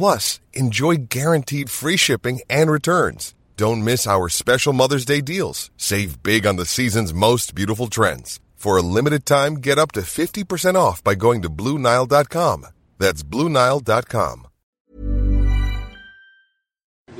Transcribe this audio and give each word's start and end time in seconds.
Plus, 0.00 0.40
enjoy 0.54 0.94
guaranteed 1.10 1.68
free 1.68 1.98
shipping 1.98 2.40
and 2.48 2.70
returns. 2.70 3.34
Don't 3.58 3.84
miss 3.84 4.06
our 4.06 4.30
special 4.30 4.72
Mother's 4.72 5.04
Day 5.04 5.20
deals. 5.20 5.70
Save 5.76 6.22
big 6.22 6.46
on 6.46 6.56
the 6.56 6.64
season's 6.64 7.12
most 7.12 7.54
beautiful 7.54 7.86
trends. 7.86 8.40
For 8.54 8.78
a 8.78 8.80
limited 8.80 9.26
time, 9.26 9.56
get 9.56 9.78
up 9.78 9.92
to 9.92 10.00
50% 10.00 10.74
off 10.74 11.04
by 11.04 11.14
going 11.14 11.42
to 11.42 11.50
BlueNile.com. 11.50 12.64
That's 12.96 13.22
BlueNile.com. 13.22 14.46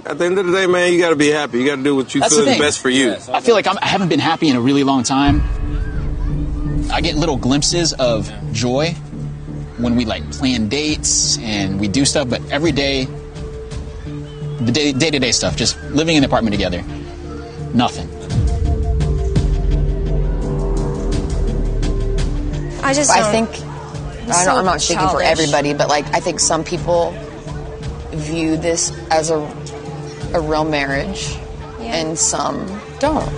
At 0.06 0.17
the 0.17 0.25
end 0.25 0.39
of 0.39 0.47
the 0.47 0.53
day, 0.53 0.67
man, 0.67 0.94
you 0.94 0.98
got 0.98 1.11
to 1.11 1.17
be 1.17 1.28
happy. 1.28 1.59
You 1.59 1.67
got 1.67 1.77
to 1.77 1.83
do 1.83 1.94
what 1.94 2.15
you 2.15 2.22
That's 2.22 2.34
feel 2.34 2.48
is 2.48 2.59
best 2.59 2.81
for 2.81 2.89
you. 2.89 3.12
I 3.31 3.42
feel 3.42 3.55
like 3.55 3.67
I'm, 3.67 3.77
I 3.77 3.89
haven't 3.89 4.09
been 4.09 4.20
happy 4.20 4.48
in 4.48 4.56
a 4.56 4.61
really 4.62 4.84
long 4.84 5.03
time. 5.03 5.42
I 6.91 7.03
get 7.03 7.15
little 7.15 7.37
glimpses 7.37 7.92
of 7.92 8.33
joy 8.53 8.94
when 9.83 9.97
we 9.97 10.05
like 10.05 10.28
plan 10.33 10.69
dates 10.69 11.39
and 11.39 11.81
we 11.81 11.89
do 11.89 12.05
stuff, 12.05 12.28
but 12.28 12.41
every 12.50 12.73
day, 12.73 13.06
the 14.61 14.72
day 14.72 15.11
to 15.11 15.19
day 15.19 15.33
stuff, 15.33 15.56
just 15.56 15.81
living 15.91 16.17
in 16.17 16.22
the 16.22 16.27
apartment 16.28 16.53
together, 16.55 16.83
nothing. 17.75 18.09
I 22.82 22.93
just 22.94 23.10
I 23.10 23.21
don't- 23.21 23.31
think 23.31 23.49
I'm 24.25 24.31
I 24.31 24.32
so 24.32 24.50
don't, 24.50 24.59
I'm 24.60 24.65
not 24.65 24.81
speaking 24.81 25.09
for 25.09 25.22
everybody, 25.22 25.75
but 25.75 25.88
like 25.88 26.06
I 26.15 26.21
think 26.21 26.41
some 26.41 26.65
people 26.65 27.12
view 28.12 28.56
this 28.56 28.93
as 29.10 29.31
a 29.31 29.38
a 30.32 30.41
real 30.41 30.65
marriage, 30.65 31.37
Yeah. 31.81 31.97
and 31.97 32.19
some 32.19 32.81
don't. 33.00 33.28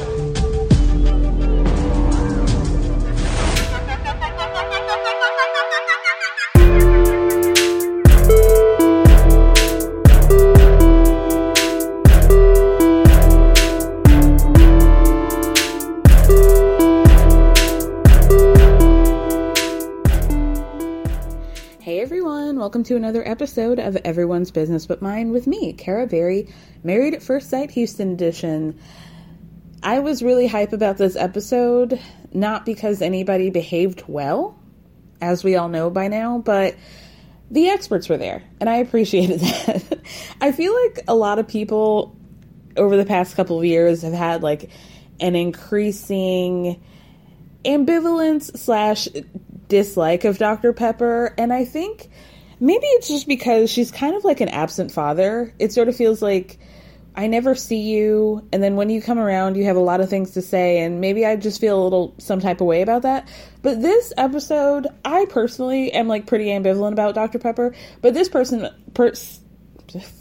Welcome 22.73 22.85
to 22.85 22.97
another 22.97 23.23
episode 23.29 23.79
of 23.79 23.97
Everyone's 23.97 24.51
Business 24.51 24.87
But 24.87 25.03
Mine 25.03 25.31
with 25.31 25.47
me, 25.47 25.75
Kara 25.75 26.07
Berry, 26.07 26.49
Married 26.83 27.13
at 27.13 27.23
First 27.23 27.51
Sight 27.51 27.71
Houston 27.73 28.13
edition. 28.13 28.81
I 29.83 29.99
was 29.99 30.23
really 30.23 30.47
hype 30.47 30.73
about 30.73 30.97
this 30.97 31.15
episode, 31.15 32.01
not 32.33 32.65
because 32.65 33.03
anybody 33.03 33.51
behaved 33.51 34.05
well, 34.07 34.59
as 35.21 35.45
we 35.45 35.55
all 35.55 35.69
know 35.69 35.91
by 35.91 36.09
now, 36.09 36.39
but 36.39 36.75
the 37.51 37.69
experts 37.69 38.09
were 38.09 38.17
there, 38.17 38.43
and 38.59 38.71
I 38.71 38.77
appreciated 38.77 39.41
that. 39.67 39.99
I 40.41 40.51
feel 40.53 40.75
like 40.75 41.05
a 41.07 41.15
lot 41.15 41.39
of 41.39 41.47
people 41.47 42.17
over 42.79 42.97
the 42.97 43.05
past 43.05 43.37
couple 43.37 43.59
of 43.59 43.67
years 43.67 44.01
have 44.01 44.15
had 44.15 44.43
like 44.43 44.71
an 45.21 45.37
increasing 45.37 46.83
ambivalence 47.67 48.57
slash 48.57 49.09
dislike 49.69 50.25
of 50.25 50.39
Dr. 50.39 50.73
Pepper, 50.73 51.35
and 51.37 51.53
I 51.53 51.67
think 51.67 52.09
maybe 52.63 52.87
it's 52.87 53.09
just 53.09 53.27
because 53.27 53.69
she's 53.71 53.91
kind 53.91 54.15
of 54.15 54.23
like 54.23 54.41
an 54.41 54.49
absent 54.49 54.93
father. 54.93 55.53
It 55.59 55.73
sort 55.73 55.89
of 55.89 55.97
feels 55.97 56.23
like 56.23 56.61
I 57.17 57.27
never 57.27 57.57
see 57.57 57.81
you, 57.81 58.49
and 58.53 58.63
then 58.63 58.77
when 58.77 58.89
you 58.89 59.03
come 59.03 59.19
around, 59.19 59.57
you 59.57 59.65
have 59.65 59.77
a 59.77 59.81
lot 59.81 60.01
of 60.01 60.09
things 60.09 60.31
to 60.31 60.43
say, 60.43 60.79
and 60.79 61.01
maybe 61.01 61.27
I 61.27 61.35
just 61.37 61.61
feel 61.61 61.83
a 61.83 61.83
little 61.83 62.15
some 62.19 62.41
type 62.41 62.61
of 62.61 62.69
way 62.69 62.81
about 62.81 63.03
that. 63.03 63.29
But 63.63 63.83
this 63.83 64.13
episode, 64.17 64.87
I 65.05 65.27
personally 65.29 65.93
am 65.93 66.07
like 66.07 66.27
pretty 66.27 66.47
ambivalent 66.47 66.93
about 66.93 67.17
Dr. 67.17 67.41
Pepper, 67.41 67.75
but 68.01 68.15
this 68.15 68.29
person, 68.29 68.71
per- 68.95 69.13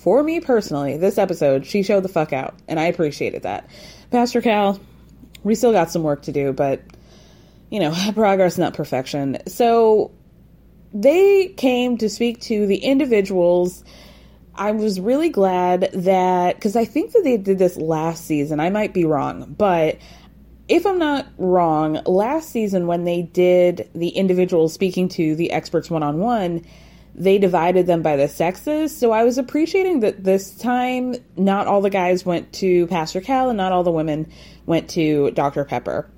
for 0.01 0.23
me 0.23 0.41
personally, 0.41 0.97
this 0.97 1.19
episode, 1.19 1.67
she 1.67 1.83
showed 1.83 2.03
the 2.03 2.09
fuck 2.09 2.33
out, 2.33 2.55
and 2.67 2.79
I 2.79 2.85
appreciated 2.85 3.43
that. 3.43 3.69
Pastor 4.09 4.41
Cal, 4.41 4.81
we 5.43 5.53
still 5.53 5.71
got 5.71 5.91
some 5.91 6.01
work 6.01 6.23
to 6.23 6.31
do, 6.31 6.53
but 6.53 6.81
you 7.69 7.79
know, 7.79 7.93
progress, 8.15 8.57
not 8.57 8.73
perfection. 8.73 9.37
So 9.47 10.11
they 10.93 11.47
came 11.57 11.97
to 11.97 12.09
speak 12.09 12.41
to 12.41 12.65
the 12.65 12.77
individuals. 12.77 13.83
I 14.55 14.71
was 14.71 14.99
really 14.99 15.29
glad 15.29 15.89
that, 15.93 16.55
because 16.55 16.75
I 16.75 16.85
think 16.85 17.13
that 17.13 17.23
they 17.23 17.37
did 17.37 17.57
this 17.57 17.77
last 17.77 18.25
season. 18.25 18.59
I 18.59 18.69
might 18.69 18.93
be 18.93 19.05
wrong, 19.05 19.55
but 19.57 19.97
if 20.67 20.85
I'm 20.85 20.99
not 20.99 21.27
wrong, 21.37 22.01
last 22.05 22.49
season 22.49 22.87
when 22.87 23.03
they 23.03 23.23
did 23.23 23.89
the 23.93 24.09
individuals 24.09 24.73
speaking 24.73 25.09
to 25.09 25.35
the 25.35 25.51
experts 25.51 25.89
one 25.89 26.03
on 26.03 26.19
one, 26.19 26.65
they 27.13 27.37
divided 27.37 27.87
them 27.87 28.01
by 28.01 28.15
the 28.15 28.27
sexes. 28.27 28.95
So 28.97 29.11
I 29.11 29.23
was 29.23 29.37
appreciating 29.37 29.99
that 30.01 30.23
this 30.23 30.55
time 30.55 31.15
not 31.35 31.67
all 31.67 31.81
the 31.81 31.89
guys 31.89 32.25
went 32.25 32.53
to 32.53 32.87
Pastor 32.87 33.19
Cal 33.19 33.49
and 33.49 33.57
not 33.57 33.73
all 33.73 33.83
the 33.83 33.91
women 33.91 34.31
went 34.65 34.89
to 34.91 35.31
Dr. 35.31 35.65
Pepper 35.65 36.09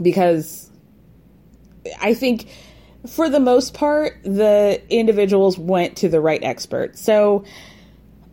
because 0.00 0.70
I 2.00 2.14
think 2.14 2.48
for 3.06 3.28
the 3.28 3.40
most 3.40 3.74
part, 3.74 4.22
the 4.22 4.82
individuals 4.88 5.58
went 5.58 5.96
to 5.98 6.08
the 6.08 6.20
right 6.20 6.42
expert. 6.42 6.98
So 6.98 7.44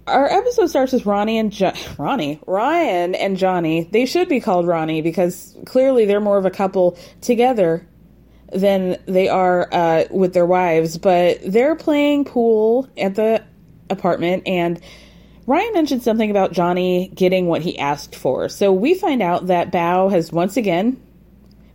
our 0.08 0.28
episode 0.32 0.68
starts 0.68 0.94
with 0.94 1.06
Ronnie 1.06 1.38
and 1.38 1.52
jo- 1.52 1.74
Ronnie, 1.98 2.40
Ryan 2.46 3.16
and 3.16 3.38
Johnny. 3.38 3.84
They 3.92 4.06
should 4.06 4.30
be 4.30 4.40
called 4.40 4.68
Ronnie 4.68 5.02
because 5.02 5.56
clearly 5.66 6.06
they're 6.06 6.20
more 6.20 6.38
of 6.38 6.46
a 6.46 6.52
couple 6.52 6.98
together 7.22 7.86
than 8.52 8.98
they 9.06 9.28
are 9.28 9.70
uh, 9.72 10.06
with 10.10 10.34
their 10.34 10.46
wives. 10.46 10.98
But 10.98 11.40
they're 11.46 11.76
playing 11.76 12.26
pool 12.26 12.88
at 12.98 13.16
the 13.16 13.44
apartment, 13.90 14.44
and 14.48 14.80
Ryan 15.46 15.74
mentioned 15.74 16.04
something 16.04 16.30
about 16.30 16.52
Johnny 16.52 17.12
getting 17.14 17.48
what 17.48 17.62
he 17.62 17.78
asked 17.80 18.16
for. 18.16 18.50
So 18.50 18.72
we 18.72 18.94
find 18.94 19.22
out 19.22 19.48
that 19.48 19.72
Bao 19.72 20.12
has 20.12 20.32
once 20.32 20.58
again 20.58 21.02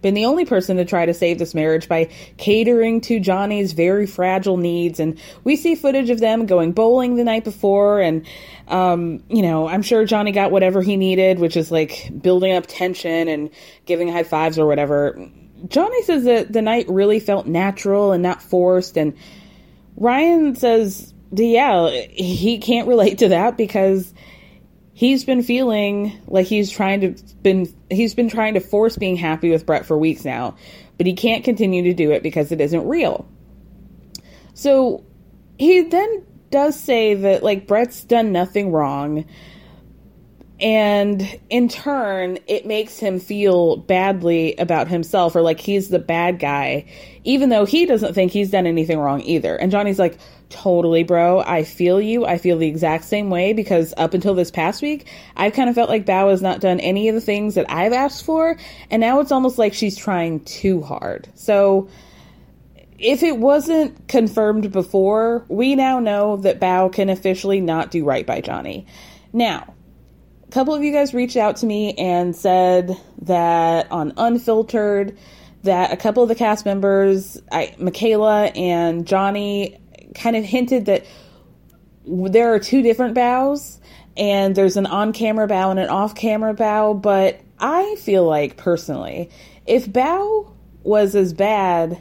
been 0.04 0.14
the 0.14 0.26
only 0.26 0.44
person 0.44 0.76
to 0.76 0.84
try 0.84 1.06
to 1.06 1.14
save 1.14 1.38
this 1.38 1.54
marriage 1.54 1.88
by 1.88 2.10
catering 2.36 3.00
to 3.00 3.18
Johnny's 3.18 3.72
very 3.72 4.06
fragile 4.06 4.58
needs. 4.58 5.00
And 5.00 5.18
we 5.44 5.56
see 5.56 5.74
footage 5.74 6.10
of 6.10 6.20
them 6.20 6.44
going 6.46 6.72
bowling 6.72 7.16
the 7.16 7.24
night 7.24 7.42
before. 7.42 8.00
And, 8.00 8.26
um, 8.68 9.24
you 9.28 9.42
know, 9.42 9.66
I'm 9.66 9.82
sure 9.82 10.04
Johnny 10.04 10.30
got 10.30 10.52
whatever 10.52 10.82
he 10.82 10.98
needed, 10.98 11.38
which 11.38 11.56
is 11.56 11.72
like 11.72 12.12
building 12.20 12.52
up 12.52 12.66
tension 12.68 13.28
and 13.28 13.50
giving 13.86 14.12
high 14.12 14.24
fives 14.24 14.58
or 14.58 14.66
whatever. 14.66 15.18
Johnny 15.68 16.02
says 16.02 16.24
that 16.24 16.52
the 16.52 16.60
night 16.60 16.86
really 16.88 17.18
felt 17.18 17.46
natural 17.46 18.12
and 18.12 18.22
not 18.22 18.42
forced. 18.42 18.98
And 18.98 19.16
Ryan 19.96 20.54
says 20.54 21.14
yeah, 21.32 21.90
he 22.10 22.58
can't 22.58 22.86
relate 22.86 23.18
to 23.18 23.28
that 23.28 23.56
because 23.56 24.12
he's 24.94 25.24
been 25.24 25.42
feeling 25.42 26.18
like 26.26 26.46
he's 26.46 26.70
trying 26.70 27.00
to 27.00 27.34
been 27.42 27.68
he's 27.90 28.14
been 28.14 28.30
trying 28.30 28.54
to 28.54 28.60
force 28.60 28.96
being 28.96 29.16
happy 29.16 29.50
with 29.50 29.66
Brett 29.66 29.84
for 29.84 29.98
weeks 29.98 30.24
now, 30.24 30.56
but 30.96 31.06
he 31.06 31.12
can't 31.12 31.44
continue 31.44 31.82
to 31.82 31.92
do 31.92 32.12
it 32.12 32.22
because 32.22 32.50
it 32.52 32.60
isn't 32.60 32.86
real. 32.88 33.28
So 34.54 35.04
he 35.58 35.82
then 35.82 36.24
does 36.50 36.78
say 36.78 37.14
that 37.14 37.42
like 37.42 37.66
Brett's 37.66 38.04
done 38.04 38.32
nothing 38.32 38.70
wrong 38.70 39.26
and 40.60 41.40
in 41.50 41.68
turn 41.68 42.38
it 42.46 42.64
makes 42.64 42.98
him 42.98 43.18
feel 43.18 43.76
badly 43.76 44.54
about 44.56 44.86
himself 44.86 45.34
or 45.34 45.42
like 45.42 45.58
he's 45.58 45.88
the 45.88 45.98
bad 45.98 46.38
guy 46.38 46.84
even 47.24 47.48
though 47.48 47.64
he 47.64 47.86
doesn't 47.86 48.14
think 48.14 48.32
he's 48.32 48.50
done 48.50 48.66
anything 48.66 48.98
wrong 48.98 49.20
either. 49.22 49.56
And 49.56 49.72
johnny's 49.72 49.98
like 49.98 50.18
totally 50.50 51.02
bro. 51.02 51.40
I 51.40 51.64
feel 51.64 52.00
you. 52.00 52.24
I 52.24 52.38
feel 52.38 52.58
the 52.58 52.68
exact 52.68 53.04
same 53.04 53.30
way 53.30 53.52
because 53.52 53.92
up 53.96 54.14
until 54.14 54.34
this 54.34 54.50
past 54.50 54.82
week 54.82 55.08
i've 55.36 55.54
kind 55.54 55.68
of 55.68 55.74
felt 55.74 55.88
like 55.88 56.06
bao 56.06 56.30
has 56.30 56.42
not 56.42 56.60
done 56.60 56.80
any 56.80 57.08
of 57.08 57.14
the 57.14 57.20
things 57.20 57.54
that 57.54 57.66
i've 57.70 57.92
asked 57.92 58.24
for. 58.24 58.56
And 58.90 59.00
now 59.00 59.20
it's 59.20 59.32
almost 59.32 59.58
like 59.58 59.74
she's 59.74 59.96
trying 59.96 60.40
too 60.40 60.82
hard. 60.82 61.28
So 61.34 61.88
if 62.98 63.22
it 63.22 63.38
wasn't 63.38 64.06
confirmed 64.06 64.70
before 64.70 65.44
we 65.48 65.74
now 65.74 65.98
know 65.98 66.36
that 66.38 66.60
bao 66.60 66.92
can 66.92 67.08
officially 67.08 67.60
not 67.60 67.90
do 67.90 68.04
right 68.04 68.26
by 68.26 68.40
johnny. 68.40 68.86
Now 69.32 69.74
a 70.46 70.50
couple 70.52 70.74
of 70.74 70.84
you 70.84 70.92
guys 70.92 71.14
reached 71.14 71.36
out 71.36 71.56
to 71.56 71.66
me 71.66 71.94
and 71.94 72.36
said 72.36 72.96
that 73.22 73.90
on 73.90 74.12
Unfiltered, 74.16 75.16
that 75.64 75.92
a 75.92 75.96
couple 75.96 76.22
of 76.22 76.28
the 76.28 76.34
cast 76.34 76.64
members, 76.64 77.40
I, 77.50 77.74
Michaela 77.78 78.46
and 78.46 79.06
Johnny, 79.06 79.78
kind 80.14 80.36
of 80.36 80.44
hinted 80.44 80.86
that 80.86 81.04
there 82.06 82.54
are 82.54 82.58
two 82.58 82.82
different 82.82 83.14
Baos, 83.14 83.80
and 84.16 84.54
there's 84.54 84.76
an 84.76 84.86
on 84.86 85.12
camera 85.12 85.48
Bao 85.48 85.70
and 85.70 85.80
an 85.80 85.88
off 85.88 86.14
camera 86.14 86.54
Bao. 86.54 87.00
But 87.00 87.40
I 87.58 87.96
feel 87.98 88.24
like 88.24 88.56
personally, 88.56 89.30
if 89.66 89.86
Bao 89.86 90.52
was 90.82 91.14
as 91.14 91.32
bad 91.32 92.00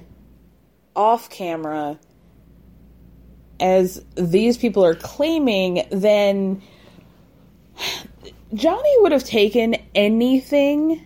off 0.95 1.30
camera 1.30 1.98
as 3.60 4.04
these 4.15 4.57
people 4.57 4.83
are 4.83 4.95
claiming, 4.95 5.86
then 5.89 6.62
Johnny 8.54 8.94
would 9.00 9.12
have 9.12 9.24
taken 9.24 9.75
anything. 9.95 11.04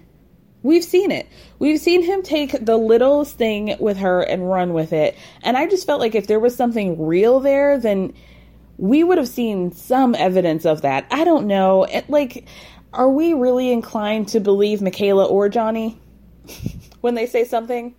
We've 0.68 0.84
seen 0.84 1.12
it. 1.12 1.30
We've 1.60 1.80
seen 1.80 2.04
him 2.04 2.22
take 2.22 2.52
the 2.66 2.76
littlest 2.76 3.38
thing 3.38 3.78
with 3.80 3.96
her 4.00 4.22
and 4.22 4.50
run 4.50 4.74
with 4.74 4.92
it. 4.92 5.18
And 5.42 5.56
I 5.56 5.66
just 5.66 5.88
felt 5.88 6.02
like 6.02 6.14
if 6.14 6.28
there 6.28 6.42
was 6.42 6.58
something 6.58 7.08
real 7.08 7.40
there, 7.40 7.80
then 7.80 8.14
we 8.76 9.02
would 9.02 9.18
have 9.18 9.30
seen 9.30 9.72
some 9.72 10.14
evidence 10.14 10.66
of 10.66 10.82
that. 10.82 11.08
I 11.10 11.24
don't 11.24 11.48
know. 11.48 11.86
It, 11.86 12.10
like, 12.10 12.46
are 12.92 13.10
we 13.10 13.34
really 13.34 13.72
inclined 13.72 14.28
to 14.30 14.42
believe 14.42 14.82
Michaela 14.82 15.24
or 15.24 15.48
Johnny 15.48 16.02
when 17.00 17.16
they 17.16 17.28
say 17.28 17.46
something? 17.46 17.96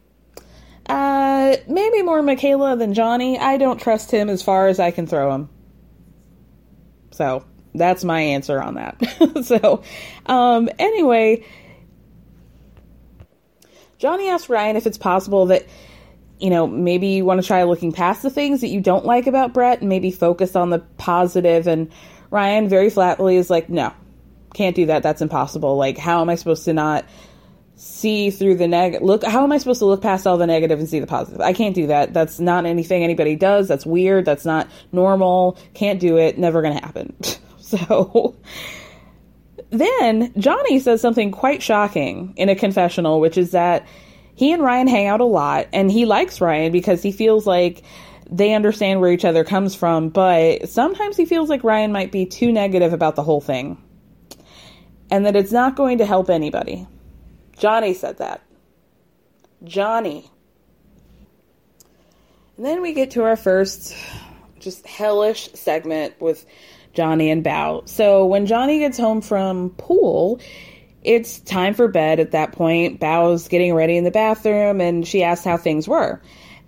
Uh, 0.85 1.56
maybe 1.69 2.03
more 2.03 2.20
Michaela 2.20 2.76
than 2.76 2.93
Johnny. 2.93 3.38
I 3.38 3.56
don't 3.56 3.81
trust 3.81 4.11
him 4.11 4.29
as 4.29 4.43
far 4.43 4.69
as 4.69 4.79
I 4.79 4.91
can 4.91 5.06
throw 5.06 5.35
him. 5.35 5.49
So, 7.12 7.47
that's 7.75 8.05
my 8.05 8.20
answer 8.20 8.62
on 8.62 8.75
that. 8.75 9.43
so, 9.44 9.82
um, 10.26 10.69
anyway, 10.79 11.47
Johnny 13.99 14.29
asked 14.29 14.49
Ryan 14.49 14.77
if 14.77 14.87
it's 14.87 14.99
possible 14.99 15.47
that, 15.47 15.67
you 16.39 16.50
know, 16.50 16.67
maybe 16.67 17.09
you 17.09 17.25
want 17.25 17.41
to 17.41 17.47
try 17.47 17.65
looking 17.65 17.93
past 17.93 18.23
the 18.23 18.31
things 18.31 18.61
that 18.61 18.69
you 18.69 18.81
don't 18.81 19.05
like 19.05 19.27
about 19.27 19.53
Brett 19.53 19.81
and 19.81 19.89
maybe 19.89 20.11
focus 20.11 20.55
on 20.55 20.71
the 20.71 20.79
positive. 20.79 21.67
And 21.67 21.91
Ryan 22.31 22.69
very 22.69 22.91
flatly 22.91 23.37
is 23.37 23.50
like, 23.50 23.69
no, 23.69 23.93
can't 24.55 24.77
do 24.77 24.87
that. 24.87 25.03
That's 25.03 25.21
impossible. 25.21 25.77
Like, 25.77 25.99
how 25.99 26.21
am 26.21 26.31
I 26.31 26.37
supposed 26.37 26.65
to 26.67 26.73
not 26.73 27.05
see 27.75 28.31
through 28.31 28.56
the 28.56 28.69
negative? 28.69 29.05
Look, 29.05 29.25
how 29.25 29.43
am 29.43 29.50
I 29.50 29.59
supposed 29.59 29.81
to 29.81 29.87
look 29.87 30.01
past 30.01 30.27
all 30.27 30.37
the 30.37 30.47
negative 30.47 30.79
and 30.79 30.89
see 30.89 31.01
the 31.01 31.06
positive? 31.09 31.41
I 31.41 31.53
can't 31.53 31.75
do 31.75 31.89
that. 31.89 32.15
That's 32.15 32.39
not 32.39 32.67
anything 32.67 33.03
anybody 33.03 33.35
does. 33.35 33.67
That's 33.67 33.85
weird. 33.85 34.25
That's 34.25 34.44
not 34.44 34.69
normal. 34.93 35.59
Can't 35.75 35.99
do 35.99 36.19
it. 36.19 36.39
Never 36.39 36.62
going 36.62 36.77
to 36.79 36.85
happen. 36.85 37.17
So 37.69 38.35
then 39.70 40.32
Johnny 40.38 40.79
says 40.79 41.00
something 41.00 41.31
quite 41.31 41.62
shocking 41.62 42.32
in 42.37 42.49
a 42.49 42.55
confessional, 42.55 43.20
which 43.20 43.37
is 43.37 43.50
that 43.53 43.87
he 44.35 44.53
and 44.53 44.62
Ryan 44.62 44.87
hang 44.87 45.06
out 45.06 45.20
a 45.20 45.25
lot 45.25 45.67
and 45.73 45.91
he 45.91 46.05
likes 46.05 46.41
Ryan 46.41 46.73
because 46.73 47.03
he 47.03 47.12
feels 47.12 47.47
like 47.47 47.82
they 48.31 48.55
understand 48.55 49.00
where 49.00 49.12
each 49.12 49.25
other 49.25 49.44
comes 49.44 49.75
from, 49.75 50.11
but 50.11 50.69
sometimes 50.69 51.17
he 51.17 51.25
feels 51.25 51.49
like 51.49 51.65
Ryan 51.65 51.93
might 51.93 52.12
be 52.12 52.26
too 52.26 52.53
negative 52.53 52.93
about 52.93 53.17
the 53.17 53.23
whole 53.23 53.41
thing 53.41 53.82
and 55.11 55.26
that 55.26 55.37
it's 55.37 55.53
not 55.53 55.76
going 55.76 55.99
to 55.99 56.06
help 56.06 56.31
anybody. 56.31 56.87
Johnny 57.56 57.94
said 57.94 58.19
that. 58.19 58.43
Johnny. 59.65 60.31
And 62.56 62.67
then 62.67 62.82
we 62.82 62.93
get 62.93 63.12
to 63.12 63.25
our 63.25 63.37
first 63.37 63.97
just 64.61 64.87
hellish 64.87 65.50
segment 65.55 66.20
with 66.20 66.44
Johnny 66.94 67.31
and 67.31 67.44
Bao. 67.44 67.88
So 67.88 68.26
when 68.26 68.46
Johnny 68.46 68.81
gets 68.81 68.99
home 68.99 69.20
from 69.20 69.70
pool, 69.70 70.40
it's 71.02 71.38
time 71.40 71.75
for 71.75 71.88
bed 71.88 72.20
at 72.20 72.32
that 72.32 72.52
point. 72.52 73.00
Bao's 73.00 73.49
getting 73.49 73.75
ready 73.75 73.96
in 73.96 74.05
the 74.05 74.11
bathroom 74.11 74.81
and 74.81 75.06
she 75.06 75.23
asks 75.23 75.44
how 75.44 75.56
things 75.56 75.87
were. 75.87 76.20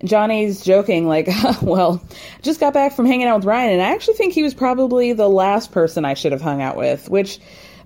Johnny's 0.03 0.63
joking, 0.63 1.07
like, 1.07 1.29
well, 1.61 2.03
just 2.41 2.59
got 2.59 2.73
back 2.73 2.93
from 2.93 3.05
hanging 3.05 3.27
out 3.27 3.37
with 3.37 3.45
Ryan, 3.45 3.73
and 3.73 3.81
I 3.81 3.93
actually 3.93 4.15
think 4.15 4.33
he 4.33 4.43
was 4.43 4.53
probably 4.53 5.13
the 5.13 5.29
last 5.29 5.71
person 5.71 6.05
I 6.05 6.15
should 6.15 6.31
have 6.31 6.41
hung 6.41 6.61
out 6.61 6.75
with, 6.75 7.09
which 7.09 7.39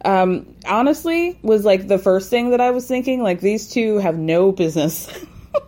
um, 0.04 0.46
honestly 0.66 1.38
was 1.42 1.66
like 1.66 1.88
the 1.88 1.98
first 1.98 2.30
thing 2.30 2.52
that 2.52 2.62
I 2.62 2.72
was 2.72 2.88
thinking. 2.88 3.22
Like, 3.22 3.42
these 3.42 3.70
two 3.70 3.98
have 3.98 4.18
no 4.18 4.52
business 4.52 5.10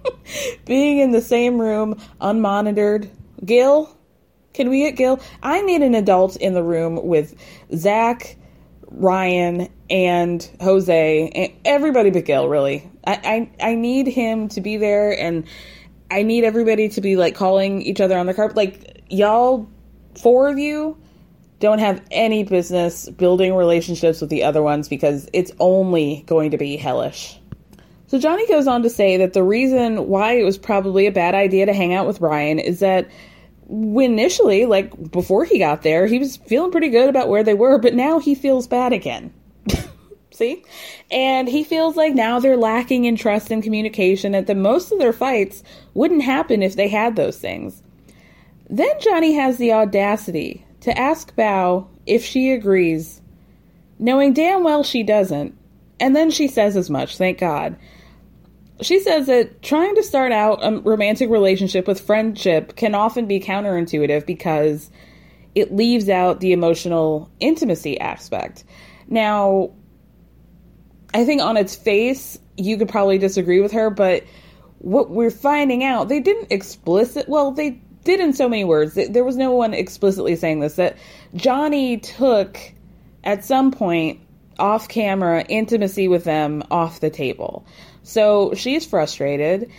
being 0.66 1.00
in 1.00 1.12
the 1.12 1.22
same 1.22 1.60
room, 1.60 1.96
unmonitored. 2.22 3.10
Gil, 3.44 3.96
can 4.58 4.70
we 4.70 4.80
get 4.80 4.96
Gil? 4.96 5.20
I 5.44 5.62
need 5.62 5.84
an 5.84 5.94
adult 5.94 6.36
in 6.36 6.56
the 6.56 6.64
room 6.64 7.06
with 7.06 7.36
Zach, 7.76 8.36
Ryan, 8.88 9.70
and 9.88 10.50
Jose, 10.60 11.30
and 11.30 11.54
everybody 11.64 12.10
but 12.10 12.26
Gil, 12.26 12.50
really. 12.50 12.90
I, 13.06 13.50
I, 13.62 13.68
I 13.72 13.76
need 13.76 14.08
him 14.08 14.50
to 14.50 14.62
be 14.62 14.78
there, 14.78 15.18
and 15.18 15.46
I 16.10 16.24
need 16.24 16.44
everybody 16.44 16.90
to 16.90 17.02
be 17.02 17.18
like 17.18 17.36
calling 17.36 17.84
each 17.84 18.02
other 18.02 18.18
on 18.18 18.26
the 18.26 18.34
carpet. 18.34 18.58
Like, 18.58 19.04
y'all, 19.10 19.70
four 20.20 20.50
of 20.50 20.58
you, 20.58 20.98
don't 21.60 21.80
have 21.80 22.04
any 22.10 22.44
business 22.44 23.08
building 23.10 23.54
relationships 23.54 24.22
with 24.22 24.32
the 24.32 24.44
other 24.44 24.64
ones 24.64 24.90
because 24.90 25.30
it's 25.34 25.52
only 25.60 26.24
going 26.26 26.50
to 26.50 26.58
be 26.58 26.78
hellish. 26.78 27.40
So 28.08 28.18
Johnny 28.18 28.48
goes 28.48 28.66
on 28.66 28.82
to 28.82 28.90
say 28.90 29.18
that 29.18 29.34
the 29.34 29.44
reason 29.44 30.08
why 30.08 30.34
it 30.34 30.44
was 30.44 30.58
probably 30.58 31.06
a 31.06 31.12
bad 31.12 31.36
idea 31.36 31.68
to 31.68 31.74
hang 31.74 31.94
out 31.94 32.08
with 32.08 32.22
Ryan 32.22 32.58
is 32.58 32.80
that 32.80 33.08
when 33.70 34.14
initially, 34.14 34.66
like 34.66 35.12
before 35.12 35.44
he 35.44 35.60
got 35.60 35.82
there, 35.82 36.08
he 36.08 36.20
was 36.20 36.38
feeling 36.38 36.72
pretty 36.72 36.90
good 36.90 37.10
about 37.10 37.28
where 37.28 37.44
they 37.44 37.54
were, 37.54 37.78
but 37.78 37.94
now 37.94 38.20
he 38.20 38.34
feels 38.34 38.66
bad 38.66 38.94
again. 38.94 39.34
See? 40.32 40.64
And 41.12 41.50
he 41.50 41.64
feels 41.64 41.98
like 41.98 42.14
now 42.14 42.40
they're 42.40 42.58
lacking 42.58 43.06
in 43.06 43.18
trust 43.18 43.52
and 43.52 43.62
communication, 43.62 44.34
and 44.34 44.48
that 44.48 44.56
most 44.56 44.92
of 44.92 45.00
their 45.00 45.14
fights 45.14 45.64
wouldn't 45.94 46.24
happen 46.24 46.64
if 46.64 46.76
they 46.76 46.88
had 46.88 47.16
those 47.16 47.38
things. 47.38 47.84
Then 48.70 49.00
Johnny 49.02 49.34
has 49.34 49.58
the 49.58 49.74
audacity 49.74 50.66
to 50.82 50.98
ask 50.98 51.36
Bao 51.36 51.88
if 52.06 52.24
she 52.24 52.52
agrees, 52.52 53.22
knowing 54.00 54.34
damn 54.34 54.64
well 54.64 54.84
she 54.84 55.04
doesn't, 55.04 55.58
and 56.00 56.16
then 56.16 56.32
she 56.32 56.48
says 56.48 56.78
as 56.78 56.90
much, 56.90 57.18
thank 57.18 57.40
God 57.40 57.78
she 58.82 59.00
says 59.00 59.28
that 59.28 59.62
trying 59.62 59.96
to 59.96 60.04
start 60.04 60.32
out 60.32 60.60
a 60.62 60.80
romantic 60.80 61.30
relationship 61.30 61.88
with 61.88 62.00
friendship 62.00 62.76
can 62.76 62.96
often 62.96 63.26
be 63.26 63.40
counterintuitive 63.40 64.26
because 64.26 64.92
it 65.56 65.74
leaves 65.74 66.10
out 66.10 66.40
the 66.40 66.54
emotional 66.54 67.32
intimacy 67.40 68.00
aspect. 68.00 68.64
Now, 69.08 69.72
I 71.14 71.26
think 71.26 71.42
on 71.42 71.58
its 71.58 71.76
face, 71.76 72.38
you 72.58 72.78
could 72.78 72.90
probably 72.90 73.18
disagree 73.18 73.60
with 73.60 73.72
her, 73.72 73.90
but 73.90 74.24
what 74.80 75.10
we're 75.10 75.32
finding 75.32 75.84
out, 75.84 76.10
they 76.10 76.20
didn't 76.20 76.52
explicit, 76.52 77.28
well, 77.28 77.52
they 77.52 77.82
did 78.04 78.20
in 78.20 78.34
so 78.34 78.48
many 78.48 78.64
words. 78.64 78.94
There 78.94 79.24
was 79.24 79.38
no 79.38 79.52
one 79.52 79.74
explicitly 79.74 80.36
saying 80.36 80.60
this, 80.60 80.76
that 80.76 80.98
Johnny 81.36 81.98
took 81.98 82.60
at 83.24 83.44
some 83.44 83.72
point 83.72 84.20
off 84.60 84.88
camera 84.88 85.44
intimacy 85.50 86.08
with 86.08 86.24
them 86.24 86.64
off 86.72 87.00
the 87.00 87.10
table. 87.10 87.66
So 88.08 88.54
she's 88.54 88.86
frustrated. 88.86 89.70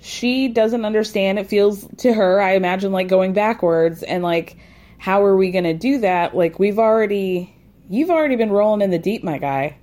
She 0.00 0.48
doesn't 0.48 0.84
understand. 0.84 1.38
It 1.38 1.46
feels 1.46 1.86
to 1.98 2.12
her, 2.12 2.40
I 2.40 2.54
imagine, 2.54 2.90
like 2.90 3.06
going 3.06 3.32
backwards 3.32 4.02
and 4.02 4.24
like, 4.24 4.56
how 4.98 5.24
are 5.24 5.36
we 5.36 5.52
going 5.52 5.64
to 5.64 5.72
do 5.72 6.00
that? 6.00 6.34
Like, 6.34 6.58
we've 6.58 6.80
already, 6.80 7.54
you've 7.88 8.10
already 8.10 8.34
been 8.34 8.50
rolling 8.50 8.82
in 8.82 8.90
the 8.90 8.98
deep, 8.98 9.22
my 9.22 9.38
guy. 9.38 9.78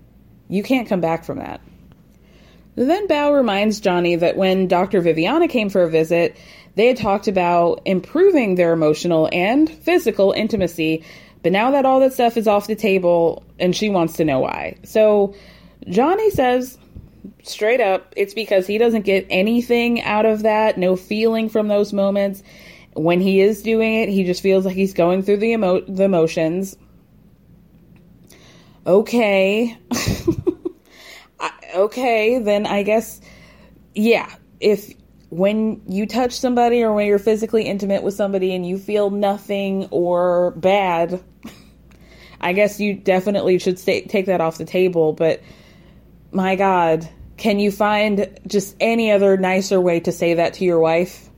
You 0.49 0.63
can't 0.63 0.89
come 0.89 0.99
back 0.99 1.23
from 1.23 1.39
that. 1.39 1.61
Then 2.75 3.07
Bao 3.07 3.33
reminds 3.33 3.79
Johnny 3.79 4.17
that 4.17 4.35
when 4.35 4.67
Dr. 4.67 4.99
Viviana 4.99 5.47
came 5.47 5.69
for 5.69 5.83
a 5.83 5.89
visit, 5.89 6.35
they 6.75 6.87
had 6.87 6.97
talked 6.97 7.29
about 7.29 7.83
improving 7.85 8.55
their 8.55 8.73
emotional 8.73 9.29
and 9.31 9.69
physical 9.69 10.33
intimacy, 10.33 11.05
but 11.41 11.53
now 11.53 11.71
that 11.71 11.85
all 11.85 12.01
that 12.01 12.11
stuff 12.11 12.35
is 12.35 12.49
off 12.49 12.67
the 12.67 12.75
table, 12.75 13.43
and 13.59 13.73
she 13.73 13.89
wants 13.89 14.17
to 14.17 14.25
know 14.25 14.39
why. 14.39 14.75
So 14.83 15.35
Johnny 15.87 16.31
says 16.31 16.77
straight 17.43 17.81
up 17.81 18.13
it's 18.15 18.33
because 18.33 18.65
he 18.65 18.77
doesn't 18.77 19.03
get 19.03 19.27
anything 19.29 20.01
out 20.01 20.25
of 20.25 20.43
that, 20.43 20.77
no 20.77 20.95
feeling 20.95 21.49
from 21.49 21.67
those 21.67 21.93
moments. 21.93 22.41
When 22.93 23.21
he 23.21 23.41
is 23.41 23.63
doing 23.63 23.95
it, 23.95 24.09
he 24.09 24.23
just 24.23 24.41
feels 24.41 24.65
like 24.65 24.75
he's 24.75 24.93
going 24.93 25.23
through 25.23 25.37
the 25.37 25.51
emo- 25.53 25.81
the 25.81 26.03
emotions. 26.03 26.77
Okay. 28.85 29.77
I, 31.39 31.51
okay, 31.75 32.39
then 32.39 32.65
I 32.65 32.83
guess 32.83 33.19
yeah, 33.95 34.33
if 34.59 34.93
when 35.29 35.81
you 35.87 36.05
touch 36.05 36.33
somebody 36.33 36.83
or 36.83 36.93
when 36.93 37.07
you're 37.07 37.19
physically 37.19 37.63
intimate 37.63 38.03
with 38.03 38.13
somebody 38.13 38.53
and 38.53 38.65
you 38.65 38.77
feel 38.77 39.09
nothing 39.09 39.87
or 39.89 40.51
bad, 40.51 41.23
I 42.41 42.53
guess 42.53 42.79
you 42.79 42.93
definitely 42.93 43.57
should 43.57 43.79
stay, 43.79 44.01
take 44.01 44.27
that 44.27 44.41
off 44.41 44.57
the 44.57 44.65
table. 44.65 45.13
But 45.13 45.41
my 46.31 46.55
God, 46.55 47.09
can 47.43 47.59
you 47.59 47.71
find 47.71 48.39
just 48.47 48.73
any 48.79 49.11
other 49.11 49.35
nicer 49.35 49.81
way 49.81 49.99
to 49.99 50.13
say 50.13 50.35
that 50.35 50.53
to 50.53 50.63
your 50.63 50.79
wife? 50.79 51.29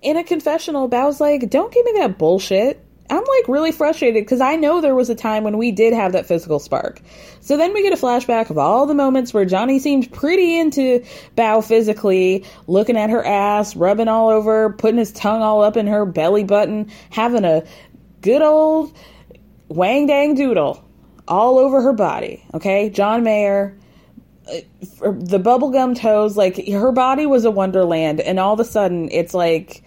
In 0.00 0.16
a 0.16 0.24
confessional, 0.24 0.88
Bao's 0.88 1.20
like, 1.20 1.50
don't 1.50 1.70
give 1.70 1.84
me 1.84 1.92
that 1.98 2.16
bullshit. 2.16 2.82
I'm 3.10 3.18
like 3.18 3.48
really 3.48 3.70
frustrated 3.70 4.24
because 4.24 4.40
I 4.40 4.56
know 4.56 4.80
there 4.80 4.94
was 4.94 5.10
a 5.10 5.14
time 5.14 5.44
when 5.44 5.58
we 5.58 5.72
did 5.72 5.92
have 5.92 6.12
that 6.12 6.24
physical 6.24 6.58
spark. 6.58 7.02
So 7.40 7.58
then 7.58 7.74
we 7.74 7.82
get 7.82 7.92
a 7.92 8.02
flashback 8.02 8.48
of 8.48 8.56
all 8.56 8.86
the 8.86 8.94
moments 8.94 9.34
where 9.34 9.44
Johnny 9.44 9.78
seemed 9.78 10.10
pretty 10.10 10.58
into 10.58 11.04
Bao 11.36 11.62
physically, 11.62 12.46
looking 12.66 12.96
at 12.96 13.10
her 13.10 13.22
ass, 13.22 13.76
rubbing 13.76 14.08
all 14.08 14.30
over, 14.30 14.72
putting 14.72 14.96
his 14.96 15.12
tongue 15.12 15.42
all 15.42 15.62
up 15.62 15.76
in 15.76 15.86
her 15.86 16.06
belly 16.06 16.44
button, 16.44 16.90
having 17.10 17.44
a 17.44 17.62
good 18.22 18.40
old 18.40 18.96
wang 19.68 20.06
dang 20.06 20.34
doodle 20.34 20.82
all 21.28 21.58
over 21.58 21.82
her 21.82 21.92
body. 21.92 22.42
Okay, 22.54 22.88
John 22.88 23.22
Mayer, 23.22 23.76
Uh, 24.46 24.60
the 25.10 25.40
bubblegum 25.40 25.96
toes, 25.96 26.36
like 26.36 26.66
her 26.68 26.92
body 26.92 27.26
was 27.26 27.44
a 27.44 27.50
wonderland, 27.50 28.20
and 28.20 28.38
all 28.38 28.54
of 28.54 28.60
a 28.60 28.64
sudden 28.64 29.08
it's 29.10 29.32
like 29.32 29.82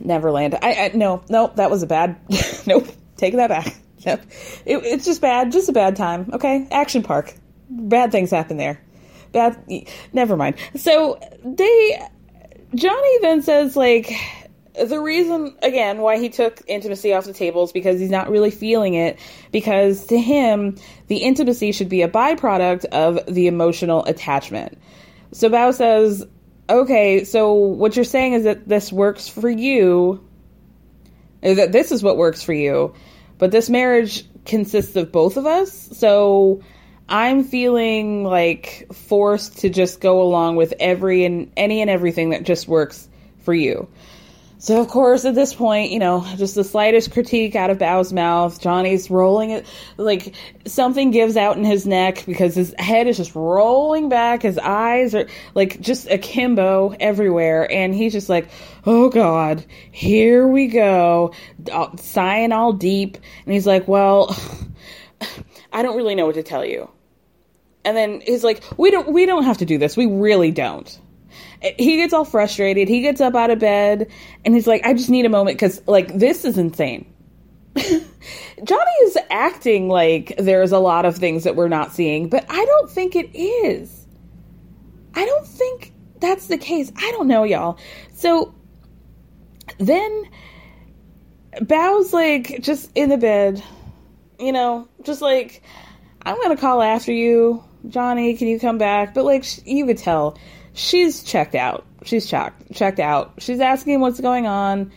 Neverland. 0.00 0.58
I, 0.60 0.74
I 0.74 0.90
no, 0.96 1.22
no, 1.28 1.52
that 1.56 1.70
was 1.70 1.82
a 1.82 1.86
bad. 1.86 2.16
nope, 2.66 2.88
take 3.16 3.34
that 3.36 3.48
back. 3.48 3.76
Yep, 4.04 4.26
it, 4.66 4.78
it's 4.78 5.04
just 5.04 5.20
bad. 5.20 5.52
Just 5.52 5.68
a 5.68 5.72
bad 5.72 5.94
time. 5.94 6.28
Okay, 6.32 6.66
action 6.72 7.04
park. 7.04 7.34
Bad 7.70 8.10
things 8.10 8.32
happen 8.32 8.56
there. 8.56 8.82
Bad. 9.30 9.62
Never 10.12 10.36
mind. 10.36 10.56
So 10.74 11.20
they, 11.44 12.02
Johnny 12.74 13.18
then 13.20 13.42
says 13.42 13.76
like 13.76 14.12
the 14.74 15.00
reason 15.00 15.54
again 15.62 15.98
why 15.98 16.18
he 16.18 16.28
took 16.28 16.62
intimacy 16.66 17.12
off 17.12 17.24
the 17.24 17.32
table 17.32 17.64
is 17.64 17.72
because 17.72 18.00
he's 18.00 18.10
not 18.10 18.30
really 18.30 18.50
feeling 18.50 18.94
it 18.94 19.18
because 19.50 20.06
to 20.06 20.18
him 20.18 20.76
the 21.08 21.18
intimacy 21.18 21.72
should 21.72 21.88
be 21.88 22.02
a 22.02 22.08
byproduct 22.08 22.84
of 22.86 23.18
the 23.26 23.46
emotional 23.46 24.04
attachment 24.06 24.78
so 25.32 25.48
bao 25.50 25.74
says 25.74 26.26
okay, 26.68 27.24
so 27.24 27.52
what 27.52 27.96
you're 27.96 28.04
saying 28.04 28.32
is 28.32 28.44
that 28.44 28.68
this 28.68 28.92
works 28.92 29.28
for 29.28 29.50
you, 29.50 30.26
that 31.42 31.72
this 31.72 31.92
is 31.92 32.02
what 32.02 32.16
works 32.16 32.42
for 32.42 32.52
you, 32.52 32.94
but 33.38 33.50
this 33.50 33.68
marriage 33.68 34.24
consists 34.44 34.96
of 34.96 35.12
both 35.12 35.36
of 35.36 35.46
us, 35.46 35.90
so 35.92 36.62
I'm 37.08 37.44
feeling 37.44 38.24
like 38.24 38.88
forced 38.92 39.58
to 39.58 39.68
just 39.68 40.00
go 40.00 40.22
along 40.22 40.56
with 40.56 40.72
every 40.80 41.24
and 41.24 41.52
any 41.56 41.80
and 41.80 41.90
everything 41.90 42.30
that 42.30 42.44
just 42.44 42.68
works 42.68 43.08
for 43.40 43.52
you. 43.52 43.88
So, 44.62 44.80
of 44.80 44.86
course, 44.86 45.24
at 45.24 45.34
this 45.34 45.52
point, 45.52 45.90
you 45.90 45.98
know, 45.98 46.24
just 46.36 46.54
the 46.54 46.62
slightest 46.62 47.10
critique 47.10 47.56
out 47.56 47.70
of 47.70 47.80
Bao's 47.80 48.12
mouth, 48.12 48.60
Johnny's 48.60 49.10
rolling 49.10 49.50
it, 49.50 49.66
like 49.96 50.36
something 50.66 51.10
gives 51.10 51.36
out 51.36 51.56
in 51.56 51.64
his 51.64 51.84
neck 51.84 52.22
because 52.26 52.54
his 52.54 52.72
head 52.78 53.08
is 53.08 53.16
just 53.16 53.34
rolling 53.34 54.08
back. 54.08 54.42
His 54.42 54.58
eyes 54.58 55.16
are 55.16 55.26
like 55.56 55.80
just 55.80 56.08
akimbo 56.08 56.94
everywhere. 57.00 57.68
And 57.72 57.92
he's 57.92 58.12
just 58.12 58.28
like, 58.28 58.50
oh 58.86 59.08
God, 59.08 59.66
here 59.90 60.46
we 60.46 60.68
go, 60.68 61.34
sighing 61.96 62.52
all 62.52 62.72
deep. 62.72 63.16
And 63.44 63.52
he's 63.52 63.66
like, 63.66 63.88
well, 63.88 64.32
I 65.72 65.82
don't 65.82 65.96
really 65.96 66.14
know 66.14 66.26
what 66.26 66.36
to 66.36 66.44
tell 66.44 66.64
you. 66.64 66.88
And 67.84 67.96
then 67.96 68.20
he's 68.20 68.44
like, 68.44 68.62
we 68.78 68.92
don't, 68.92 69.12
we 69.12 69.26
don't 69.26 69.42
have 69.42 69.58
to 69.58 69.64
do 69.64 69.78
this. 69.78 69.96
We 69.96 70.06
really 70.06 70.52
don't 70.52 71.00
he 71.62 71.96
gets 71.96 72.12
all 72.12 72.24
frustrated. 72.24 72.88
He 72.88 73.00
gets 73.00 73.20
up 73.20 73.34
out 73.34 73.50
of 73.50 73.58
bed 73.58 74.10
and 74.44 74.54
he's 74.54 74.66
like, 74.66 74.84
I 74.84 74.94
just 74.94 75.10
need 75.10 75.24
a 75.24 75.28
moment 75.28 75.56
because, 75.56 75.82
like, 75.86 76.12
this 76.12 76.44
is 76.44 76.58
insane. 76.58 77.06
Johnny 77.76 78.90
is 79.04 79.18
acting 79.30 79.88
like 79.88 80.34
there's 80.38 80.72
a 80.72 80.78
lot 80.78 81.04
of 81.04 81.16
things 81.16 81.44
that 81.44 81.56
we're 81.56 81.68
not 81.68 81.92
seeing, 81.92 82.28
but 82.28 82.44
I 82.48 82.64
don't 82.64 82.90
think 82.90 83.16
it 83.16 83.34
is. 83.34 84.06
I 85.14 85.24
don't 85.24 85.46
think 85.46 85.92
that's 86.20 86.46
the 86.46 86.58
case. 86.58 86.92
I 86.96 87.10
don't 87.12 87.28
know, 87.28 87.44
y'all. 87.44 87.78
So 88.14 88.54
then 89.78 90.24
Bao's 91.60 92.12
like 92.12 92.60
just 92.60 92.90
in 92.94 93.08
the 93.08 93.18
bed, 93.18 93.62
you 94.38 94.52
know, 94.52 94.88
just 95.02 95.22
like, 95.22 95.62
I'm 96.22 96.40
gonna 96.40 96.56
call 96.56 96.82
after 96.82 97.12
you, 97.12 97.62
Johnny. 97.88 98.36
Can 98.36 98.48
you 98.48 98.60
come 98.60 98.78
back? 98.78 99.14
But 99.14 99.24
like, 99.24 99.44
you 99.66 99.86
could 99.86 99.98
tell 99.98 100.38
she's 100.74 101.22
checked 101.22 101.54
out. 101.54 101.84
She's 102.04 102.26
checked 102.26 102.74
checked 102.74 103.00
out. 103.00 103.34
She's 103.38 103.60
asking 103.60 104.00
what's 104.00 104.20
going 104.20 104.46
on. 104.46 104.92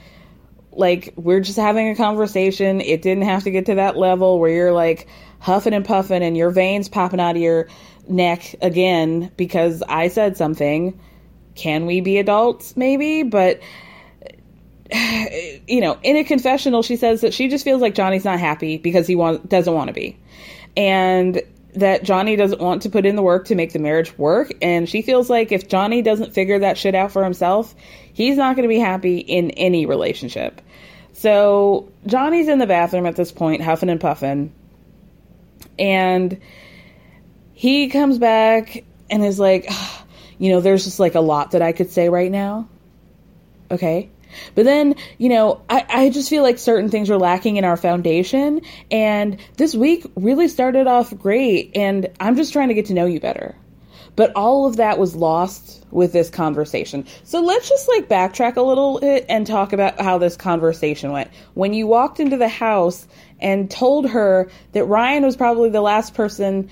Like 0.72 1.14
we're 1.16 1.40
just 1.40 1.58
having 1.58 1.90
a 1.90 1.96
conversation. 1.96 2.82
It 2.82 3.02
didn't 3.02 3.24
have 3.24 3.44
to 3.44 3.52
get 3.52 3.68
to 3.68 3.76
that 3.76 3.98
level 3.98 4.40
where 4.40 4.52
you're 4.52 4.74
like 4.74 5.08
huffing 5.40 5.74
and 5.74 5.86
puffing 5.86 6.24
and 6.24 6.36
your 6.36 6.50
veins 6.50 6.90
popping 6.90 7.20
out 7.20 7.36
of 7.36 7.42
your 7.42 7.68
neck 8.08 8.56
again 8.62 9.32
because 9.38 9.84
I 9.88 10.10
said 10.10 10.38
something. 10.38 11.00
Can 11.56 11.86
we 11.86 12.02
be 12.02 12.18
adults? 12.18 12.76
Maybe, 12.76 13.24
but 13.24 13.62
you 15.68 15.82
know, 15.82 15.98
in 16.04 16.18
a 16.18 16.24
confessional, 16.24 16.84
she 16.84 16.96
says 16.96 17.22
that 17.22 17.34
she 17.34 17.48
just 17.48 17.64
feels 17.64 17.82
like 17.82 17.96
Johnny's 17.96 18.26
not 18.26 18.40
happy 18.40 18.78
because 18.78 19.08
he 19.08 19.16
want, 19.16 19.48
doesn't 19.48 19.74
want 19.74 19.88
to 19.88 19.94
be. 19.94 20.18
And 20.78 21.42
that 21.76 22.04
Johnny 22.04 22.36
doesn't 22.36 22.62
want 22.62 22.82
to 22.84 22.90
put 22.90 23.06
in 23.06 23.16
the 23.16 23.22
work 23.22 23.46
to 23.46 23.56
make 23.56 23.74
the 23.74 23.80
marriage 23.80 24.18
work. 24.18 24.52
And 24.62 24.88
she 24.90 25.02
feels 25.02 25.30
like 25.30 25.52
if 25.52 25.68
Johnny 25.68 26.02
doesn't 26.02 26.34
figure 26.34 26.60
that 26.60 26.78
shit 26.78 26.96
out 26.96 27.12
for 27.12 27.24
himself, 27.24 27.76
he's 28.14 28.38
not 28.38 28.56
going 28.56 28.68
to 28.68 28.74
be 28.74 28.80
happy 28.80 29.18
in 29.18 29.52
any 29.52 29.86
relationship. 29.86 30.62
So 31.14 31.92
Johnny's 32.06 32.48
in 32.48 32.60
the 32.60 32.68
bathroom 32.68 33.06
at 33.06 33.16
this 33.16 33.32
point, 33.32 33.62
huffing 33.62 33.90
and 33.90 34.02
puffing. 34.02 34.54
And 35.78 36.40
he 37.54 37.90
comes 37.90 38.18
back 38.18 38.84
and 39.10 39.24
is 39.24 39.40
like, 39.40 39.66
ah, 39.70 40.06
you 40.38 40.52
know, 40.52 40.62
there's 40.62 40.84
just 40.84 41.00
like 41.00 41.16
a 41.16 41.22
lot 41.22 41.52
that 41.52 41.62
I 41.62 41.72
could 41.72 41.90
say 41.90 42.10
right 42.10 42.32
now. 42.32 42.68
Okay. 43.72 44.10
But 44.54 44.66
then, 44.66 44.96
you 45.18 45.30
know, 45.30 45.62
I, 45.70 45.86
I 45.90 46.10
just 46.10 46.30
feel 46.30 46.44
like 46.44 46.58
certain 46.58 46.90
things 46.90 47.10
are 47.10 47.18
lacking 47.18 47.58
in 47.58 47.66
our 47.66 47.78
foundation. 47.78 48.62
And 48.92 49.38
this 49.58 49.76
week 49.76 50.06
really 50.16 50.48
started 50.48 50.88
off 50.88 51.18
great. 51.18 51.72
And 51.76 52.08
I'm 52.20 52.36
just 52.36 52.54
trying 52.54 52.70
to 52.70 52.74
get 52.74 52.86
to 52.88 52.94
know 52.94 53.06
you 53.06 53.20
better. 53.20 53.56
But 54.16 54.32
all 54.36 54.66
of 54.66 54.78
that 54.78 54.98
was 54.98 55.16
lost 55.16 55.84
with 55.92 56.14
this 56.14 56.30
conversation. 56.30 57.06
So 57.24 57.42
let's 57.42 57.68
just 57.68 57.88
like 57.88 58.08
backtrack 58.08 58.56
a 58.56 58.62
little 58.62 59.00
bit 59.00 59.26
and 59.28 59.46
talk 59.46 59.74
about 59.74 60.00
how 60.00 60.18
this 60.18 60.38
conversation 60.38 61.12
went. 61.12 61.32
When 61.54 61.74
you 61.74 61.88
walked 61.88 62.20
into 62.20 62.38
the 62.38 62.48
house 62.48 63.08
and 63.40 63.70
told 63.70 64.10
her 64.10 64.50
that 64.72 64.86
Ryan 64.86 65.24
was 65.24 65.36
probably 65.36 65.70
the 65.70 65.82
last 65.82 66.14
person 66.14 66.70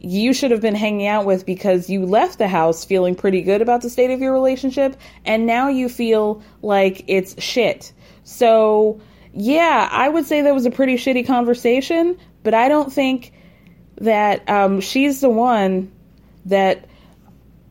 you 0.00 0.32
should 0.32 0.50
have 0.50 0.60
been 0.60 0.74
hanging 0.74 1.06
out 1.06 1.24
with 1.24 1.46
because 1.46 1.88
you 1.88 2.04
left 2.04 2.38
the 2.38 2.48
house 2.48 2.84
feeling 2.84 3.14
pretty 3.14 3.42
good 3.42 3.62
about 3.62 3.80
the 3.82 3.90
state 3.90 4.10
of 4.10 4.20
your 4.20 4.32
relationship 4.32 4.96
and 5.24 5.46
now 5.46 5.68
you 5.68 5.88
feel 5.88 6.42
like 6.62 7.04
it's 7.06 7.40
shit. 7.42 7.92
So, 8.24 9.00
yeah, 9.32 9.88
I 9.90 10.08
would 10.08 10.26
say 10.26 10.42
that 10.42 10.54
was 10.54 10.66
a 10.66 10.70
pretty 10.70 10.96
shitty 10.96 11.26
conversation, 11.26 12.18
but 12.42 12.54
I 12.54 12.68
don't 12.68 12.92
think 12.92 13.32
that 14.00 14.48
um, 14.48 14.80
she's 14.80 15.20
the 15.20 15.30
one 15.30 15.90
that 16.46 16.88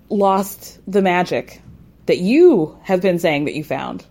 lost 0.10 0.80
the 0.88 1.02
magic 1.02 1.62
that 2.06 2.18
you 2.18 2.78
have 2.84 3.02
been 3.02 3.20
saying 3.20 3.46
that 3.46 3.56
you 3.56 3.64
found. 3.64 4.06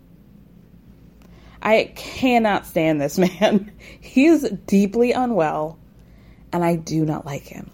I 1.63 1.93
cannot 1.97 2.67
stand 2.67 3.01
this 3.01 3.19
man. 3.41 3.73
He 4.01 4.27
is 4.27 4.49
deeply 4.67 5.13
unwell, 5.13 5.79
and 6.53 6.65
I 6.65 6.77
do 6.77 7.05
not 7.05 7.25
like 7.25 7.45
him. 7.45 7.71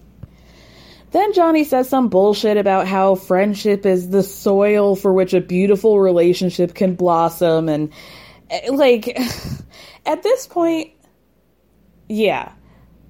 Then 1.12 1.32
Johnny 1.32 1.64
says 1.64 1.88
some 1.88 2.08
bullshit 2.08 2.56
about 2.56 2.86
how 2.86 3.16
friendship 3.16 3.84
is 3.84 4.10
the 4.10 4.22
soil 4.22 4.94
for 4.94 5.12
which 5.12 5.34
a 5.34 5.40
beautiful 5.40 5.98
relationship 5.98 6.74
can 6.74 6.94
blossom. 6.94 7.68
And, 7.68 7.92
eh, 8.48 8.70
like, 8.70 9.18
at 10.06 10.22
this 10.22 10.46
point, 10.46 10.92
yeah. 12.08 12.52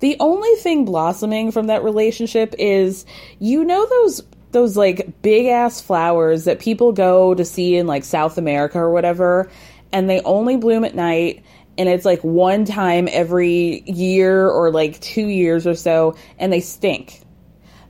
The 0.01 0.17
only 0.19 0.55
thing 0.57 0.87
blossoming 0.87 1.53
from 1.53 1.67
that 1.67 1.85
relationship 1.85 2.55
is, 2.59 3.05
you 3.39 3.65
know, 3.65 3.87
those 3.87 4.23
those 4.53 4.77
like 4.77 5.23
big 5.23 5.47
ass 5.47 5.81
flowers 5.81 6.45
that 6.45 6.59
people 6.59 6.93
go 6.93 7.35
to 7.35 7.45
see 7.45 7.77
in 7.77 7.87
like 7.87 8.03
South 8.03 8.37
America 8.37 8.79
or 8.79 8.91
whatever, 8.91 9.51
and 9.93 10.09
they 10.09 10.21
only 10.23 10.57
bloom 10.57 10.85
at 10.85 10.95
night. 10.95 11.45
And 11.79 11.89
it's 11.89 12.05
like 12.05 12.23
one 12.23 12.65
time 12.65 13.09
every 13.11 13.83
year 13.87 14.49
or 14.49 14.71
like 14.73 15.01
two 15.01 15.27
years 15.27 15.67
or 15.67 15.75
so, 15.75 16.17
and 16.39 16.53
they 16.53 16.61
stink. 16.61 17.21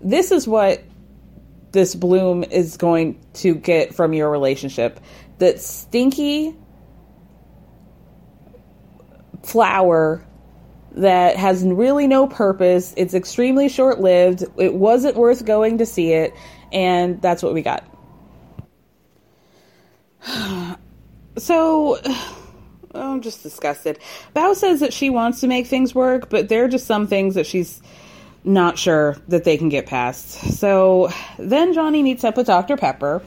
This 0.03 0.31
is 0.31 0.49
what 0.49 0.83
this 1.73 1.95
bloom 1.95 2.45
is 2.45 2.77
going 2.77 3.21
to 3.35 3.55
get 3.55 3.95
from 3.95 4.13
your 4.13 4.31
relationship. 4.31 5.01
That 5.39 5.61
stinky 5.61 6.57
flower 9.43 10.25
that 10.93 11.37
has 11.37 11.63
really 11.65 12.07
no 12.07 12.27
purpose. 12.27 12.93
It's 12.97 13.15
extremely 13.15 13.69
short 13.69 14.01
lived. 14.01 14.45
It 14.59 14.75
wasn't 14.75 15.17
worth 15.17 15.45
going 15.45 15.79
to 15.79 15.87
see 15.87 16.13
it, 16.13 16.35
and 16.73 17.23
that's 17.23 17.43
what 17.43 17.55
we 17.55 17.63
got. 17.63 17.85
so, 21.39 21.99
I'm 22.95 23.21
just 23.21 23.43
disgusted. 23.43 24.01
Bao 24.35 24.55
says 24.57 24.81
that 24.81 24.93
she 24.93 25.11
wants 25.11 25.41
to 25.41 25.47
make 25.47 25.69
things 25.69 25.95
work, 25.95 26.29
but 26.29 26.49
there 26.49 26.65
are 26.65 26.69
just 26.69 26.87
some 26.87 27.07
things 27.07 27.37
that 27.37 27.47
she's 27.47 27.81
not 28.45 28.79
sure 28.79 29.17
that 29.29 29.45
they 29.45 29.57
can 29.57 29.69
get 29.69 29.87
past. 29.87 30.31
So 30.59 31.11
then 31.39 31.73
Johnny 31.73 32.03
meets 32.03 32.25
up 32.25 32.37
with 32.37 32.47
Dr. 32.47 32.77
Pepper. 32.77 33.23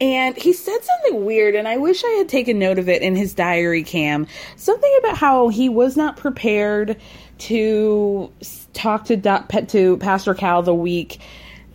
And 0.00 0.36
he 0.36 0.52
said 0.52 0.78
something 0.82 1.24
weird, 1.24 1.54
and 1.54 1.68
I 1.68 1.76
wish 1.76 2.02
I 2.04 2.10
had 2.18 2.28
taken 2.28 2.58
note 2.58 2.80
of 2.80 2.88
it 2.88 3.02
in 3.02 3.14
his 3.14 3.34
diary 3.34 3.84
cam. 3.84 4.26
Something 4.56 4.92
about 4.98 5.16
how 5.16 5.48
he 5.48 5.68
was 5.68 5.96
not 5.96 6.16
prepared 6.16 6.96
to 7.38 8.32
talk 8.72 9.04
to 9.04 9.16
pet 9.48 9.68
to 9.68 9.96
Pastor 9.98 10.34
Cal 10.34 10.62
the 10.62 10.74
week 10.74 11.20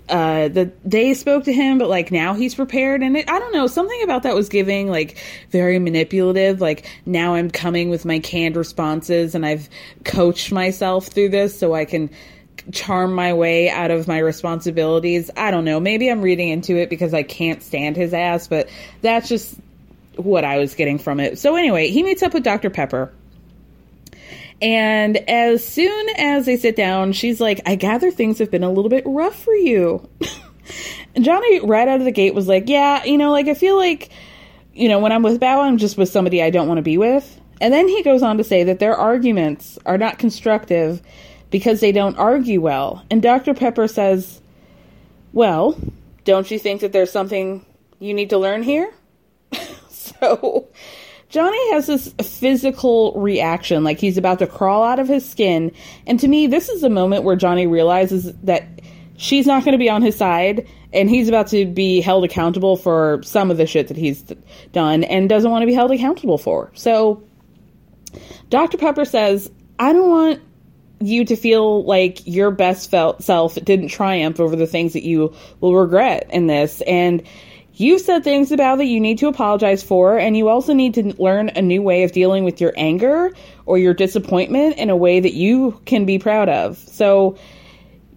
uh 0.09 0.47
the 0.47 0.71
they 0.85 1.13
spoke 1.13 1.43
to 1.43 1.53
him 1.53 1.77
but 1.77 1.89
like 1.89 2.11
now 2.11 2.33
he's 2.33 2.55
prepared. 2.55 3.03
And 3.03 3.17
it, 3.17 3.29
i 3.29 3.39
don't 3.39 3.53
know 3.53 3.67
something 3.67 4.01
about 4.03 4.23
that 4.23 4.35
was 4.35 4.49
giving 4.49 4.89
like 4.89 5.17
very 5.51 5.79
manipulative 5.79 6.61
like 6.61 6.89
now 7.05 7.35
i'm 7.35 7.49
coming 7.49 7.89
with 7.89 8.05
my 8.05 8.19
canned 8.19 8.55
responses 8.55 9.35
and 9.35 9.45
i've 9.45 9.69
coached 10.03 10.51
myself 10.51 11.07
through 11.07 11.29
this 11.29 11.57
so 11.57 11.73
i 11.73 11.85
can 11.85 12.09
charm 12.71 13.13
my 13.13 13.33
way 13.33 13.69
out 13.69 13.91
of 13.91 14.07
my 14.07 14.17
responsibilities. 14.17 15.31
I 15.37 15.51
don't 15.51 15.63
know. 15.63 15.79
Maybe 15.79 16.09
i'm 16.09 16.21
reading 16.21 16.49
into 16.49 16.75
it 16.75 16.89
because 16.89 17.13
i 17.13 17.23
can't 17.23 17.61
stand 17.61 17.95
his 17.95 18.13
ass 18.13 18.47
but 18.47 18.69
that's 19.01 19.29
just 19.29 19.55
what 20.15 20.43
i 20.43 20.57
was 20.57 20.75
getting 20.75 20.97
from 20.97 21.19
it. 21.19 21.39
So 21.39 21.55
anyway 21.55 21.89
he 21.89 22.03
meets 22.03 22.23
up 22.23 22.33
with 22.33 22.43
dr 22.43 22.69
pepper 22.71 23.11
and 24.61 25.17
as 25.29 25.65
soon 25.65 26.09
as 26.17 26.45
they 26.45 26.57
sit 26.57 26.75
down, 26.75 27.13
she's 27.13 27.39
like, 27.39 27.61
I 27.65 27.75
gather 27.75 28.09
things 28.11 28.39
have 28.39 28.49
been 28.49 28.63
a 28.63 28.71
little 28.71 28.89
bit 28.89 29.03
rough 29.05 29.41
for 29.43 29.53
you. 29.53 30.07
Johnny, 31.19 31.59
right 31.61 31.87
out 31.87 31.99
of 31.99 32.05
the 32.05 32.11
gate, 32.11 32.33
was 32.33 32.47
like, 32.47 32.67
Yeah, 32.67 33.03
you 33.03 33.17
know, 33.17 33.31
like 33.31 33.47
I 33.47 33.53
feel 33.53 33.77
like, 33.77 34.09
you 34.73 34.89
know, 34.89 34.99
when 34.99 35.11
I'm 35.11 35.23
with 35.23 35.39
Bao, 35.39 35.63
I'm 35.63 35.77
just 35.77 35.97
with 35.97 36.09
somebody 36.09 36.41
I 36.41 36.49
don't 36.49 36.67
want 36.67 36.79
to 36.79 36.83
be 36.83 36.97
with. 36.97 37.39
And 37.59 37.73
then 37.73 37.87
he 37.87 38.03
goes 38.03 38.21
on 38.21 38.37
to 38.37 38.43
say 38.43 38.63
that 38.65 38.79
their 38.79 38.95
arguments 38.95 39.79
are 39.85 39.97
not 39.97 40.19
constructive 40.19 41.01
because 41.49 41.79
they 41.79 41.91
don't 41.91 42.17
argue 42.17 42.61
well. 42.61 43.03
And 43.09 43.21
Dr. 43.21 43.53
Pepper 43.53 43.87
says, 43.87 44.41
Well, 45.33 45.79
don't 46.23 46.49
you 46.49 46.59
think 46.59 46.81
that 46.81 46.93
there's 46.93 47.11
something 47.11 47.65
you 47.99 48.13
need 48.13 48.29
to 48.31 48.37
learn 48.37 48.63
here? 48.63 48.91
so 49.89 50.67
Johnny 51.29 51.73
has 51.73 51.87
this 51.87 52.13
physical 52.21 53.13
reaction, 53.19 53.83
like 53.83 53.99
he's 53.99 54.17
about 54.17 54.39
to 54.39 54.47
crawl 54.47 54.83
out 54.83 54.99
of 54.99 55.07
his 55.07 55.29
skin. 55.29 55.71
And 56.05 56.19
to 56.19 56.27
me, 56.27 56.47
this 56.47 56.69
is 56.69 56.83
a 56.83 56.89
moment 56.89 57.23
where 57.23 57.35
Johnny 57.35 57.67
realizes 57.67 58.33
that 58.43 58.65
she's 59.17 59.45
not 59.45 59.65
going 59.65 59.73
to 59.73 59.77
be 59.77 59.89
on 59.89 60.01
his 60.01 60.15
side 60.15 60.67
and 60.93 61.09
he's 61.09 61.27
about 61.27 61.47
to 61.47 61.65
be 61.65 61.99
held 61.99 62.23
accountable 62.23 62.77
for 62.77 63.21
some 63.23 63.51
of 63.51 63.57
the 63.57 63.67
shit 63.67 63.89
that 63.89 63.97
he's 63.97 64.21
done 64.71 65.03
and 65.03 65.27
doesn't 65.27 65.51
want 65.51 65.63
to 65.63 65.67
be 65.67 65.73
held 65.73 65.91
accountable 65.91 66.37
for. 66.37 66.71
So 66.75 67.23
Dr. 68.49 68.77
Pepper 68.77 69.03
says, 69.03 69.51
I 69.79 69.91
don't 69.91 70.09
want 70.09 70.41
you 70.99 71.25
to 71.25 71.35
feel 71.35 71.83
like 71.83 72.25
your 72.25 72.51
best 72.51 72.89
felt 72.89 73.21
self 73.21 73.55
didn't 73.55 73.89
triumph 73.89 74.39
over 74.39 74.55
the 74.55 74.65
things 74.65 74.93
that 74.93 75.03
you 75.03 75.35
will 75.59 75.75
regret 75.75 76.29
in 76.31 76.47
this. 76.47 76.81
And 76.81 77.21
You've 77.79 78.01
said 78.01 78.23
things 78.23 78.51
about 78.51 78.79
that 78.79 78.85
you 78.85 78.99
need 78.99 79.19
to 79.19 79.27
apologize 79.27 79.83
for, 79.83 80.17
and 80.17 80.35
you 80.35 80.49
also 80.49 80.73
need 80.73 80.95
to 80.95 81.13
learn 81.21 81.49
a 81.49 81.61
new 81.61 81.83
way 81.83 82.01
of 82.03 82.11
dealing 82.11 82.43
with 82.43 82.59
your 82.59 82.73
anger 82.75 83.31
or 83.67 83.77
your 83.77 83.93
disappointment 83.93 84.77
in 84.77 84.89
a 84.89 84.95
way 84.95 85.19
that 85.19 85.35
you 85.35 85.79
can 85.85 86.05
be 86.05 86.17
proud 86.17 86.49
of. 86.49 86.79
So 86.79 87.37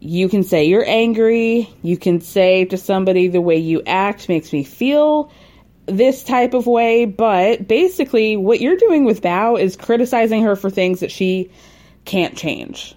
you 0.01 0.31
can 0.31 0.45
say 0.45 0.65
you're 0.65 0.89
angry, 0.89 1.69
you 1.83 1.99
can 1.99 2.23
say 2.23 2.65
to 2.65 2.79
somebody 2.79 3.29
the 3.29 3.43
way 3.43 3.59
you 3.59 3.83
act 3.87 4.31
makes 4.31 4.51
me 4.51 4.65
feel 4.65 5.31
this 5.85 6.25
type 6.25 6.55
of 6.55 6.67
way, 6.67 7.05
but 7.05 7.69
basically 7.69 8.39
what 8.39 8.63
you're 8.63 8.79
doing 8.79 9.05
with 9.05 9.21
Bao 9.21 9.61
is 9.61 9.77
criticizing 9.77 10.43
her 10.43 10.57
for 10.57 10.71
things 10.71 11.01
that 11.01 11.11
she 11.11 11.51
can't 12.07 12.35
change. 12.35 12.95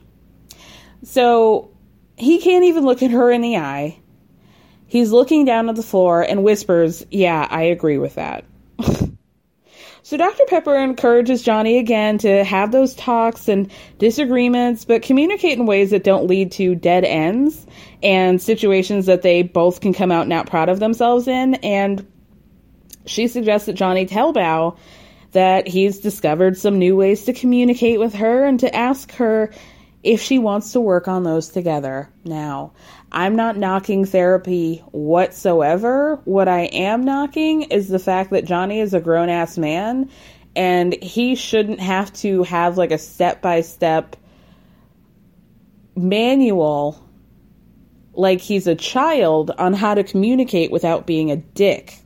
So 1.03 1.71
he 2.15 2.39
can't 2.39 2.63
even 2.63 2.85
look 2.85 3.03
at 3.03 3.11
her 3.11 3.29
in 3.31 3.41
the 3.41 3.57
eye 3.57 3.99
He's 4.93 5.11
looking 5.11 5.43
down 5.43 5.69
at 5.69 5.75
the 5.75 5.81
floor 5.81 6.21
and 6.21 6.43
whispers, 6.43 7.03
Yeah, 7.09 7.47
I 7.49 7.63
agree 7.63 7.97
with 7.97 8.13
that. 8.13 8.45
so 10.03 10.17
Dr. 10.17 10.43
Pepper 10.47 10.75
encourages 10.75 11.41
Johnny 11.41 11.79
again 11.79 12.19
to 12.19 12.43
have 12.43 12.71
those 12.71 12.93
talks 12.93 13.47
and 13.47 13.71
disagreements, 13.97 14.85
but 14.85 15.01
communicate 15.01 15.57
in 15.57 15.65
ways 15.65 15.89
that 15.89 16.03
don't 16.03 16.27
lead 16.27 16.51
to 16.51 16.75
dead 16.75 17.05
ends 17.05 17.65
and 18.03 18.39
situations 18.39 19.07
that 19.07 19.23
they 19.23 19.41
both 19.41 19.81
can 19.81 19.95
come 19.95 20.11
out 20.11 20.27
not 20.27 20.45
proud 20.45 20.69
of 20.69 20.79
themselves 20.79 21.27
in. 21.27 21.55
And 21.55 22.05
she 23.07 23.27
suggests 23.27 23.65
that 23.65 23.73
Johnny 23.73 24.05
tell 24.05 24.31
Bao 24.31 24.77
that 25.31 25.67
he's 25.67 26.01
discovered 26.01 26.55
some 26.55 26.77
new 26.77 26.95
ways 26.95 27.25
to 27.25 27.33
communicate 27.33 27.99
with 27.99 28.13
her 28.13 28.45
and 28.45 28.59
to 28.59 28.75
ask 28.75 29.11
her 29.13 29.51
if 30.03 30.21
she 30.21 30.37
wants 30.37 30.73
to 30.73 30.81
work 30.81 31.07
on 31.07 31.23
those 31.23 31.49
together. 31.49 32.09
Now, 32.25 32.73
I'm 33.13 33.35
not 33.35 33.57
knocking 33.57 34.05
therapy 34.05 34.83
whatsoever. 34.91 36.19
What 36.25 36.47
I 36.47 36.61
am 36.61 37.05
knocking 37.05 37.63
is 37.63 37.87
the 37.87 37.99
fact 37.99 38.31
that 38.31 38.45
Johnny 38.45 38.79
is 38.79 38.93
a 38.93 38.99
grown 38.99 39.29
ass 39.29 39.57
man 39.57 40.09
and 40.55 40.93
he 41.01 41.35
shouldn't 41.35 41.79
have 41.79 42.11
to 42.13 42.43
have 42.43 42.77
like 42.77 42.91
a 42.91 42.97
step 42.97 43.41
by 43.41 43.61
step 43.61 44.15
manual 45.95 46.99
like 48.13 48.41
he's 48.41 48.67
a 48.67 48.75
child 48.75 49.51
on 49.57 49.73
how 49.73 49.93
to 49.93 50.03
communicate 50.03 50.71
without 50.71 51.05
being 51.05 51.31
a 51.31 51.35
dick. 51.35 51.99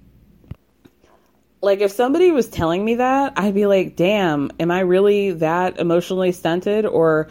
Like 1.62 1.80
if 1.80 1.92
somebody 1.92 2.32
was 2.32 2.48
telling 2.48 2.86
me 2.86 2.96
that, 2.96 3.34
I'd 3.36 3.56
be 3.56 3.66
like, 3.66 3.96
"Damn, 3.96 4.52
am 4.60 4.72
I 4.72 4.82
really 4.82 5.32
that 5.32 5.80
emotionally 5.80 6.32
stunted 6.32 6.86
or 6.86 7.28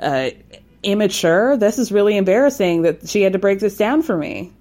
uh, 0.00 0.30
immature. 0.86 1.56
This 1.56 1.78
is 1.78 1.90
really 1.90 2.16
embarrassing 2.16 2.82
that 2.82 3.08
she 3.08 3.22
had 3.22 3.32
to 3.32 3.38
break 3.38 3.58
this 3.58 3.76
down 3.76 4.02
for 4.02 4.16
me. 4.16 4.52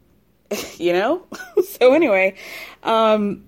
you 0.78 0.92
know? 0.92 1.26
so 1.64 1.94
anyway, 1.94 2.36
um 2.82 3.42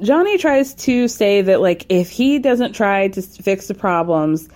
Johnny 0.00 0.36
tries 0.36 0.74
to 0.74 1.06
say 1.06 1.42
that 1.42 1.60
like 1.60 1.86
if 1.88 2.10
he 2.10 2.40
doesn't 2.40 2.72
try 2.72 3.08
to 3.08 3.22
fix 3.22 3.68
the 3.68 3.74
problems 3.74 4.48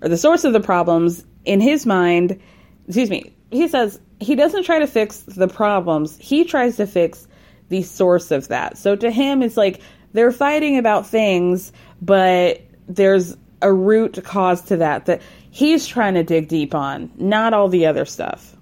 or 0.00 0.08
the 0.08 0.16
source 0.16 0.44
of 0.44 0.54
the 0.54 0.60
problems 0.60 1.24
in 1.44 1.60
his 1.60 1.84
mind, 1.84 2.40
excuse 2.86 3.10
me, 3.10 3.34
he 3.50 3.68
says 3.68 4.00
he 4.20 4.34
doesn't 4.34 4.62
try 4.62 4.78
to 4.78 4.86
fix 4.86 5.18
the 5.20 5.48
problems. 5.48 6.16
He 6.18 6.44
tries 6.44 6.76
to 6.76 6.86
fix 6.86 7.28
the 7.68 7.82
source 7.82 8.30
of 8.30 8.48
that. 8.48 8.78
So 8.78 8.96
to 8.96 9.10
him 9.10 9.42
it's 9.42 9.58
like 9.58 9.80
they're 10.14 10.32
fighting 10.32 10.78
about 10.78 11.06
things, 11.06 11.70
but 12.00 12.62
there's 12.88 13.36
a 13.60 13.72
root 13.72 14.22
cause 14.24 14.62
to 14.62 14.76
that 14.78 15.06
that 15.06 15.20
he's 15.54 15.86
trying 15.86 16.14
to 16.14 16.24
dig 16.24 16.48
deep 16.48 16.74
on, 16.74 17.08
not 17.16 17.54
all 17.54 17.68
the 17.68 17.86
other 17.86 18.04
stuff. 18.04 18.56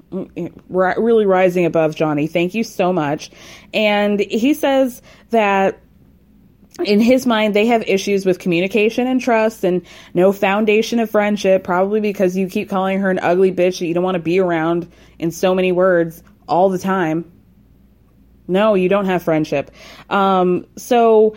Really 0.69 1.25
rising 1.25 1.65
above 1.65 1.97
Johnny. 1.97 2.27
Thank 2.27 2.53
you 2.55 2.63
so 2.65 2.93
much. 2.93 3.31
And 3.73 4.21
he 4.21 4.53
says 4.53 5.01
that 5.31 5.81
in 6.85 7.01
his 7.01 7.25
mind, 7.25 7.55
they 7.57 7.65
have 7.65 7.83
issues 7.89 8.27
with 8.27 8.39
communication 8.39 9.07
and 9.07 9.23
trust 9.23 9.65
and 9.65 9.87
no 10.13 10.33
foundation 10.33 10.99
of 10.99 11.11
friendship, 11.11 11.65
probably 11.65 12.01
because 12.01 12.37
you 12.37 12.47
keep 12.47 12.69
calling 12.69 13.01
her 13.01 13.11
an 13.11 13.21
ugly 13.21 13.53
bitch 13.53 13.79
that 13.79 13.87
you 13.87 13.95
don't 13.95 14.05
want 14.05 14.17
to 14.17 14.23
be 14.23 14.39
around 14.39 14.87
in 15.19 15.31
so 15.31 15.55
many 15.55 15.73
words 15.73 16.23
all 16.47 16.69
the 16.69 16.79
time. 16.79 17.25
No, 18.47 18.75
you 18.75 18.91
don't 18.91 19.07
have 19.07 19.23
friendship. 19.23 19.71
Um, 20.11 20.67
so 20.77 21.37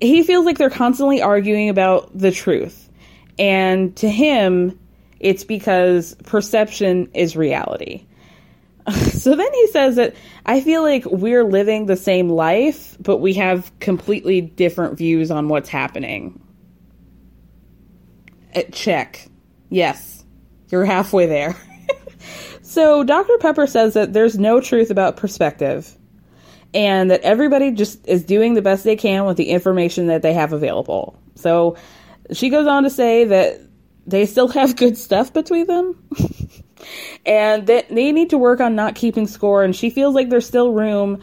he 0.00 0.24
feels 0.24 0.44
like 0.44 0.58
they're 0.58 0.70
constantly 0.70 1.22
arguing 1.22 1.68
about 1.68 2.10
the 2.18 2.32
truth 2.32 2.82
and 3.38 3.94
to 3.96 4.08
him, 4.08 4.78
it's 5.20 5.44
because 5.44 6.14
perception 6.24 7.10
is 7.14 7.36
reality. 7.36 8.06
so 9.12 9.34
then 9.34 9.52
he 9.52 9.66
says 9.68 9.96
that 9.96 10.14
I 10.44 10.60
feel 10.60 10.82
like 10.82 11.04
we're 11.06 11.44
living 11.44 11.86
the 11.86 11.96
same 11.96 12.28
life, 12.28 12.96
but 13.00 13.18
we 13.18 13.34
have 13.34 13.72
completely 13.80 14.40
different 14.40 14.96
views 14.96 15.30
on 15.30 15.48
what's 15.48 15.68
happening. 15.68 16.40
Uh, 18.54 18.62
check. 18.72 19.28
Yes, 19.68 20.24
you're 20.68 20.84
halfway 20.84 21.26
there. 21.26 21.56
So 22.76 23.04
Dr. 23.04 23.38
Pepper 23.38 23.66
says 23.66 23.94
that 23.94 24.12
there's 24.12 24.38
no 24.38 24.60
truth 24.60 24.90
about 24.90 25.16
perspective 25.16 25.96
and 26.74 27.10
that 27.10 27.22
everybody 27.22 27.70
just 27.70 28.06
is 28.06 28.22
doing 28.22 28.52
the 28.52 28.60
best 28.60 28.84
they 28.84 28.96
can 28.96 29.24
with 29.24 29.38
the 29.38 29.48
information 29.48 30.08
that 30.08 30.20
they 30.20 30.34
have 30.34 30.52
available. 30.52 31.18
So 31.36 31.76
she 32.32 32.48
goes 32.50 32.66
on 32.66 32.82
to 32.84 32.90
say 32.90 33.24
that 33.24 33.60
they 34.06 34.26
still 34.26 34.48
have 34.48 34.76
good 34.76 34.96
stuff 34.96 35.32
between 35.32 35.66
them. 35.66 36.02
And 37.24 37.66
that 37.66 37.88
they 37.88 38.12
need 38.12 38.30
to 38.30 38.38
work 38.38 38.60
on 38.60 38.76
not 38.76 38.94
keeping 38.94 39.26
score 39.26 39.64
and 39.64 39.74
she 39.74 39.90
feels 39.90 40.14
like 40.14 40.28
there's 40.28 40.46
still 40.46 40.72
room 40.72 41.20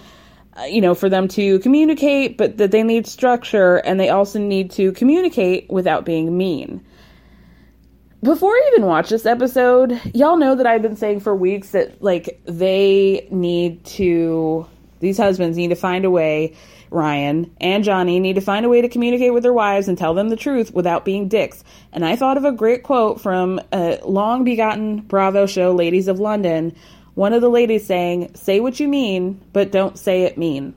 uh, 0.57 0.63
you 0.63 0.81
know 0.81 0.93
for 0.93 1.09
them 1.09 1.27
to 1.29 1.59
communicate 1.59 2.37
but 2.37 2.57
that 2.57 2.71
they 2.71 2.83
need 2.83 3.07
structure 3.07 3.77
and 3.77 3.99
they 3.99 4.09
also 4.09 4.39
need 4.39 4.71
to 4.71 4.91
communicate 4.93 5.69
without 5.69 6.05
being 6.05 6.35
mean. 6.35 6.83
Before 8.21 8.51
I 8.51 8.71
even 8.73 8.87
watch 8.87 9.09
this 9.09 9.25
episode, 9.25 9.99
y'all 10.13 10.37
know 10.37 10.55
that 10.55 10.65
I've 10.65 10.81
been 10.81 10.95
saying 10.95 11.19
for 11.19 11.35
weeks 11.35 11.69
that 11.71 12.01
like 12.01 12.41
they 12.45 13.27
need 13.31 13.85
to 13.85 14.67
these 14.99 15.17
husbands 15.17 15.57
need 15.57 15.69
to 15.69 15.75
find 15.75 16.03
a 16.03 16.11
way 16.11 16.55
Ryan 16.93 17.53
and 17.60 17.84
Johnny 17.84 18.19
need 18.19 18.36
to 18.36 18.41
find 18.41 18.65
a 18.65 18.69
way 18.69 18.82
to 18.82 18.89
communicate 18.89 19.34
with 19.34 19.43
their 19.43 19.53
wives 19.53 19.88
and 19.88 19.97
tell 19.97 20.13
them 20.13 20.29
the 20.29 20.36
truth 20.36 20.73
without 20.73 21.03
being 21.03 21.27
dicks. 21.27 21.63
And 21.91 22.06
I 22.06 22.15
thought 22.15 22.38
of 22.38 22.45
a 22.45 22.51
great 22.51 22.84
quote 22.84 23.19
from 23.19 23.60
a 23.71 23.99
long 24.06 24.43
begotten 24.43 25.01
Bravo 25.01 25.45
show, 25.45 25.73
Ladies 25.73 26.08
of 26.08 26.19
London. 26.19 26.75
One 27.15 27.34
of 27.34 27.41
the 27.41 27.49
ladies 27.49 27.86
saying, 27.86 28.36
Say 28.36 28.60
what 28.60 28.79
you 28.79 28.88
mean, 28.88 29.41
but 29.53 29.71
don't 29.71 29.97
say 29.97 30.23
it 30.23 30.38
mean. 30.38 30.75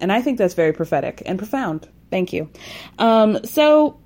And 0.00 0.12
I 0.12 0.22
think 0.22 0.38
that's 0.38 0.54
very 0.54 0.72
prophetic 0.72 1.22
and 1.26 1.38
profound. 1.38 1.88
Thank 2.10 2.32
you. 2.32 2.48
Um, 2.98 3.44
so 3.44 3.98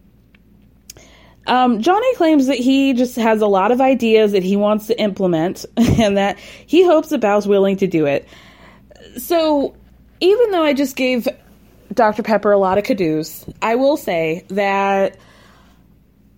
um, 1.46 1.80
Johnny 1.80 2.14
claims 2.14 2.46
that 2.46 2.58
he 2.58 2.92
just 2.92 3.16
has 3.16 3.40
a 3.40 3.46
lot 3.46 3.72
of 3.72 3.80
ideas 3.80 4.32
that 4.32 4.42
he 4.42 4.56
wants 4.56 4.86
to 4.86 5.00
implement 5.00 5.64
and 5.76 6.16
that 6.16 6.38
he 6.38 6.84
hopes 6.84 7.08
that 7.08 7.20
Bao's 7.20 7.46
willing 7.46 7.76
to 7.78 7.86
do 7.86 8.06
it. 8.06 8.28
So, 9.16 9.74
even 10.20 10.50
though 10.50 10.62
I 10.62 10.74
just 10.74 10.96
gave 10.96 11.26
Dr. 11.92 12.22
Pepper 12.22 12.52
a 12.52 12.58
lot 12.58 12.78
of 12.78 12.84
cadoos, 12.84 13.44
I 13.60 13.74
will 13.76 13.96
say 13.96 14.44
that 14.48 15.18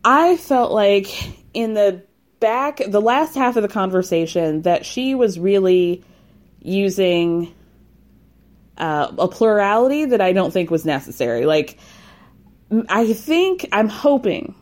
I 0.04 0.36
felt 0.36 0.72
like 0.72 1.08
in 1.54 1.74
the 1.74 2.02
back, 2.40 2.80
the 2.86 3.00
last 3.00 3.34
half 3.34 3.56
of 3.56 3.62
the 3.62 3.68
conversation, 3.68 4.62
that 4.62 4.84
she 4.86 5.14
was 5.14 5.38
really 5.38 6.04
using 6.60 7.54
uh, 8.78 9.12
a 9.18 9.28
plurality 9.28 10.06
that 10.06 10.20
I 10.20 10.32
don't 10.32 10.52
think 10.52 10.70
was 10.70 10.84
necessary. 10.84 11.44
Like, 11.44 11.78
I 12.88 13.12
think, 13.12 13.68
I'm 13.72 13.88
hoping 13.88 14.54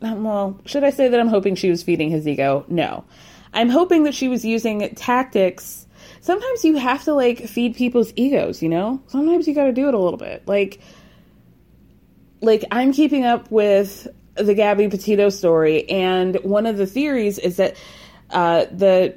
well, 0.00 0.58
should 0.64 0.84
I 0.84 0.90
say 0.90 1.08
that 1.08 1.20
I'm 1.20 1.28
hoping 1.28 1.54
she 1.54 1.70
was 1.70 1.82
feeding 1.82 2.10
his 2.10 2.26
ego? 2.26 2.64
No. 2.68 3.04
I'm 3.52 3.68
hoping 3.68 4.04
that 4.04 4.14
she 4.14 4.28
was 4.28 4.44
using 4.44 4.94
tactics. 4.94 5.86
Sometimes 6.20 6.64
you 6.64 6.76
have 6.76 7.04
to 7.04 7.14
like 7.14 7.46
feed 7.46 7.74
people's 7.76 8.12
egos, 8.16 8.62
you 8.62 8.68
know? 8.68 9.02
Sometimes 9.06 9.48
you 9.48 9.54
got 9.54 9.64
to 9.64 9.72
do 9.72 9.88
it 9.88 9.94
a 9.94 9.98
little 9.98 10.18
bit. 10.18 10.46
Like 10.46 10.80
like 12.40 12.64
I'm 12.70 12.92
keeping 12.92 13.24
up 13.24 13.50
with 13.50 14.08
the 14.34 14.54
Gabby 14.54 14.88
Petito 14.88 15.28
story 15.28 15.88
and 15.88 16.36
one 16.36 16.66
of 16.66 16.76
the 16.76 16.86
theories 16.86 17.38
is 17.38 17.56
that 17.56 17.76
uh, 18.30 18.66
the 18.70 19.16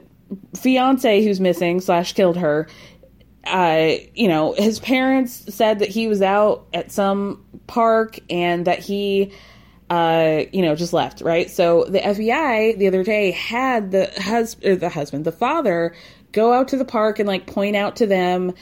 fiance 0.56 1.24
who's 1.24 1.40
missing 1.40 1.80
slash 1.80 2.14
killed 2.14 2.38
her 2.38 2.68
uh, 3.46 3.96
you 4.14 4.28
know, 4.28 4.54
his 4.54 4.80
parents 4.80 5.54
said 5.54 5.80
that 5.80 5.90
he 5.90 6.08
was 6.08 6.22
out 6.22 6.66
at 6.74 6.92
some 6.92 7.46
park 7.68 8.18
and 8.30 8.66
that 8.66 8.80
he 8.80 9.34
uh, 9.90 10.46
you 10.52 10.62
know, 10.62 10.76
just 10.76 10.94
left, 10.94 11.22
right? 11.22 11.52
So 11.52 11.84
the 11.84 12.00
FBI 12.00 12.78
the 12.78 12.88
other 12.88 13.04
day 13.04 13.32
had 13.32 13.92
the 13.92 14.12
husband, 14.18 14.80
the 14.80 14.90
husband, 14.90 15.26
the 15.26 15.32
father, 15.32 15.94
go 16.34 16.52
out 16.52 16.70
to 16.70 16.78
the 16.78 16.86
park 16.86 17.20
and 17.20 17.28
like 17.28 17.48
point 17.48 17.76
out 17.76 17.96
to 17.98 18.06
them 18.06 18.54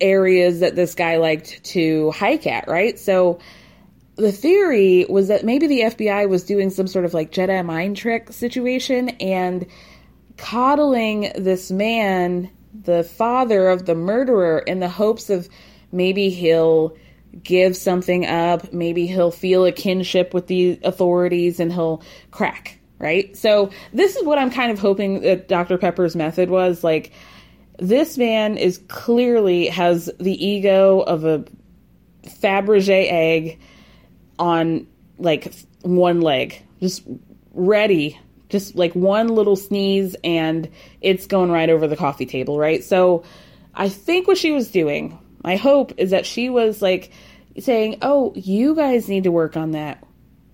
areas 0.00 0.60
that 0.60 0.76
this 0.76 0.94
guy 0.94 1.18
liked 1.18 1.62
to 1.64 2.10
hike 2.12 2.46
at, 2.46 2.68
right? 2.68 2.98
So 2.98 3.40
the 4.16 4.32
theory 4.32 5.06
was 5.08 5.28
that 5.28 5.44
maybe 5.44 5.66
the 5.66 5.80
FBI 5.80 6.28
was 6.28 6.44
doing 6.44 6.70
some 6.70 6.86
sort 6.86 7.04
of 7.04 7.14
like 7.14 7.30
Jedi 7.30 7.64
mind 7.64 7.96
trick 7.96 8.32
situation 8.32 9.10
and 9.20 9.66
coddling 10.36 11.32
this 11.36 11.70
man, 11.70 12.50
the 12.82 13.04
father 13.04 13.68
of 13.68 13.86
the 13.86 13.94
murderer, 13.94 14.58
in 14.58 14.80
the 14.80 14.88
hopes 14.88 15.30
of 15.30 15.48
maybe 15.92 16.30
he'll 16.30 16.96
give 17.42 17.76
something 17.76 18.26
up. 18.26 18.72
Maybe 18.72 19.06
he'll 19.06 19.30
feel 19.30 19.64
a 19.64 19.72
kinship 19.72 20.34
with 20.34 20.46
the 20.46 20.80
authorities 20.82 21.60
and 21.60 21.72
he'll 21.72 22.02
crack, 22.30 22.77
right? 22.98 23.36
So, 23.36 23.70
this 23.92 24.16
is 24.16 24.24
what 24.24 24.38
I'm 24.38 24.50
kind 24.50 24.70
of 24.70 24.78
hoping 24.78 25.20
that 25.22 25.48
Dr. 25.48 25.78
Pepper's 25.78 26.16
method 26.16 26.50
was. 26.50 26.82
Like, 26.82 27.12
this 27.78 28.18
man 28.18 28.56
is 28.56 28.78
clearly 28.88 29.68
has 29.68 30.10
the 30.18 30.44
ego 30.44 31.00
of 31.00 31.24
a 31.24 31.44
Fabergé 32.24 33.10
egg 33.10 33.60
on 34.38 34.86
like 35.18 35.52
one 35.82 36.20
leg, 36.20 36.62
just 36.80 37.02
ready, 37.52 38.18
just 38.48 38.74
like 38.74 38.94
one 38.94 39.28
little 39.28 39.56
sneeze 39.56 40.16
and 40.24 40.68
it's 41.00 41.26
going 41.26 41.50
right 41.50 41.70
over 41.70 41.86
the 41.86 41.96
coffee 41.96 42.26
table, 42.26 42.58
right? 42.58 42.82
So, 42.82 43.24
I 43.74 43.88
think 43.88 44.26
what 44.26 44.38
she 44.38 44.50
was 44.50 44.70
doing 44.70 45.18
my 45.42 45.56
hope 45.56 45.92
is 45.96 46.10
that 46.10 46.26
she 46.26 46.50
was 46.50 46.82
like 46.82 47.10
saying, 47.58 47.98
Oh, 48.02 48.32
you 48.34 48.74
guys 48.74 49.08
need 49.08 49.24
to 49.24 49.30
work 49.30 49.56
on 49.56 49.72
that. 49.72 50.04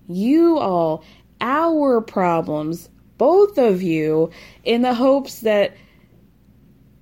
You 0.07 0.59
all, 0.59 1.03
our 1.45 2.01
problems, 2.01 2.89
both 3.17 3.57
of 3.59 3.81
you, 3.83 4.31
in 4.63 4.81
the 4.81 4.95
hopes 4.95 5.41
that 5.41 5.77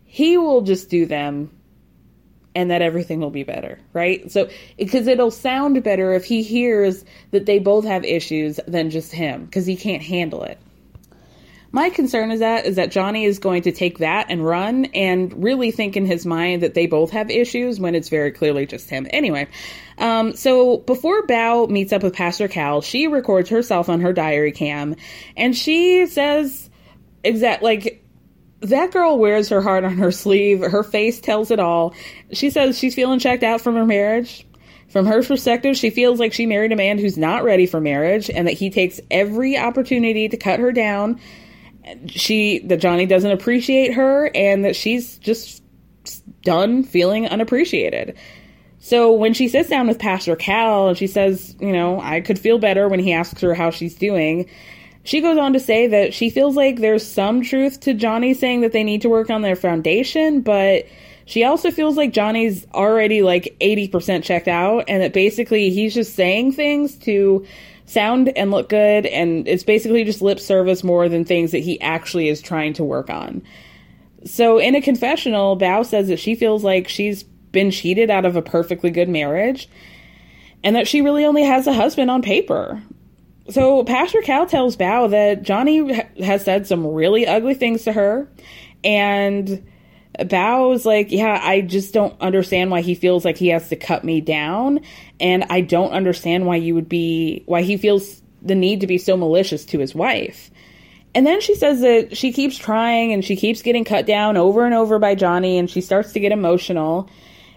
he 0.03 0.37
will 0.37 0.61
just 0.61 0.89
do 0.89 1.05
them 1.05 1.49
and 2.53 2.69
that 2.69 2.81
everything 2.83 3.19
will 3.19 3.31
be 3.31 3.43
better, 3.43 3.79
right? 3.93 4.29
So, 4.31 4.49
because 4.77 5.07
it'll 5.07 5.31
sound 5.31 5.81
better 5.83 6.13
if 6.13 6.25
he 6.25 6.43
hears 6.43 7.03
that 7.31 7.47
they 7.47 7.57
both 7.57 7.85
have 7.85 8.03
issues 8.03 8.59
than 8.67 8.91
just 8.91 9.11
him, 9.11 9.45
because 9.45 9.65
he 9.65 9.75
can't 9.75 10.03
handle 10.03 10.43
it. 10.43 10.59
My 11.75 11.89
concern 11.89 12.29
is 12.29 12.39
that 12.39 12.67
is 12.67 12.75
that 12.75 12.91
Johnny 12.91 13.25
is 13.25 13.39
going 13.39 13.63
to 13.63 13.71
take 13.71 13.97
that 13.97 14.27
and 14.29 14.45
run 14.45 14.85
and 14.93 15.43
really 15.43 15.71
think 15.71 15.97
in 15.97 16.05
his 16.05 16.23
mind 16.23 16.61
that 16.61 16.75
they 16.75 16.85
both 16.85 17.09
have 17.09 17.31
issues 17.31 17.79
when 17.79 17.95
it's 17.95 18.09
very 18.09 18.31
clearly 18.31 18.67
just 18.67 18.91
him. 18.91 19.07
Anyway, 19.09 19.47
um, 19.97 20.35
so 20.35 20.77
before 20.77 21.25
Bao 21.25 21.67
meets 21.67 21.91
up 21.91 22.03
with 22.03 22.13
Pastor 22.13 22.47
Cal, 22.47 22.81
she 22.81 23.07
records 23.07 23.49
herself 23.49 23.89
on 23.89 24.01
her 24.01 24.13
diary 24.13 24.51
cam, 24.51 24.95
and 25.35 25.57
she 25.57 26.05
says 26.05 26.69
exact 27.23 27.63
like 27.63 28.05
that 28.59 28.91
girl 28.91 29.17
wears 29.17 29.49
her 29.49 29.61
heart 29.61 29.83
on 29.83 29.97
her 29.97 30.11
sleeve. 30.11 30.59
Her 30.61 30.83
face 30.83 31.19
tells 31.19 31.49
it 31.49 31.59
all. 31.59 31.95
She 32.33 32.51
says 32.51 32.77
she's 32.77 32.93
feeling 32.93 33.17
checked 33.17 33.41
out 33.41 33.61
from 33.61 33.73
her 33.75 33.85
marriage. 33.85 34.45
From 34.89 35.07
her 35.07 35.23
perspective, 35.23 35.75
she 35.75 35.89
feels 35.89 36.19
like 36.19 36.33
she 36.33 36.45
married 36.45 36.71
a 36.71 36.75
man 36.75 36.99
who's 36.99 37.17
not 37.17 37.43
ready 37.43 37.65
for 37.65 37.81
marriage 37.81 38.29
and 38.29 38.47
that 38.47 38.53
he 38.53 38.69
takes 38.69 38.99
every 39.09 39.57
opportunity 39.57 40.29
to 40.29 40.37
cut 40.37 40.59
her 40.59 40.71
down 40.71 41.19
she 42.07 42.59
that 42.59 42.77
Johnny 42.77 43.05
doesn't 43.05 43.31
appreciate 43.31 43.93
her 43.93 44.29
and 44.35 44.65
that 44.65 44.75
she's 44.75 45.17
just 45.17 45.63
done 46.43 46.83
feeling 46.83 47.27
unappreciated. 47.27 48.15
So 48.79 49.13
when 49.13 49.33
she 49.33 49.47
sits 49.47 49.69
down 49.69 49.87
with 49.87 49.97
Pastor 49.97 50.35
Cal 50.35 50.89
and 50.89 50.97
she 50.97 51.07
says, 51.07 51.55
you 51.59 51.71
know, 51.71 52.01
I 52.01 52.19
could 52.19 52.37
feel 52.37 52.59
better 52.59 52.89
when 52.89 52.99
he 52.99 53.13
asks 53.13 53.41
her 53.41 53.53
how 53.53 53.69
she's 53.71 53.95
doing, 53.95 54.49
she 55.05 55.21
goes 55.21 55.37
on 55.37 55.53
to 55.53 55.59
say 55.59 55.87
that 55.87 56.13
she 56.13 56.29
feels 56.29 56.55
like 56.55 56.79
there's 56.79 57.05
some 57.05 57.41
truth 57.41 57.79
to 57.81 57.93
Johnny 57.93 58.33
saying 58.33 58.61
that 58.61 58.71
they 58.71 58.83
need 58.83 59.01
to 59.01 59.09
work 59.09 59.29
on 59.29 59.41
their 59.41 59.55
foundation, 59.55 60.41
but 60.41 60.85
she 61.25 61.43
also 61.43 61.71
feels 61.71 61.95
like 61.95 62.11
Johnny's 62.11 62.67
already 62.73 63.21
like 63.21 63.55
80% 63.61 64.23
checked 64.23 64.49
out 64.49 64.85
and 64.87 65.01
that 65.01 65.13
basically 65.13 65.69
he's 65.69 65.93
just 65.93 66.15
saying 66.15 66.51
things 66.51 66.97
to 66.99 67.45
sound 67.93 68.29
and 68.35 68.51
look 68.51 68.69
good, 68.69 69.05
and 69.05 69.47
it's 69.47 69.63
basically 69.63 70.03
just 70.03 70.21
lip 70.21 70.39
service 70.39 70.83
more 70.83 71.07
than 71.07 71.23
things 71.23 71.51
that 71.51 71.59
he 71.59 71.79
actually 71.79 72.27
is 72.27 72.41
trying 72.41 72.73
to 72.73 72.83
work 72.83 73.09
on. 73.09 73.41
So, 74.25 74.57
in 74.57 74.75
a 74.75 74.81
confessional, 74.81 75.57
Bao 75.57 75.85
says 75.85 76.07
that 76.07 76.19
she 76.19 76.35
feels 76.35 76.63
like 76.63 76.87
she's 76.87 77.23
been 77.23 77.71
cheated 77.71 78.09
out 78.09 78.25
of 78.25 78.35
a 78.35 78.41
perfectly 78.41 78.89
good 78.89 79.09
marriage 79.09 79.69
and 80.63 80.75
that 80.75 80.87
she 80.87 81.01
really 81.01 81.25
only 81.25 81.43
has 81.43 81.67
a 81.67 81.73
husband 81.73 82.09
on 82.09 82.21
paper. 82.21 82.81
So, 83.49 83.83
Pastor 83.83 84.21
Cal 84.21 84.45
tells 84.45 84.77
Bao 84.77 85.09
that 85.11 85.43
Johnny 85.43 85.93
has 86.23 86.43
said 86.43 86.65
some 86.65 86.87
really 86.87 87.27
ugly 87.27 87.53
things 87.53 87.83
to 87.83 87.93
her 87.93 88.29
and 88.83 89.63
Bao's 90.19 90.85
like, 90.85 91.11
yeah, 91.11 91.39
I 91.41 91.61
just 91.61 91.93
don't 91.93 92.19
understand 92.21 92.69
why 92.69 92.81
he 92.81 92.93
feels 92.93 93.25
like 93.25 93.37
he 93.37 93.47
has 93.47 93.69
to 93.69 93.75
cut 93.75 94.03
me 94.03 94.21
down. 94.21 94.81
And 95.19 95.45
I 95.49 95.61
don't 95.61 95.91
understand 95.91 96.45
why 96.45 96.57
you 96.57 96.75
would 96.75 96.87
be, 96.87 97.43
why 97.45 97.63
he 97.63 97.77
feels 97.77 98.21
the 98.41 98.55
need 98.55 98.81
to 98.81 98.87
be 98.87 98.97
so 98.97 99.17
malicious 99.17 99.65
to 99.65 99.79
his 99.79 99.95
wife. 99.95 100.51
And 101.15 101.25
then 101.25 101.41
she 101.41 101.55
says 101.55 101.81
that 101.81 102.17
she 102.17 102.31
keeps 102.31 102.57
trying 102.57 103.13
and 103.13 103.23
she 103.23 103.35
keeps 103.35 103.61
getting 103.61 103.85
cut 103.85 104.05
down 104.05 104.37
over 104.37 104.65
and 104.65 104.73
over 104.73 104.99
by 104.99 105.15
Johnny 105.15 105.57
and 105.57 105.69
she 105.69 105.81
starts 105.81 106.13
to 106.13 106.19
get 106.19 106.31
emotional. 106.31 107.09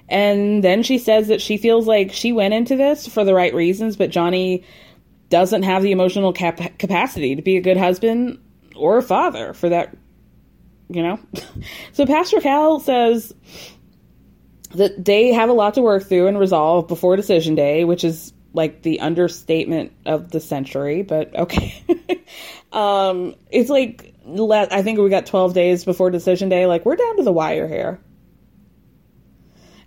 And 0.08 0.62
then 0.62 0.82
she 0.82 0.98
says 0.98 1.28
that 1.28 1.40
she 1.40 1.56
feels 1.56 1.86
like 1.86 2.12
she 2.12 2.32
went 2.32 2.54
into 2.54 2.76
this 2.76 3.06
for 3.06 3.24
the 3.24 3.34
right 3.34 3.54
reasons, 3.54 3.96
but 3.96 4.10
Johnny 4.10 4.64
doesn't 5.28 5.64
have 5.64 5.82
the 5.82 5.90
emotional 5.90 6.32
cap- 6.32 6.78
capacity 6.78 7.34
to 7.34 7.42
be 7.42 7.56
a 7.56 7.60
good 7.60 7.76
husband 7.76 8.38
or 8.76 8.98
a 8.98 9.02
father 9.02 9.52
for 9.52 9.68
that 9.68 9.96
you 10.88 11.02
know? 11.02 11.18
so 11.92 12.06
Pastor 12.06 12.40
Cal 12.40 12.80
says 12.80 13.34
that 14.74 15.04
they 15.04 15.32
have 15.32 15.48
a 15.48 15.52
lot 15.52 15.74
to 15.74 15.82
work 15.82 16.04
through 16.04 16.28
and 16.28 16.38
resolve 16.38 16.88
before 16.88 17.16
decision 17.16 17.54
day, 17.54 17.84
which 17.84 18.04
is 18.04 18.32
like 18.52 18.82
the 18.82 19.00
understatement 19.00 19.92
of 20.06 20.30
the 20.30 20.40
century, 20.40 21.02
but 21.02 21.34
okay. 21.34 21.84
um, 22.72 23.34
it's 23.50 23.70
like, 23.70 24.14
I 24.26 24.82
think 24.82 24.98
we 24.98 25.08
got 25.10 25.26
12 25.26 25.54
days 25.54 25.84
before 25.84 26.10
decision 26.10 26.48
day. 26.48 26.66
Like, 26.66 26.84
we're 26.86 26.96
down 26.96 27.18
to 27.18 27.22
the 27.22 27.32
wire 27.32 27.68
here. 27.68 28.00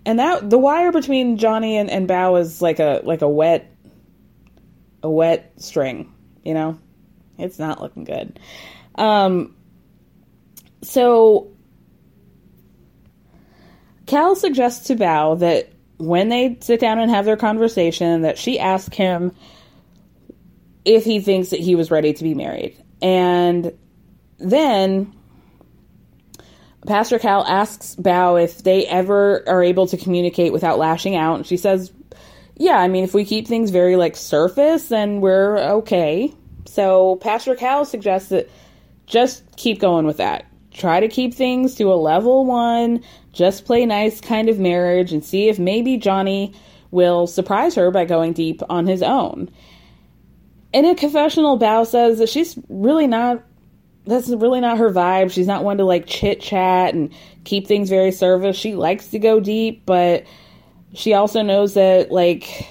And 0.06 0.18
that, 0.18 0.48
the 0.48 0.58
wire 0.58 0.92
between 0.92 1.36
Johnny 1.36 1.76
and, 1.76 1.90
and 1.90 2.08
Bao 2.08 2.40
is 2.40 2.62
like 2.62 2.78
a, 2.78 3.00
like 3.04 3.22
a 3.22 3.28
wet, 3.28 3.74
a 5.02 5.10
wet 5.10 5.52
string, 5.56 6.12
you 6.44 6.54
know? 6.54 6.78
It's 7.38 7.58
not 7.58 7.82
looking 7.82 8.04
good. 8.04 8.38
Um, 8.94 9.56
so 10.82 11.50
Cal 14.06 14.34
suggests 14.34 14.88
to 14.88 14.96
Bao 14.96 15.38
that 15.40 15.72
when 15.98 16.28
they 16.28 16.58
sit 16.60 16.80
down 16.80 16.98
and 16.98 17.10
have 17.10 17.24
their 17.24 17.36
conversation, 17.36 18.22
that 18.22 18.38
she 18.38 18.58
ask 18.58 18.92
him 18.94 19.32
if 20.84 21.04
he 21.04 21.20
thinks 21.20 21.50
that 21.50 21.60
he 21.60 21.74
was 21.74 21.90
ready 21.90 22.12
to 22.12 22.24
be 22.24 22.34
married. 22.34 22.76
And 23.02 23.72
then 24.38 25.14
Pastor 26.86 27.18
Cal 27.18 27.44
asks 27.44 27.94
Bao 27.96 28.42
if 28.42 28.62
they 28.62 28.86
ever 28.86 29.46
are 29.48 29.62
able 29.62 29.86
to 29.88 29.96
communicate 29.96 30.52
without 30.52 30.78
lashing 30.78 31.14
out. 31.14 31.36
And 31.36 31.46
she 31.46 31.56
says, 31.56 31.92
Yeah, 32.56 32.78
I 32.78 32.88
mean, 32.88 33.04
if 33.04 33.12
we 33.14 33.24
keep 33.24 33.46
things 33.46 33.70
very 33.70 33.96
like 33.96 34.16
surface, 34.16 34.88
then 34.88 35.20
we're 35.20 35.58
okay. 35.58 36.32
So 36.66 37.16
Pastor 37.16 37.54
Cal 37.54 37.84
suggests 37.84 38.30
that 38.30 38.48
just 39.06 39.44
keep 39.56 39.80
going 39.80 40.06
with 40.06 40.16
that. 40.16 40.49
Try 40.72 41.00
to 41.00 41.08
keep 41.08 41.34
things 41.34 41.74
to 41.76 41.92
a 41.92 41.94
level 41.94 42.44
one, 42.46 43.02
just 43.32 43.64
play 43.64 43.84
nice 43.86 44.20
kind 44.20 44.48
of 44.48 44.58
marriage, 44.58 45.12
and 45.12 45.24
see 45.24 45.48
if 45.48 45.58
maybe 45.58 45.96
Johnny 45.96 46.54
will 46.90 47.26
surprise 47.26 47.74
her 47.74 47.90
by 47.90 48.04
going 48.04 48.32
deep 48.32 48.62
on 48.68 48.86
his 48.86 49.02
own. 49.02 49.50
In 50.72 50.84
a 50.84 50.94
confessional, 50.94 51.58
Bao 51.58 51.86
says 51.86 52.18
that 52.18 52.28
she's 52.28 52.58
really 52.68 53.06
not. 53.06 53.42
That's 54.06 54.28
really 54.28 54.60
not 54.60 54.78
her 54.78 54.90
vibe. 54.90 55.30
She's 55.30 55.46
not 55.46 55.62
one 55.62 55.76
to 55.78 55.84
like 55.84 56.06
chit 56.06 56.40
chat 56.40 56.94
and 56.94 57.12
keep 57.44 57.66
things 57.66 57.90
very 57.90 58.12
service. 58.12 58.56
She 58.56 58.74
likes 58.74 59.08
to 59.08 59.18
go 59.18 59.40
deep, 59.40 59.84
but 59.84 60.24
she 60.94 61.12
also 61.14 61.42
knows 61.42 61.74
that 61.74 62.10
like 62.10 62.66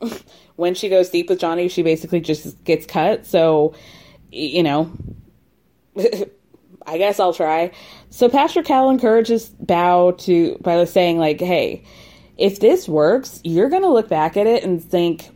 when 0.56 0.74
she 0.74 0.88
goes 0.88 1.10
deep 1.10 1.28
with 1.28 1.40
Johnny, 1.40 1.68
she 1.68 1.82
basically 1.82 2.20
just 2.20 2.62
gets 2.64 2.86
cut. 2.86 3.26
So, 3.26 3.74
you 4.30 4.62
know, 4.62 4.90
I 6.86 6.98
guess 6.98 7.18
I'll 7.18 7.34
try. 7.34 7.72
So 8.10 8.28
Pastor 8.28 8.62
Cal 8.62 8.90
encourages 8.90 9.50
Bao 9.64 10.16
to 10.18 10.56
by 10.60 10.84
saying 10.84 11.18
like, 11.18 11.40
"Hey, 11.40 11.82
if 12.36 12.60
this 12.60 12.88
works, 12.88 13.40
you're 13.44 13.68
going 13.68 13.82
to 13.82 13.92
look 13.92 14.08
back 14.08 14.36
at 14.36 14.46
it 14.46 14.64
and 14.64 14.82
think 14.82 15.28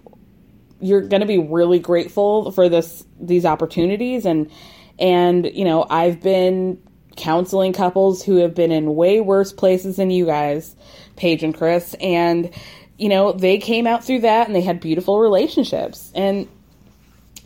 you're 0.81 1.03
going 1.03 1.21
to 1.21 1.27
be 1.27 1.39
really 1.39 1.79
grateful 1.79 2.51
for 2.53 2.69
this 2.69 3.05
these 3.21 3.45
opportunities 3.45 4.25
and 4.25 4.51
and 4.99 5.51
you 5.55 5.65
know, 5.65 5.87
I've 5.89 6.21
been 6.21 6.81
counseling 7.17 7.73
couples 7.73 8.23
who 8.23 8.37
have 8.37 8.55
been 8.55 8.71
in 8.71 8.95
way 8.95 9.21
worse 9.21 9.53
places 9.53 9.97
than 9.97 10.11
you 10.11 10.27
guys, 10.27 10.77
Paige 11.17 11.43
and 11.43 11.55
Chris, 11.55 11.95
and 12.01 12.51
you 12.99 13.09
know, 13.09 13.33
they 13.33 13.57
came 13.57 13.87
out 13.87 14.05
through 14.05 14.21
that 14.21 14.47
and 14.47 14.55
they 14.55 14.61
had 14.61 14.79
beautiful 14.79 15.19
relationships. 15.19 16.13
And 16.15 16.47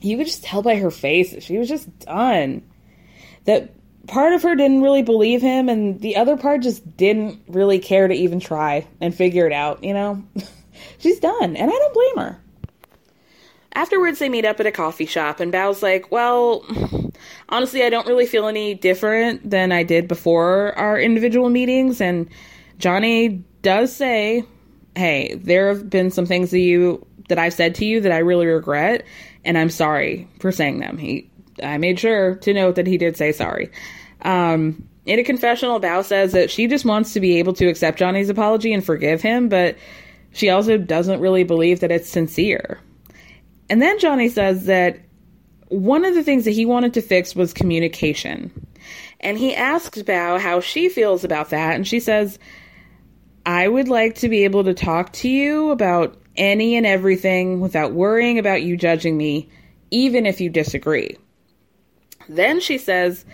you 0.00 0.16
could 0.16 0.26
just 0.26 0.42
tell 0.42 0.62
by 0.62 0.76
her 0.76 0.90
face 0.90 1.30
that 1.30 1.44
she 1.44 1.58
was 1.58 1.68
just 1.68 1.96
done. 2.00 2.62
That 3.44 3.72
part 4.06 4.32
of 4.32 4.42
her 4.42 4.54
didn't 4.54 4.82
really 4.82 5.02
believe 5.02 5.42
him, 5.42 5.68
and 5.68 6.00
the 6.00 6.16
other 6.16 6.36
part 6.36 6.62
just 6.62 6.96
didn't 6.96 7.40
really 7.48 7.78
care 7.78 8.08
to 8.08 8.14
even 8.14 8.40
try 8.40 8.86
and 9.00 9.14
figure 9.14 9.46
it 9.46 9.52
out, 9.52 9.82
you 9.84 9.94
know? 9.94 10.22
She's 10.98 11.20
done, 11.20 11.56
and 11.56 11.70
I 11.70 11.74
don't 11.74 11.94
blame 11.94 12.26
her. 12.26 12.40
Afterwards, 13.74 14.18
they 14.20 14.28
meet 14.28 14.44
up 14.44 14.60
at 14.60 14.66
a 14.66 14.72
coffee 14.72 15.06
shop, 15.06 15.40
and 15.40 15.50
Bao's 15.50 15.82
like, 15.82 16.10
Well, 16.12 16.64
honestly, 17.48 17.82
I 17.82 17.90
don't 17.90 18.06
really 18.06 18.26
feel 18.26 18.46
any 18.46 18.74
different 18.74 19.48
than 19.48 19.72
I 19.72 19.82
did 19.82 20.06
before 20.06 20.78
our 20.78 20.98
individual 20.98 21.50
meetings. 21.50 22.00
And 22.00 22.28
Johnny 22.78 23.44
does 23.62 23.94
say, 23.94 24.44
hey, 24.96 25.34
there 25.34 25.68
have 25.68 25.90
been 25.90 26.10
some 26.10 26.26
things 26.26 26.50
that 26.50 26.60
you 26.60 27.04
that 27.28 27.38
I've 27.38 27.54
said 27.54 27.74
to 27.76 27.84
you 27.84 28.00
that 28.02 28.12
I 28.12 28.18
really 28.18 28.46
regret, 28.46 29.04
and 29.44 29.56
I'm 29.56 29.70
sorry 29.70 30.28
for 30.40 30.52
saying 30.52 30.80
them. 30.80 30.98
He, 30.98 31.30
I 31.62 31.78
made 31.78 31.98
sure 31.98 32.36
to 32.36 32.52
note 32.52 32.76
that 32.76 32.86
he 32.86 32.98
did 32.98 33.16
say 33.16 33.32
sorry. 33.32 33.70
Um, 34.22 34.88
in 35.06 35.18
a 35.18 35.24
confessional, 35.24 35.80
Bao 35.80 36.04
says 36.04 36.32
that 36.32 36.50
she 36.50 36.66
just 36.66 36.84
wants 36.84 37.12
to 37.12 37.20
be 37.20 37.38
able 37.38 37.52
to 37.54 37.66
accept 37.66 37.98
Johnny's 37.98 38.30
apology 38.30 38.72
and 38.72 38.84
forgive 38.84 39.20
him, 39.20 39.48
but 39.48 39.76
she 40.32 40.48
also 40.48 40.78
doesn't 40.78 41.20
really 41.20 41.44
believe 41.44 41.80
that 41.80 41.92
it's 41.92 42.08
sincere. 42.08 42.80
And 43.68 43.82
then 43.82 43.98
Johnny 43.98 44.28
says 44.28 44.66
that 44.66 45.00
one 45.68 46.04
of 46.04 46.14
the 46.14 46.22
things 46.22 46.44
that 46.44 46.52
he 46.52 46.66
wanted 46.66 46.94
to 46.94 47.02
fix 47.02 47.34
was 47.34 47.52
communication. 47.52 48.50
And 49.20 49.38
he 49.38 49.54
asks 49.54 50.02
Bao 50.02 50.40
how 50.40 50.60
she 50.60 50.88
feels 50.88 51.24
about 51.24 51.50
that, 51.50 51.74
and 51.74 51.86
she 51.86 52.00
says, 52.00 52.38
I 53.46 53.68
would 53.68 53.88
like 53.88 54.16
to 54.16 54.28
be 54.28 54.44
able 54.44 54.64
to 54.64 54.74
talk 54.74 55.12
to 55.14 55.28
you 55.28 55.70
about 55.70 56.16
any 56.36 56.76
and 56.76 56.86
everything 56.86 57.60
without 57.60 57.92
worrying 57.92 58.38
about 58.38 58.62
you 58.62 58.76
judging 58.76 59.16
me, 59.16 59.48
even 59.90 60.26
if 60.26 60.40
you 60.40 60.50
disagree. 60.50 61.16
Then 62.28 62.60
she 62.60 62.78
says, 62.78 63.24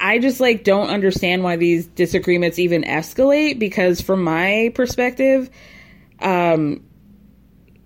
I 0.00 0.18
just 0.18 0.40
like 0.40 0.64
don't 0.64 0.88
understand 0.88 1.44
why 1.44 1.56
these 1.56 1.86
disagreements 1.86 2.58
even 2.58 2.82
escalate 2.82 3.58
because 3.58 4.00
from 4.00 4.24
my 4.24 4.72
perspective, 4.74 5.48
um, 6.20 6.82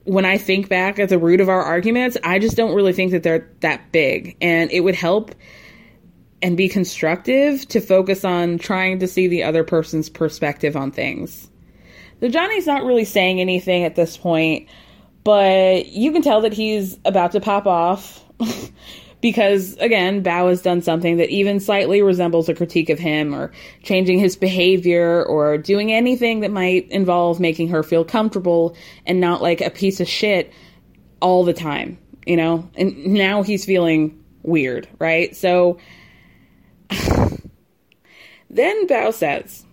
when 0.05 0.25
I 0.25 0.39
think 0.39 0.69
back 0.69 0.99
at 0.99 1.09
the 1.09 1.19
root 1.19 1.41
of 1.41 1.49
our 1.49 1.63
arguments, 1.63 2.17
I 2.25 2.39
just 2.39 2.57
don't 2.57 2.75
really 2.75 2.93
think 2.93 3.11
that 3.11 3.23
they're 3.23 3.51
that 3.61 3.93
big. 3.93 4.37
And 4.41 4.71
it 4.71 4.81
would 4.81 4.95
help 4.95 5.35
and 6.41 6.57
be 6.57 6.69
constructive 6.69 7.67
to 7.69 7.81
focus 7.81 8.25
on 8.25 8.59
trying 8.59 9.01
to 9.01 9.09
see 9.09 9.27
the 9.27 9.43
other 9.43 9.65
person's 9.65 10.09
perspective 10.09 10.77
on 10.77 10.93
things. 10.93 11.51
So 12.21 12.29
Johnny's 12.29 12.67
not 12.67 12.85
really 12.85 13.05
saying 13.05 13.41
anything 13.41 13.85
at 13.85 13.95
this 13.95 14.17
point, 14.17 14.69
but 15.25 15.87
you 15.87 16.13
can 16.13 16.23
tell 16.23 16.43
that 16.43 16.53
he's 16.53 16.99
about 17.05 17.33
to 17.33 17.41
pop 17.41 17.67
off 17.67 18.25
because 19.27 19.77
again, 19.79 20.23
Bao 20.23 20.51
has 20.51 20.63
done 20.63 20.83
something 20.83 21.17
that 21.17 21.31
even 21.31 21.59
slightly 21.59 22.01
resembles 22.01 22.49
a 22.49 22.55
critique 22.55 22.91
of 22.91 23.01
him 23.01 23.35
or 23.35 23.51
changing 23.83 24.21
his 24.21 24.37
behavior 24.37 25.25
or 25.25 25.59
doing 25.59 25.91
anything 25.93 26.41
that 26.41 26.53
might 26.53 26.89
involve 26.93 27.41
making 27.41 27.67
her 27.71 27.83
feel 27.83 28.05
comfortable 28.05 28.77
and 29.05 29.21
not 29.21 29.43
like 29.43 29.61
a 29.61 29.69
piece 29.69 29.99
of 29.99 30.07
shit 30.07 30.53
all 31.21 31.43
the 31.43 31.53
time, 31.53 31.99
you 32.25 32.37
know? 32.37 32.71
And 32.77 33.07
now 33.07 33.43
he's 33.43 33.65
feeling 33.65 34.23
weird, 34.45 34.87
right? 35.01 35.35
So 35.35 35.79
then 38.49 38.87
Bao 38.87 39.13
says 39.13 39.67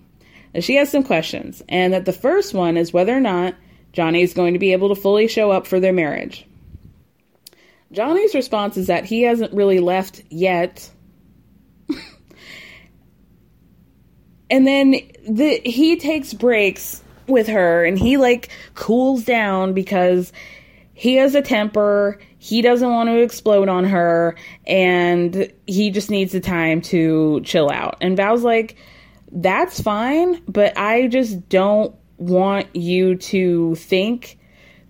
that 0.53 0.63
she 0.63 0.77
has 0.77 0.89
some 0.89 1.03
questions, 1.03 1.61
and 1.69 1.93
that 1.93 2.05
the 2.05 2.11
first 2.11 2.55
one 2.55 2.75
is 2.75 2.91
whether 2.91 3.15
or 3.15 3.21
not 3.21 3.53
Johnny 3.91 4.23
is 4.23 4.33
going 4.33 4.53
to 4.53 4.59
be 4.59 4.71
able 4.71 4.89
to 4.89 4.99
fully 4.99 5.27
show 5.27 5.51
up 5.51 5.67
for 5.67 5.79
their 5.79 5.93
marriage. 5.93 6.47
Johnny's 7.93 8.35
response 8.35 8.75
is 8.75 8.87
that 8.87 9.05
he 9.05 9.21
hasn't 9.21 9.53
really 9.53 9.79
left 9.79 10.23
yet. 10.29 10.89
and 14.49 14.67
then 14.67 14.95
the, 15.27 15.61
he 15.63 15.95
takes 15.97 16.33
breaks 16.33 17.03
with 17.27 17.47
her 17.47 17.85
and 17.85 17.97
he 17.97 18.17
like 18.17 18.49
cools 18.73 19.23
down 19.23 19.73
because 19.73 20.33
he 20.93 21.15
has 21.15 21.35
a 21.35 21.41
temper. 21.41 22.19
He 22.37 22.61
doesn't 22.61 22.89
want 22.89 23.09
to 23.09 23.21
explode 23.21 23.69
on 23.69 23.85
her, 23.85 24.35
and 24.67 25.51
he 25.65 25.91
just 25.91 26.09
needs 26.09 26.33
the 26.33 26.39
time 26.39 26.81
to 26.81 27.41
chill 27.41 27.69
out. 27.71 27.97
And 28.01 28.15
Bao's 28.15 28.43
like, 28.43 28.75
that's 29.31 29.81
fine, 29.81 30.41
but 30.47 30.77
I 30.77 31.07
just 31.07 31.49
don't 31.49 31.95
want 32.17 32.75
you 32.75 33.15
to 33.15 33.75
think 33.75 34.37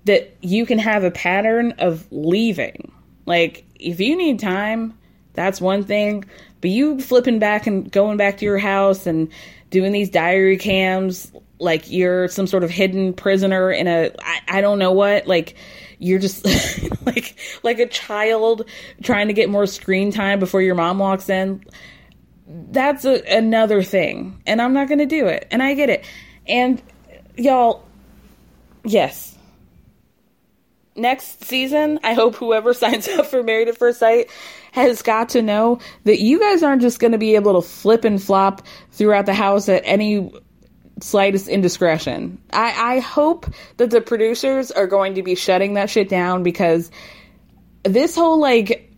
that 0.05 0.35
you 0.41 0.65
can 0.65 0.79
have 0.79 1.03
a 1.03 1.11
pattern 1.11 1.73
of 1.77 2.05
leaving. 2.11 2.92
Like, 3.25 3.65
if 3.75 3.99
you 3.99 4.15
need 4.15 4.39
time, 4.39 4.97
that's 5.33 5.59
one 5.59 5.83
thing, 5.83 6.25
but 6.61 6.69
you 6.69 6.99
flipping 6.99 7.39
back 7.39 7.67
and 7.67 7.91
going 7.91 8.17
back 8.17 8.37
to 8.37 8.45
your 8.45 8.57
house 8.57 9.07
and 9.07 9.29
doing 9.69 9.91
these 9.91 10.09
diary 10.09 10.57
cams 10.57 11.31
like 11.59 11.89
you're 11.89 12.27
some 12.27 12.45
sort 12.45 12.63
of 12.63 12.69
hidden 12.69 13.13
prisoner 13.13 13.71
in 13.71 13.87
a 13.87 14.11
I, 14.21 14.39
I 14.47 14.61
don't 14.61 14.79
know 14.79 14.91
what. 14.91 15.27
Like 15.27 15.55
you're 15.97 16.19
just 16.19 16.45
like 17.05 17.35
like 17.63 17.79
a 17.79 17.87
child 17.87 18.69
trying 19.01 19.27
to 19.27 19.33
get 19.33 19.49
more 19.49 19.65
screen 19.65 20.11
time 20.11 20.39
before 20.39 20.61
your 20.61 20.75
mom 20.75 20.99
walks 20.99 21.29
in. 21.29 21.63
That's 22.47 23.05
a, 23.05 23.23
another 23.35 23.81
thing. 23.81 24.41
And 24.45 24.61
i'm 24.61 24.73
not 24.73 24.87
going 24.87 24.99
to 24.99 25.05
do 25.05 25.27
it. 25.27 25.47
And 25.49 25.63
i 25.63 25.73
get 25.73 25.89
it. 25.89 26.05
And 26.47 26.81
y'all 27.35 27.85
yes 28.83 29.32
next 30.95 31.43
season, 31.45 31.99
I 32.03 32.13
hope 32.13 32.35
whoever 32.35 32.73
signs 32.73 33.07
up 33.07 33.27
for 33.27 33.43
Married 33.43 33.67
at 33.67 33.77
First 33.77 33.99
Sight 33.99 34.29
has 34.71 35.01
got 35.01 35.29
to 35.29 35.41
know 35.41 35.79
that 36.03 36.19
you 36.19 36.39
guys 36.39 36.63
aren't 36.63 36.81
just 36.81 36.99
going 36.99 37.11
to 37.11 37.17
be 37.17 37.35
able 37.35 37.61
to 37.61 37.67
flip 37.67 38.05
and 38.05 38.21
flop 38.21 38.65
throughout 38.91 39.25
the 39.25 39.33
house 39.33 39.69
at 39.69 39.83
any 39.85 40.31
slightest 40.99 41.47
indiscretion. 41.47 42.41
I, 42.51 42.95
I 42.95 42.99
hope 42.99 43.47
that 43.77 43.89
the 43.89 44.01
producers 44.01 44.71
are 44.71 44.87
going 44.87 45.15
to 45.15 45.23
be 45.23 45.35
shutting 45.35 45.75
that 45.75 45.89
shit 45.89 46.09
down 46.09 46.43
because 46.43 46.89
this 47.83 48.15
whole 48.15 48.39
like 48.39 48.89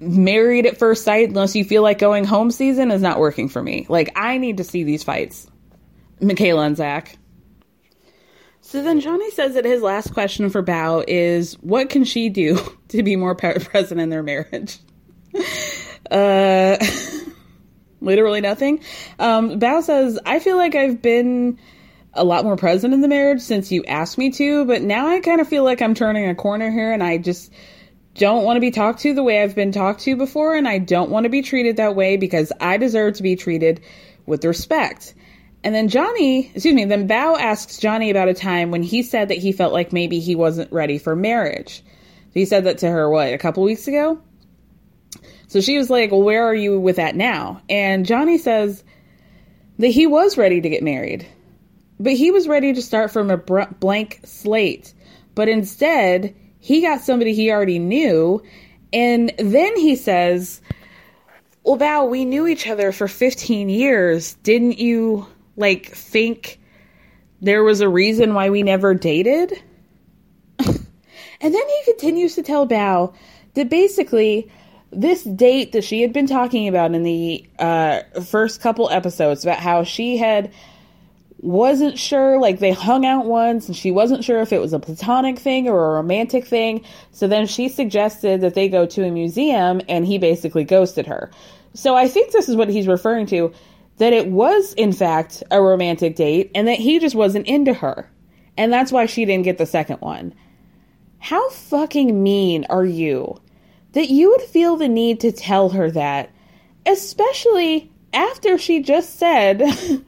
married 0.00 0.66
at 0.66 0.78
first 0.78 1.04
sight, 1.04 1.28
unless 1.28 1.56
you 1.56 1.64
feel 1.64 1.82
like 1.82 1.98
going 1.98 2.24
home 2.24 2.50
season, 2.50 2.90
is 2.90 3.02
not 3.02 3.18
working 3.18 3.48
for 3.48 3.62
me. 3.62 3.86
Like, 3.88 4.12
I 4.16 4.38
need 4.38 4.58
to 4.58 4.64
see 4.64 4.84
these 4.84 5.02
fights. 5.02 5.46
Michaela 6.20 6.62
and 6.62 6.76
Zach. 6.76 7.16
So 8.68 8.82
then 8.82 9.00
Johnny 9.00 9.30
says 9.30 9.54
that 9.54 9.64
his 9.64 9.80
last 9.80 10.12
question 10.12 10.50
for 10.50 10.62
Bao 10.62 11.02
is 11.08 11.54
what 11.62 11.88
can 11.88 12.04
she 12.04 12.28
do 12.28 12.58
to 12.88 13.02
be 13.02 13.16
more 13.16 13.34
present 13.34 13.98
in 13.98 14.10
their 14.10 14.22
marriage? 14.22 14.76
uh, 16.10 16.76
literally 18.02 18.42
nothing. 18.42 18.84
Um, 19.18 19.58
Bao 19.58 19.82
says, 19.82 20.18
I 20.26 20.38
feel 20.38 20.58
like 20.58 20.74
I've 20.74 21.00
been 21.00 21.58
a 22.12 22.24
lot 22.24 22.44
more 22.44 22.58
present 22.58 22.92
in 22.92 23.00
the 23.00 23.08
marriage 23.08 23.40
since 23.40 23.72
you 23.72 23.84
asked 23.86 24.18
me 24.18 24.30
to, 24.32 24.66
but 24.66 24.82
now 24.82 25.08
I 25.08 25.20
kind 25.20 25.40
of 25.40 25.48
feel 25.48 25.64
like 25.64 25.80
I'm 25.80 25.94
turning 25.94 26.28
a 26.28 26.34
corner 26.34 26.70
here 26.70 26.92
and 26.92 27.02
I 27.02 27.16
just 27.16 27.50
don't 28.16 28.44
want 28.44 28.58
to 28.58 28.60
be 28.60 28.70
talked 28.70 29.00
to 29.00 29.14
the 29.14 29.22
way 29.22 29.42
I've 29.42 29.54
been 29.54 29.72
talked 29.72 30.00
to 30.00 30.14
before, 30.14 30.54
and 30.54 30.68
I 30.68 30.76
don't 30.76 31.08
want 31.08 31.24
to 31.24 31.30
be 31.30 31.40
treated 31.40 31.78
that 31.78 31.96
way 31.96 32.18
because 32.18 32.52
I 32.60 32.76
deserve 32.76 33.14
to 33.14 33.22
be 33.22 33.34
treated 33.34 33.80
with 34.26 34.44
respect. 34.44 35.14
And 35.64 35.74
then 35.74 35.88
Johnny, 35.88 36.50
excuse 36.54 36.74
me, 36.74 36.84
then 36.84 37.08
Bao 37.08 37.38
asks 37.38 37.78
Johnny 37.78 38.10
about 38.10 38.28
a 38.28 38.34
time 38.34 38.70
when 38.70 38.82
he 38.82 39.02
said 39.02 39.28
that 39.28 39.38
he 39.38 39.52
felt 39.52 39.72
like 39.72 39.92
maybe 39.92 40.20
he 40.20 40.34
wasn't 40.36 40.72
ready 40.72 40.98
for 40.98 41.16
marriage. 41.16 41.82
He 42.32 42.44
said 42.44 42.64
that 42.64 42.78
to 42.78 42.88
her, 42.88 43.10
what, 43.10 43.32
a 43.32 43.38
couple 43.38 43.64
weeks 43.64 43.88
ago? 43.88 44.20
So 45.48 45.60
she 45.62 45.78
was 45.78 45.90
like, 45.90 46.10
Well, 46.10 46.22
where 46.22 46.46
are 46.46 46.54
you 46.54 46.78
with 46.78 46.96
that 46.96 47.16
now? 47.16 47.62
And 47.68 48.06
Johnny 48.06 48.38
says 48.38 48.84
that 49.78 49.88
he 49.88 50.06
was 50.06 50.36
ready 50.36 50.60
to 50.60 50.68
get 50.68 50.82
married, 50.82 51.26
but 51.98 52.12
he 52.12 52.30
was 52.30 52.46
ready 52.46 52.72
to 52.74 52.82
start 52.82 53.10
from 53.10 53.30
a 53.30 53.38
blank 53.38 54.20
slate. 54.24 54.92
But 55.34 55.48
instead, 55.48 56.34
he 56.60 56.82
got 56.82 57.00
somebody 57.00 57.32
he 57.32 57.50
already 57.50 57.78
knew. 57.78 58.42
And 58.92 59.32
then 59.38 59.76
he 59.76 59.96
says, 59.96 60.60
Well, 61.62 61.78
Bao, 61.78 62.10
we 62.10 62.24
knew 62.26 62.46
each 62.46 62.66
other 62.66 62.92
for 62.92 63.08
15 63.08 63.70
years. 63.70 64.34
Didn't 64.42 64.78
you, 64.78 65.26
like, 65.58 65.94
think 65.94 66.58
there 67.40 67.62
was 67.62 67.80
a 67.80 67.88
reason 67.88 68.32
why 68.34 68.50
we 68.50 68.62
never 68.62 68.94
dated? 68.94 69.52
and 70.58 70.74
then 71.40 71.52
he 71.52 71.84
continues 71.84 72.34
to 72.36 72.42
tell 72.42 72.66
Bao 72.66 73.14
that 73.54 73.68
basically 73.68 74.50
this 74.90 75.22
date 75.24 75.72
that 75.72 75.84
she 75.84 76.00
had 76.00 76.12
been 76.12 76.26
talking 76.26 76.68
about 76.68 76.94
in 76.94 77.02
the 77.02 77.44
uh, 77.58 78.00
first 78.24 78.60
couple 78.60 78.88
episodes 78.90 79.44
about 79.44 79.58
how 79.58 79.84
she 79.84 80.16
had 80.16 80.52
wasn't 81.40 81.98
sure 81.98 82.40
like 82.40 82.58
they 82.58 82.72
hung 82.72 83.06
out 83.06 83.24
once 83.26 83.68
and 83.68 83.76
she 83.76 83.90
wasn't 83.90 84.24
sure 84.24 84.40
if 84.40 84.52
it 84.52 84.60
was 84.60 84.72
a 84.72 84.78
platonic 84.80 85.38
thing 85.38 85.68
or 85.68 85.90
a 85.90 85.94
romantic 85.94 86.46
thing. 86.46 86.84
So 87.12 87.28
then 87.28 87.46
she 87.46 87.68
suggested 87.68 88.40
that 88.40 88.54
they 88.54 88.68
go 88.68 88.86
to 88.86 89.04
a 89.04 89.10
museum 89.10 89.80
and 89.88 90.04
he 90.04 90.18
basically 90.18 90.64
ghosted 90.64 91.06
her. 91.06 91.30
So 91.74 91.94
i 91.94 92.08
think 92.08 92.32
this 92.32 92.48
is 92.48 92.56
what 92.56 92.68
he's 92.68 92.88
referring 92.88 93.26
to 93.26 93.52
that 93.98 94.12
it 94.12 94.28
was 94.28 94.72
in 94.74 94.92
fact 94.92 95.42
a 95.50 95.60
romantic 95.60 96.16
date 96.16 96.50
and 96.54 96.66
that 96.68 96.78
he 96.78 96.98
just 96.98 97.14
wasn't 97.14 97.46
into 97.46 97.74
her 97.74 98.10
and 98.56 98.72
that's 98.72 98.92
why 98.92 99.06
she 99.06 99.24
didn't 99.24 99.44
get 99.44 99.58
the 99.58 99.66
second 99.66 99.96
one 100.00 100.34
how 101.18 101.48
fucking 101.50 102.22
mean 102.22 102.64
are 102.70 102.84
you 102.84 103.40
that 103.92 104.10
you 104.10 104.30
would 104.30 104.42
feel 104.42 104.76
the 104.76 104.88
need 104.88 105.20
to 105.20 105.32
tell 105.32 105.68
her 105.68 105.90
that 105.90 106.30
especially 106.86 107.90
after 108.12 108.56
she 108.58 108.80
just 108.82 109.16
said 109.16 109.62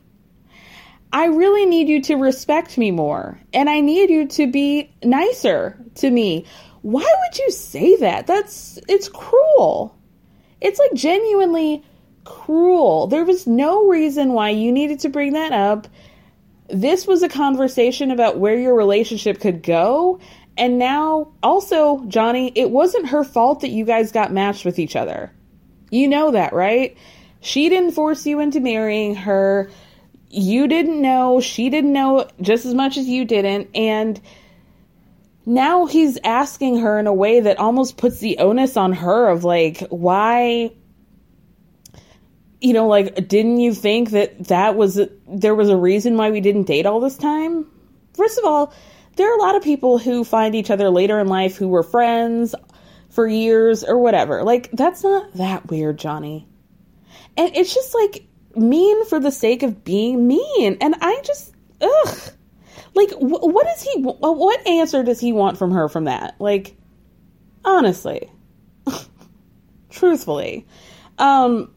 I 1.13 1.27
really 1.27 1.67
need 1.67 1.89
you 1.89 2.01
to 2.03 2.15
respect 2.15 2.79
me 2.79 2.91
more 2.91 3.41
and 3.53 3.69
I 3.69 3.81
need 3.81 4.11
you 4.11 4.29
to 4.29 4.47
be 4.47 4.93
nicer 5.03 5.77
to 5.97 6.11
me. 6.11 6.45
Why 6.83 7.01
would 7.03 7.39
you 7.39 7.51
say 7.51 7.97
that? 7.97 8.27
That's 8.27 8.79
it's 8.89 9.09
cruel. 9.09 9.99
It's 10.61 10.79
like 10.79 10.95
genuinely 10.95 11.83
cruel. 12.25 13.07
There 13.07 13.25
was 13.25 13.47
no 13.47 13.87
reason 13.87 14.33
why 14.33 14.51
you 14.51 14.73
needed 14.73 15.01
to 15.01 15.09
bring 15.09 15.33
that 15.35 15.53
up. 15.53 15.89
This 16.69 17.07
was 17.07 17.23
a 17.23 17.29
conversation 17.29 18.11
about 18.11 18.39
where 18.39 18.59
your 18.59 18.75
relationship 18.75 19.41
could 19.41 19.63
go. 19.63 20.21
And 20.57 20.79
now, 20.79 21.33
also, 21.43 22.05
Johnny, 22.07 22.53
it 22.55 22.71
wasn't 22.71 23.09
her 23.09 23.25
fault 23.25 23.61
that 23.61 23.71
you 23.71 23.85
guys 23.85 24.13
got 24.13 24.33
matched 24.33 24.65
with 24.65 24.79
each 24.79 24.97
other. 24.97 25.33
You 25.91 26.07
know 26.09 26.31
that, 26.33 26.53
right? 26.53 26.97
She 27.41 27.69
didn't 27.69 27.93
force 27.93 28.27
you 28.27 28.41
into 28.41 28.61
marrying 28.61 29.15
her 29.15 29.71
you 30.31 30.69
didn't 30.69 31.03
know, 31.03 31.41
she 31.41 31.69
didn't 31.69 31.93
know 31.93 32.29
just 32.41 32.65
as 32.65 32.73
much 32.73 32.97
as 32.97 33.07
you 33.07 33.25
didn't, 33.25 33.69
and 33.75 34.21
now 35.45 35.87
he's 35.87 36.19
asking 36.23 36.79
her 36.79 36.99
in 37.01 37.09
a 37.09 37.13
way 37.13 37.41
that 37.41 37.59
almost 37.59 37.97
puts 37.97 38.21
the 38.21 38.39
onus 38.39 38.77
on 38.77 38.93
her 38.93 39.29
of 39.29 39.43
like, 39.43 39.81
why 39.91 40.71
you 42.61 42.73
know, 42.73 42.87
like, 42.87 43.29
didn't 43.29 43.61
you 43.61 43.75
think 43.75 44.11
that 44.11 44.49
that 44.49 44.77
was 44.77 45.01
there 45.27 45.55
was 45.55 45.69
a 45.69 45.77
reason 45.77 46.17
why 46.17 46.31
we 46.31 46.41
didn't 46.41 46.65
date 46.65 46.87
all 46.87 47.01
this 47.01 47.17
time? 47.17 47.67
First 48.15 48.39
of 48.39 48.45
all, 48.45 48.73
there 49.17 49.31
are 49.31 49.37
a 49.37 49.41
lot 49.41 49.57
of 49.57 49.63
people 49.63 49.99
who 49.99 50.25
find 50.25 50.55
each 50.55 50.71
other 50.71 50.91
later 50.91 51.19
in 51.19 51.27
life 51.27 51.57
who 51.57 51.69
were 51.69 51.83
friends 51.83 52.55
for 53.11 53.27
years 53.27 53.83
or 53.83 53.99
whatever. 53.99 54.43
Like, 54.43 54.71
that's 54.73 55.03
not 55.03 55.33
that 55.35 55.69
weird, 55.69 55.99
Johnny. 55.99 56.47
And 57.37 57.55
it's 57.57 57.75
just 57.75 57.95
like 57.95 58.27
mean 58.57 59.05
for 59.07 59.21
the 59.21 59.31
sake 59.31 59.63
of 59.63 59.85
being 59.85 60.27
mean. 60.27 60.77
And 60.81 60.95
I 61.01 61.21
just, 61.25 61.55
ugh. 61.81 62.19
Like, 62.95 63.11
wh- 63.13 63.23
what 63.23 63.67
is 63.69 63.83
he, 63.83 64.03
what 64.03 64.67
answer 64.67 65.03
does 65.03 65.21
he 65.21 65.33
want 65.33 65.59
from 65.59 65.71
her 65.73 65.89
from 65.89 66.05
that? 66.05 66.35
Like, 66.39 66.77
honestly. 67.65 68.31
Truthfully. 69.91 70.67
Um, 71.19 71.73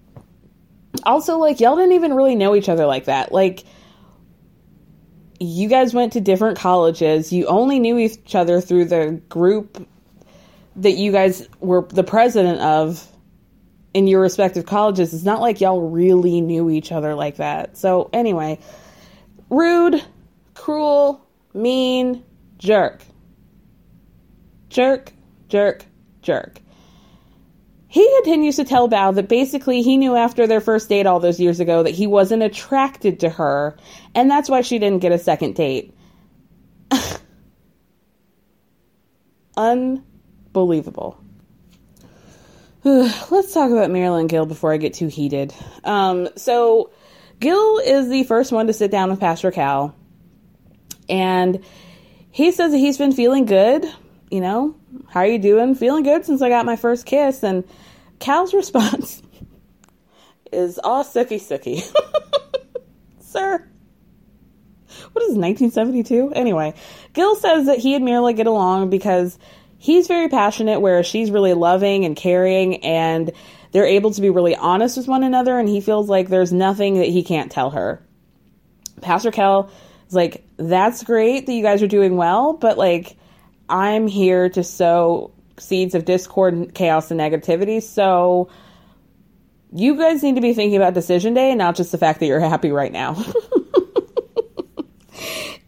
also, 1.06 1.38
like, 1.38 1.60
y'all 1.60 1.76
didn't 1.76 1.94
even 1.94 2.14
really 2.14 2.36
know 2.36 2.56
each 2.56 2.70
other 2.70 2.86
like 2.86 3.06
that. 3.06 3.32
Like, 3.32 3.64
you 5.40 5.68
guys 5.68 5.94
went 5.94 6.14
to 6.14 6.22
different 6.22 6.58
colleges. 6.58 7.32
You 7.32 7.48
only 7.48 7.80
knew 7.80 7.98
each 7.98 8.36
other 8.36 8.62
through 8.62 8.86
the 8.86 9.22
group 9.30 9.88
that 10.78 10.94
you 10.94 11.12
guys 11.12 11.48
were 11.60 11.88
the 11.90 12.04
president 12.04 12.60
of 12.60 13.08
in 13.94 14.08
your 14.08 14.22
respective 14.22 14.66
colleges, 14.66 15.14
it's 15.14 15.24
not 15.24 15.40
like 15.40 15.62
y'all 15.62 15.82
really 15.82 16.42
knew 16.42 16.70
each 16.70 16.92
other 16.92 17.14
like 17.14 17.38
that. 17.38 17.78
So, 17.78 18.10
anyway, 18.12 18.60
rude, 19.50 20.04
cruel, 20.56 21.26
mean, 21.54 22.24
jerk. 22.58 23.04
Jerk, 24.70 25.14
jerk, 25.48 25.86
jerk. 26.22 26.60
He 27.94 28.12
continues 28.24 28.56
to 28.56 28.64
tell 28.64 28.90
Bao 28.90 29.14
that 29.14 29.30
basically 29.30 29.84
he 29.84 29.98
knew 29.98 30.16
after 30.16 30.48
their 30.48 30.62
first 30.62 30.90
date 30.90 31.06
all 31.06 31.20
those 31.20 31.40
years 31.40 31.60
ago 31.60 31.84
that 31.84 31.92
he 31.92 32.08
wasn't 32.08 32.42
attracted 32.42 33.20
to 33.20 33.30
her, 33.30 33.78
and 34.16 34.32
that's 34.32 34.50
why 34.50 34.62
she 34.62 34.80
didn't 34.80 35.04
get 35.04 35.12
a 35.12 35.20
second 35.20 35.54
date. 35.54 35.94
Unbelievable. 39.56 41.24
Let's 42.84 43.54
talk 43.54 43.70
about 43.70 43.92
Marilyn 43.92 44.26
Gil 44.26 44.48
before 44.48 44.74
I 44.74 44.78
get 44.78 44.96
too 44.96 45.06
heated. 45.06 45.54
Um, 45.84 46.30
so, 46.36 46.90
Gil 47.40 47.78
is 47.78 48.10
the 48.10 48.24
first 48.24 48.52
one 48.52 48.66
to 48.66 48.74
sit 48.74 48.90
down 48.90 49.12
with 49.12 49.20
Pastor 49.20 49.52
Cal, 49.52 49.94
and 51.08 51.64
he 52.32 52.52
says 52.52 52.72
that 52.72 52.80
he's 52.80 52.98
been 52.98 53.12
feeling 53.12 53.46
good. 53.46 53.86
You 54.32 54.42
know, 54.42 54.76
how 55.10 55.20
are 55.20 55.28
you 55.28 55.38
doing? 55.38 55.76
Feeling 55.76 56.04
good 56.04 56.26
since 56.26 56.42
I 56.42 56.50
got 56.50 56.66
my 56.66 56.76
first 56.76 57.06
kiss. 57.06 57.44
And 57.44 57.64
Cal's 58.20 58.54
response 58.54 59.22
is, 60.52 60.80
"Aw, 60.84 61.04
sookie, 61.04 61.42
sookie, 61.42 61.84
sir." 63.20 63.68
What 65.12 65.24
is 65.24 65.36
1972? 65.36 66.34
Anyway, 66.34 66.74
Gil 67.14 67.36
says 67.36 67.66
that 67.68 67.80
he 67.80 67.96
and 67.96 68.06
Marilyn 68.06 68.36
get 68.36 68.48
along 68.48 68.90
because 68.90 69.38
he's 69.78 70.08
very 70.08 70.30
passionate, 70.30 70.80
whereas 70.80 71.06
she's 71.06 71.30
really 71.30 71.54
loving 71.54 72.06
and 72.06 72.16
caring, 72.16 72.84
and 72.84 73.32
they're 73.72 73.86
able 73.86 74.12
to 74.12 74.22
be 74.22 74.30
really 74.30 74.56
honest 74.56 74.98
with 74.98 75.08
one 75.08 75.24
another, 75.24 75.60
and 75.60 75.68
he 75.68 75.82
feels 75.82 76.10
like 76.10 76.30
there's 76.30 76.54
nothing 76.54 76.96
that 76.96 77.08
he 77.10 77.24
can't 77.24 77.52
tell 77.52 77.72
her. 77.72 78.02
Pastor 79.02 79.32
Cal 79.32 79.70
is 80.08 80.16
like, 80.16 80.48
that's 80.58 81.04
great 81.04 81.46
that 81.46 81.54
you 81.54 81.64
guys 81.64 81.84
are 81.84 81.88
doing 81.88 82.16
well, 82.16 82.54
but 82.54 82.78
like, 82.78 83.18
I'm 83.68 84.08
here 84.08 84.50
to 84.50 84.64
sow 84.64 85.33
seeds 85.58 85.96
of 85.96 86.06
discord 86.06 86.54
and 86.54 86.74
chaos 86.74 87.12
and 87.12 87.20
negativity, 87.20 87.82
so 87.82 88.50
you 89.72 89.98
guys 89.98 90.22
need 90.24 90.36
to 90.36 90.42
be 90.42 90.54
thinking 90.54 90.78
about 90.78 90.94
decision 90.94 91.34
day 91.34 91.50
and 91.52 91.58
not 91.58 91.76
just 91.76 91.92
the 91.92 91.98
fact 91.98 92.20
that 92.20 92.28
you're 92.28 92.40
happy 92.40 92.72
right 92.72 92.92
now. 92.92 93.22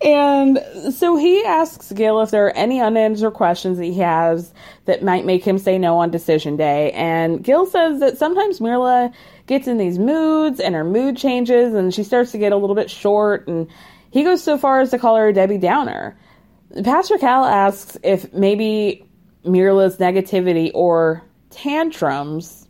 And 0.05 0.63
so 0.93 1.17
he 1.17 1.43
asks 1.43 1.91
Gil 1.91 2.21
if 2.21 2.29
there 2.29 2.45
are 2.45 2.55
any 2.55 2.79
unanswered 2.79 3.33
questions 3.33 3.79
that 3.79 3.85
he 3.85 3.97
has 3.97 4.53
that 4.85 5.01
might 5.01 5.25
make 5.25 5.43
him 5.43 5.57
say 5.57 5.79
no 5.79 5.97
on 5.97 6.11
decision 6.11 6.57
day. 6.57 6.91
And 6.91 7.43
Gil 7.43 7.65
says 7.65 8.01
that 8.01 8.19
sometimes 8.19 8.59
Mirla 8.59 9.11
gets 9.47 9.67
in 9.67 9.79
these 9.79 9.97
moods 9.97 10.59
and 10.59 10.75
her 10.75 10.83
mood 10.83 11.17
changes 11.17 11.73
and 11.73 11.91
she 11.91 12.03
starts 12.03 12.31
to 12.33 12.37
get 12.37 12.51
a 12.51 12.55
little 12.55 12.75
bit 12.75 12.91
short. 12.91 13.47
And 13.47 13.67
he 14.11 14.23
goes 14.23 14.43
so 14.43 14.59
far 14.59 14.79
as 14.79 14.91
to 14.91 14.99
call 14.99 15.15
her 15.15 15.33
Debbie 15.33 15.57
Downer. 15.57 16.15
Pastor 16.83 17.17
Cal 17.17 17.43
asks 17.43 17.97
if 18.03 18.31
maybe 18.31 19.07
Mirla's 19.45 19.97
negativity 19.97 20.71
or 20.73 21.23
tantrums 21.49 22.67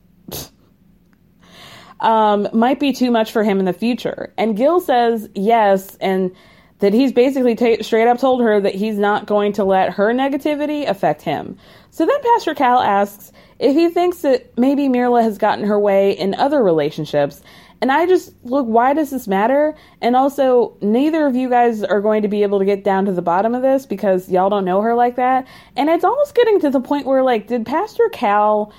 um, 2.00 2.48
might 2.54 2.80
be 2.80 2.94
too 2.94 3.12
much 3.12 3.32
for 3.32 3.44
him 3.44 3.60
in 3.60 3.66
the 3.66 3.74
future. 3.74 4.34
And 4.38 4.56
Gil 4.56 4.80
says 4.80 5.30
yes, 5.34 5.96
and 5.96 6.36
that 6.80 6.94
he's 6.94 7.14
basically 7.14 7.56
t- 7.56 7.82
straight 7.84 8.08
up 8.08 8.20
told 8.20 8.42
her 8.42 8.60
that 8.60 8.76
he's 8.76 8.98
not 8.98 9.26
going 9.26 9.54
to 9.54 9.64
let 9.64 9.92
her 9.92 10.14
negativity 10.14 10.88
affect 10.88 11.22
him. 11.22 11.58
So 11.90 12.06
then 12.06 12.22
Pastor 12.22 12.54
Cal 12.54 12.80
asks 12.80 13.32
if 13.60 13.74
he 13.74 13.90
thinks 13.90 14.20
that 14.20 14.58
maybe 14.58 14.90
Mirla 14.90 15.24
has 15.24 15.38
gotten 15.38 15.66
her 15.66 15.80
way 15.80 16.12
in 16.12 16.36
other 16.36 16.62
relationships. 16.62 17.42
And 17.82 17.92
I 17.92 18.06
just 18.06 18.34
look, 18.44 18.66
why 18.66 18.94
does 18.94 19.10
this 19.10 19.28
matter? 19.28 19.76
And 20.02 20.16
also, 20.16 20.78
neither 20.82 21.28
of 21.28 21.36
you 21.36 21.50
guys 21.50 21.84
are 21.84 22.02
going 22.02 22.22
to 22.22 22.28
be 22.28 22.44
able 22.44 22.60
to 22.60 22.66
get 22.66 22.84
down 22.84 23.06
to 23.06 23.12
the 23.12 23.22
bottom 23.22 23.54
of 23.54 23.62
this 23.62 23.86
because 23.86 24.30
y'all 24.30 24.50
don't 24.50 24.66
know 24.66 24.82
her 24.82 24.96
like 24.96 25.18
that. 25.18 25.48
And 25.76 25.90
it's 25.90 26.04
almost 26.04 26.36
getting 26.36 26.60
to 26.62 26.70
the 26.70 26.80
point 26.80 27.06
where, 27.06 27.24
like, 27.24 27.48
did 27.48 27.66
Pastor 27.66 28.10
Cal 28.10 28.74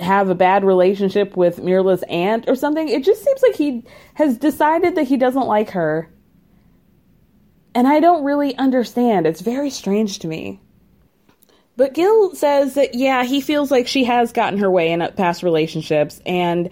have 0.00 0.28
a 0.28 0.34
bad 0.34 0.64
relationship 0.64 1.36
with 1.36 1.58
Mirla's 1.58 2.02
aunt 2.08 2.48
or 2.48 2.54
something? 2.54 2.88
It 2.88 3.04
just 3.04 3.24
seems 3.24 3.42
like 3.42 3.54
he 3.54 3.84
has 4.14 4.36
decided 4.36 4.96
that 4.96 5.04
he 5.04 5.16
doesn't 5.16 5.46
like 5.46 5.70
her 5.70 6.10
and 7.76 7.86
I 7.86 8.00
don't 8.00 8.24
really 8.24 8.56
understand. 8.56 9.26
It's 9.26 9.42
very 9.42 9.68
strange 9.68 10.20
to 10.20 10.28
me. 10.28 10.62
But 11.76 11.92
Gil 11.92 12.34
says 12.34 12.72
that, 12.72 12.94
yeah, 12.94 13.22
he 13.22 13.42
feels 13.42 13.70
like 13.70 13.86
she 13.86 14.04
has 14.04 14.32
gotten 14.32 14.60
her 14.60 14.70
way 14.70 14.90
in 14.90 15.06
past 15.14 15.42
relationships 15.42 16.22
and 16.24 16.70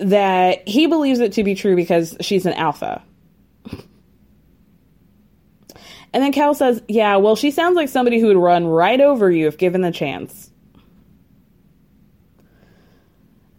that 0.00 0.66
he 0.66 0.86
believes 0.86 1.20
it 1.20 1.32
to 1.32 1.44
be 1.44 1.54
true 1.54 1.76
because 1.76 2.16
she's 2.20 2.46
an 2.46 2.54
alpha. 2.54 3.02
And 6.12 6.22
then 6.22 6.32
Cal 6.32 6.54
says, 6.54 6.82
yeah, 6.88 7.16
well, 7.16 7.36
she 7.36 7.50
sounds 7.50 7.76
like 7.76 7.88
somebody 7.88 8.18
who 8.18 8.28
would 8.28 8.36
run 8.36 8.66
right 8.66 9.00
over 9.00 9.30
you 9.30 9.46
if 9.46 9.58
given 9.58 9.82
the 9.82 9.92
chance. 9.92 10.50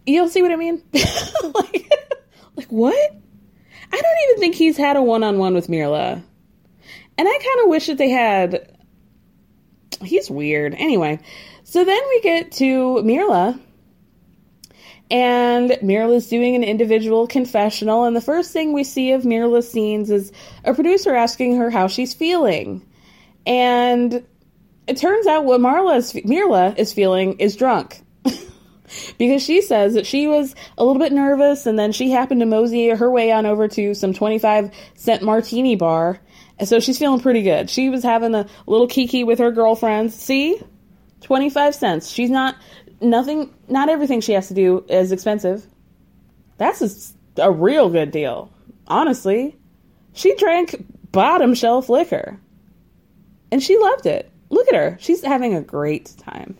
You'll 0.06 0.30
see 0.30 0.42
what 0.42 0.52
I 0.52 0.56
mean? 0.56 0.82
like, 0.94 1.94
like, 2.56 2.68
what? 2.70 3.16
I 3.92 3.96
don't 3.96 4.30
even 4.30 4.40
think 4.40 4.56
he's 4.56 4.78
had 4.78 4.98
a 4.98 5.04
one 5.04 5.24
on 5.24 5.38
one 5.38 5.54
with 5.54 5.68
Mirla. 5.68 6.24
And 7.18 7.28
I 7.28 7.32
kind 7.32 7.64
of 7.64 7.70
wish 7.70 7.88
that 7.88 7.98
they 7.98 8.10
had. 8.10 8.76
He's 10.02 10.30
weird. 10.30 10.74
Anyway, 10.76 11.20
so 11.64 11.84
then 11.84 12.02
we 12.10 12.22
get 12.22 12.52
to 12.54 13.02
Mirla. 13.04 13.60
And 15.12 15.72
Mirla's 15.82 16.28
doing 16.28 16.56
an 16.56 16.64
individual 16.64 17.26
confessional. 17.26 18.04
And 18.04 18.16
the 18.16 18.22
first 18.22 18.54
thing 18.54 18.74
we 18.74 18.84
see 18.84 19.12
of 19.12 19.24
Mirla's 19.24 19.70
scenes 19.70 20.12
is 20.12 20.32
a 20.64 20.74
producer 20.74 21.16
asking 21.16 21.58
her 21.58 21.70
how 21.70 21.88
she's 21.88 22.14
feeling. 22.14 22.86
And 23.46 24.26
it 24.88 24.98
turns 24.98 25.26
out 25.26 25.46
what 25.46 25.62
Marla's, 25.62 26.14
Mirla 26.14 26.78
is 26.78 26.94
feeling 26.94 27.40
is 27.40 27.56
drunk. 27.56 28.02
because 29.18 29.42
she 29.42 29.62
says 29.62 29.96
that 29.96 30.06
she 30.06 30.28
was 30.28 30.54
a 30.78 30.84
little 30.84 31.02
bit 31.02 31.12
nervous 31.12 31.66
and 31.66 31.78
then 31.78 31.92
she 31.92 32.12
happened 32.12 32.42
to 32.42 32.46
mosey 32.46 32.90
her 32.90 33.10
way 33.10 33.32
on 33.32 33.46
over 33.46 33.68
to 33.68 33.94
some 33.94 34.14
25 34.14 34.72
cent 34.96 35.22
martini 35.22 35.76
bar 35.76 36.20
so 36.66 36.80
she's 36.80 37.00
feeling 37.00 37.22
pretty 37.22 37.42
good. 37.42 37.70
She 37.70 37.90
was 37.90 38.04
having 38.04 38.36
a 38.36 38.46
little 38.68 38.88
kiki 38.88 39.24
with 39.24 39.40
her 39.40 39.52
girlfriends. 39.52 40.16
See? 40.16 40.62
25 41.22 41.76
cents. 41.76 42.10
She's 42.10 42.30
not, 42.30 42.56
nothing, 43.02 43.54
not 43.68 43.90
everything 43.90 44.22
she 44.22 44.34
has 44.34 44.48
to 44.48 44.54
do 44.54 44.86
is 44.90 45.12
expensive. 45.12 45.66
That's 46.58 47.14
a, 47.38 47.44
a 47.44 47.52
real 47.52 47.90
good 47.90 48.12
deal. 48.12 48.52
Honestly. 48.88 49.56
She 50.14 50.36
drank 50.36 50.84
bottom 51.12 51.54
shelf 51.54 51.90
liquor. 51.90 52.40
And 53.52 53.64
she 53.64 53.78
loved 53.78 54.06
it. 54.06 54.30
Look 54.50 54.68
at 54.68 54.76
her. 54.76 54.98
She's 55.00 55.24
having 55.24 55.56
a 55.56 55.62
great 55.62 56.14
time. 56.18 56.58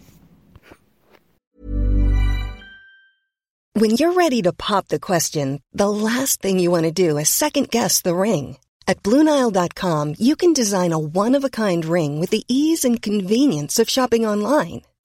When 3.74 3.92
you're 3.92 4.14
ready 4.14 4.42
to 4.44 4.54
pop 4.54 4.88
the 4.88 5.00
question, 5.00 5.62
the 5.74 5.90
last 5.90 6.42
thing 6.42 6.60
you 6.60 6.72
want 6.72 6.84
to 6.84 6.92
do 6.92 7.18
is 7.18 7.30
second 7.30 7.70
guess 7.70 8.02
the 8.02 8.16
ring 8.16 8.58
at 8.90 9.04
Bluenile.com, 9.04 10.16
you 10.18 10.36
can 10.36 10.52
design 10.52 10.92
a 10.92 10.98
one 10.98 11.36
of 11.36 11.44
a 11.44 11.50
kind 11.64 11.86
ring 11.86 12.20
with 12.20 12.32
the 12.32 12.44
ease 12.48 12.84
and 12.84 13.00
convenience 13.00 13.78
of 13.78 13.88
shopping 13.88 14.26
online. 14.26 14.82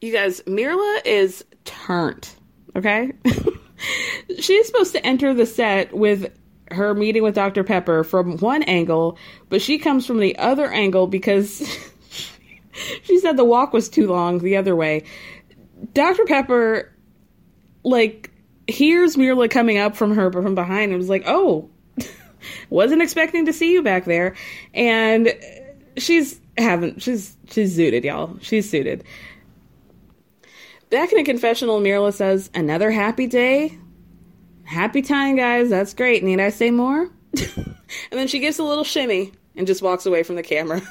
You 0.00 0.12
guys, 0.12 0.40
Mirla 0.42 1.00
is 1.04 1.44
turned. 1.64 2.28
Okay? 2.74 3.12
She's 4.38 4.66
supposed 4.66 4.92
to 4.92 5.04
enter 5.06 5.34
the 5.34 5.46
set 5.46 5.92
with 5.92 6.32
her 6.70 6.94
meeting 6.94 7.22
with 7.22 7.34
Dr. 7.34 7.64
Pepper 7.64 8.04
from 8.04 8.38
one 8.38 8.62
angle, 8.62 9.18
but 9.48 9.60
she 9.60 9.78
comes 9.78 10.06
from 10.06 10.20
the 10.20 10.38
other 10.38 10.70
angle 10.72 11.06
because 11.06 11.58
she 13.02 13.18
said 13.18 13.36
the 13.36 13.44
walk 13.44 13.72
was 13.72 13.88
too 13.88 14.06
long 14.06 14.38
the 14.38 14.56
other 14.56 14.76
way. 14.76 15.04
Dr. 15.92 16.24
Pepper, 16.24 16.92
like, 17.82 18.30
hears 18.68 19.16
Mirla 19.16 19.50
coming 19.50 19.78
up 19.78 19.96
from 19.96 20.14
her 20.14 20.30
from 20.30 20.54
behind 20.54 20.92
and 20.92 20.98
was 20.98 21.08
like, 21.08 21.24
oh, 21.26 21.68
wasn't 22.70 23.02
expecting 23.02 23.46
to 23.46 23.52
see 23.52 23.72
you 23.72 23.82
back 23.82 24.04
there. 24.04 24.34
And 24.72 25.34
she's 25.96 26.40
haven't 26.56 27.02
she's 27.02 27.36
she's 27.50 27.76
zooted, 27.76 28.04
y'all. 28.04 28.36
She's 28.40 28.68
suited. 28.68 29.04
Back 30.90 31.12
in 31.12 31.20
a 31.20 31.24
confessional, 31.24 31.80
Mirla 31.80 32.12
says, 32.12 32.50
Another 32.52 32.90
happy 32.90 33.28
day? 33.28 33.78
Happy 34.64 35.02
time, 35.02 35.36
guys. 35.36 35.70
That's 35.70 35.94
great. 35.94 36.24
Need 36.24 36.40
I 36.40 36.50
say 36.50 36.72
more? 36.72 37.08
and 37.36 37.76
then 38.10 38.26
she 38.26 38.40
gives 38.40 38.58
a 38.58 38.64
little 38.64 38.82
shimmy 38.82 39.32
and 39.54 39.68
just 39.68 39.82
walks 39.82 40.04
away 40.04 40.24
from 40.24 40.34
the 40.34 40.42
camera. 40.42 40.82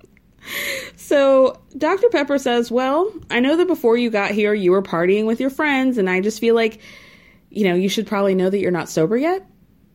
so 0.96 1.60
Dr. 1.76 2.08
Pepper 2.08 2.38
says, 2.38 2.70
Well, 2.70 3.12
I 3.30 3.40
know 3.40 3.56
that 3.58 3.66
before 3.66 3.98
you 3.98 4.08
got 4.08 4.30
here, 4.30 4.54
you 4.54 4.70
were 4.70 4.82
partying 4.82 5.26
with 5.26 5.40
your 5.40 5.50
friends, 5.50 5.98
and 5.98 6.08
I 6.08 6.22
just 6.22 6.40
feel 6.40 6.54
like, 6.54 6.80
you 7.50 7.64
know, 7.64 7.74
you 7.74 7.90
should 7.90 8.06
probably 8.06 8.34
know 8.34 8.48
that 8.48 8.60
you're 8.60 8.70
not 8.70 8.88
sober 8.88 9.18
yet. 9.18 9.46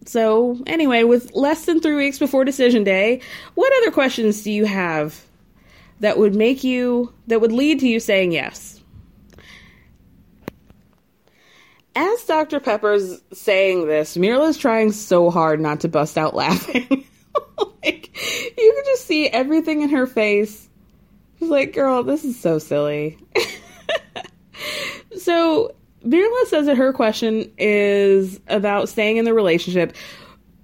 So, 0.06 0.62
anyway, 0.68 1.04
with 1.04 1.34
less 1.34 1.66
than 1.66 1.82
three 1.82 1.96
weeks 1.96 2.20
before 2.20 2.46
decision 2.46 2.84
day, 2.84 3.22
what 3.56 3.74
other 3.82 3.92
questions 3.92 4.44
do 4.44 4.52
you 4.52 4.66
have 4.66 5.20
that 6.02 6.20
would 6.20 6.36
make 6.36 6.64
you, 6.64 7.14
that 7.26 7.42
would 7.42 7.52
lead 7.52 7.80
to 7.80 7.88
you 7.88 8.00
saying 8.00 8.32
yes? 8.32 8.77
As 11.98 12.24
Dr. 12.26 12.60
Pepper's 12.60 13.22
saying 13.34 13.88
this, 13.88 14.18
Mirla's 14.18 14.58
trying 14.58 14.92
so 14.92 15.32
hard 15.32 15.60
not 15.60 15.80
to 15.80 15.88
bust 15.88 16.18
out 16.18 16.36
laughing. 16.36 16.88
like, 17.84 18.16
you 18.16 18.74
can 18.76 18.84
just 18.86 19.06
see 19.06 19.28
everything 19.28 19.82
in 19.82 19.90
her 19.90 20.06
face. 20.06 20.70
She's 21.40 21.50
like, 21.50 21.74
girl, 21.74 22.04
this 22.04 22.24
is 22.24 22.40
so 22.40 22.60
silly. 22.60 23.18
so, 25.18 25.74
Mirla 26.06 26.46
says 26.46 26.68
that 26.68 26.78
her 26.78 26.94
question 26.94 27.52
is 27.58 28.40
about 28.48 28.90
staying 28.90 29.18
in 29.18 29.26
the 29.26 29.34
relationship 29.34 29.96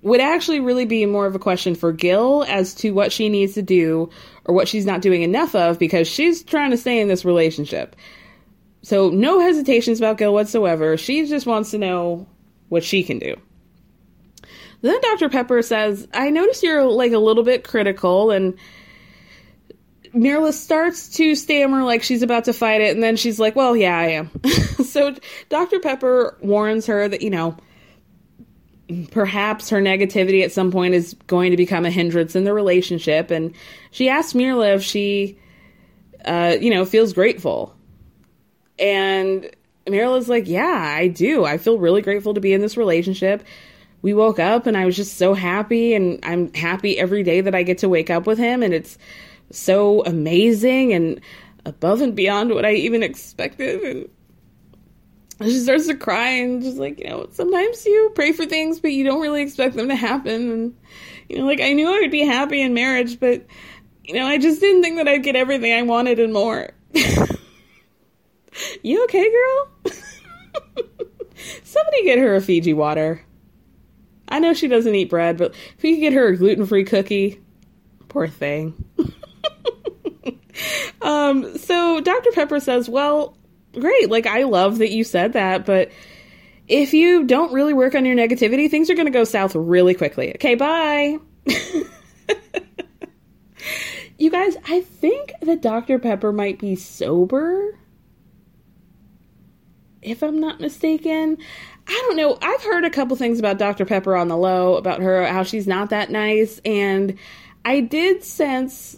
would 0.04 0.20
actually 0.22 0.60
really 0.60 0.86
be 0.86 1.06
more 1.06 1.26
of 1.26 1.34
a 1.34 1.40
question 1.40 1.74
for 1.74 1.92
Gil 1.92 2.46
as 2.48 2.76
to 2.76 2.92
what 2.92 3.12
she 3.12 3.30
needs 3.30 3.54
to 3.54 3.62
do 3.62 4.10
or 4.46 4.54
what 4.54 4.68
she's 4.68 4.86
not 4.86 5.02
doing 5.02 5.24
enough 5.24 5.56
of 5.56 5.80
because 5.80 6.08
she's 6.08 6.44
trying 6.44 6.72
to 6.72 6.78
stay 6.78 7.00
in 7.00 7.08
this 7.08 7.26
relationship. 7.26 7.96
So, 8.84 9.10
no 9.10 9.40
hesitations 9.40 10.00
about 10.00 10.18
Gil 10.18 10.34
whatsoever. 10.34 10.98
She 10.98 11.26
just 11.26 11.46
wants 11.46 11.72
to 11.72 11.78
know 11.78 12.28
what 12.70 12.84
she 12.84 13.04
can 13.04 13.20
do. 13.20 13.36
Then 14.82 15.00
Dr. 15.02 15.30
Pepper 15.30 15.62
says, 15.62 16.08
I 16.14 16.30
notice 16.30 16.62
you're 16.62 16.84
like 16.84 17.14
a 17.14 17.18
little 17.18 17.44
bit 17.44 17.64
critical, 17.64 18.32
and 18.32 18.58
Mirla 20.14 20.52
starts 20.52 21.10
to 21.16 21.36
stammer 21.36 21.84
like 21.84 22.04
she's 22.04 22.22
about 22.22 22.46
to 22.46 22.54
fight 22.54 22.82
it, 22.82 22.94
and 22.94 23.02
then 23.02 23.16
she's 23.16 23.40
like, 23.40 23.56
Well, 23.56 23.76
yeah, 23.76 23.98
I 23.98 24.08
am. 24.10 24.30
so 24.84 25.16
Dr. 25.50 25.80
Pepper 25.80 26.38
warns 26.42 26.86
her 26.88 27.08
that, 27.08 27.22
you 27.22 27.30
know, 27.30 27.58
perhaps 29.12 29.70
her 29.70 29.82
negativity 29.82 30.44
at 30.44 30.52
some 30.52 30.72
point 30.72 30.94
is 30.94 31.16
going 31.28 31.52
to 31.52 31.58
become 31.58 31.86
a 31.86 31.90
hindrance 31.90 32.36
in 32.36 32.44
the 32.44 32.54
relationship. 32.54 33.32
And 33.32 33.54
she 33.92 34.10
asks 34.10 34.34
Mirla 34.34 34.76
if 34.76 34.84
she, 34.84 35.40
uh, 36.26 36.58
you 36.60 36.70
know, 36.70 36.86
feels 36.86 37.14
grateful. 37.14 37.76
And 38.84 39.50
Mirla's 39.88 40.28
like, 40.30 40.48
Yeah, 40.48 40.94
I 40.98 41.08
do. 41.08 41.46
I 41.46 41.58
feel 41.58 41.80
really 41.80 42.02
grateful 42.02 42.34
to 42.34 42.42
be 42.42 42.54
in 42.54 42.62
this 42.62 42.78
relationship. 42.78 43.44
We 44.02 44.14
woke 44.14 44.38
up 44.38 44.68
and 44.68 44.76
I 44.76 44.86
was 44.86 44.98
just 44.98 45.18
so 45.18 45.34
happy, 45.34 45.96
and 45.96 46.20
I'm 46.24 46.54
happy 46.54 47.00
every 47.00 47.24
day 47.24 47.40
that 47.42 47.56
I 47.56 47.64
get 47.64 47.80
to 47.80 47.90
wake 47.90 48.10
up 48.10 48.28
with 48.28 48.38
him. 48.38 48.62
And 48.62 48.74
it's 48.74 48.98
so 49.50 50.04
amazing 50.04 50.92
and 50.92 51.22
above 51.66 52.02
and 52.02 52.14
beyond 52.14 52.54
what 52.54 52.66
I 52.66 52.74
even 52.74 53.02
expected. 53.02 54.10
And 55.40 55.50
she 55.50 55.60
starts 55.60 55.88
to 55.88 55.96
cry 55.96 56.30
and 56.30 56.62
just 56.62 56.78
like, 56.78 57.00
you 57.00 57.10
know, 57.10 57.28
sometimes 57.32 57.86
you 57.86 58.12
pray 58.14 58.34
for 58.34 58.46
things, 58.46 58.82
but 58.82 58.92
you 58.92 59.06
don't 59.06 59.22
really 59.22 59.42
expect 59.42 59.76
them 59.76 59.88
to 59.88 59.96
happen. 59.96 60.52
And, 60.52 60.78
you 61.30 61.38
know, 61.38 61.46
like 61.46 61.62
I 61.62 61.72
knew 61.72 61.88
I 61.88 62.02
would 62.02 62.12
be 62.12 62.26
happy 62.26 62.62
in 62.62 62.74
marriage, 62.74 63.20
but, 63.20 63.46
you 64.04 64.16
know, 64.16 64.26
I 64.26 64.38
just 64.38 64.60
didn't 64.60 64.84
think 64.84 64.98
that 64.98 65.08
I'd 65.08 65.24
get 65.24 65.38
everything 65.38 65.74
I 65.74 65.82
wanted 65.84 66.20
and 66.20 66.34
more. 66.34 66.72
you 68.82 69.04
okay, 69.06 69.32
girl? 69.32 69.70
Somebody 71.64 72.04
get 72.04 72.20
her 72.20 72.36
a 72.36 72.42
Fiji 72.42 72.74
water. 72.74 73.22
I 74.28 74.40
know 74.40 74.54
she 74.54 74.68
doesn't 74.68 74.96
eat 74.96 75.10
bread, 75.10 75.38
but 75.38 75.54
if 75.78 75.84
we 75.84 75.96
could 75.96 76.02
get 76.02 76.14
her 76.14 76.28
a 76.28 76.38
gluten 76.38 76.66
free 76.66 76.86
cookie, 76.86 77.42
poor 78.08 78.28
thing. 78.28 78.74
um, 81.02 81.58
so 81.58 82.00
Dr. 82.02 82.32
Pepper 82.32 82.60
says, 82.60 82.90
Well, 82.90 83.38
great. 83.74 84.10
Like, 84.10 84.26
I 84.26 84.44
love 84.44 84.80
that 84.80 84.92
you 84.92 85.04
said 85.04 85.34
that, 85.34 85.66
but 85.66 85.92
if 86.68 86.94
you 86.94 87.26
don't 87.26 87.54
really 87.54 87.74
work 87.74 87.96
on 87.96 88.06
your 88.06 88.16
negativity, 88.16 88.70
things 88.70 88.90
are 88.90 88.96
going 88.96 89.08
to 89.08 89.12
go 89.12 89.26
south 89.26 89.56
really 89.56 89.94
quickly. 89.94 90.34
Okay, 90.36 90.56
bye. 90.56 91.18
you 94.18 94.32
guys, 94.32 94.56
I 94.68 94.82
think 94.82 95.34
that 95.42 95.62
Dr. 95.62 96.00
Pepper 96.00 96.32
might 96.32 96.60
be 96.60 96.76
sober. 96.76 97.78
If 100.04 100.24
I'm 100.24 100.40
not 100.40 100.60
mistaken. 100.60 101.38
I 101.88 102.04
don't 102.08 102.16
know. 102.16 102.38
I've 102.42 102.64
heard 102.64 102.86
a 102.86 102.90
couple 102.90 103.16
things 103.18 103.40
about 103.40 103.58
Dr. 103.58 103.86
Pepper 103.86 104.16
on 104.16 104.28
the 104.28 104.38
low, 104.38 104.76
about 104.76 105.02
her, 105.02 105.26
how 105.26 105.44
she's 105.44 105.68
not 105.68 105.90
that 105.90 106.10
nice. 106.10 106.62
And 106.64 107.18
I 107.66 107.82
did 107.82 108.24
sense 108.24 108.98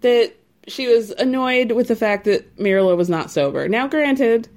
that 0.00 0.32
she 0.68 0.86
was 0.86 1.10
annoyed 1.10 1.72
with 1.72 1.88
the 1.88 1.96
fact 1.96 2.24
that 2.24 2.56
Mirla 2.56 2.96
was 2.96 3.08
not 3.08 3.30
sober. 3.30 3.68
Now, 3.68 3.88
granted, 3.88 4.48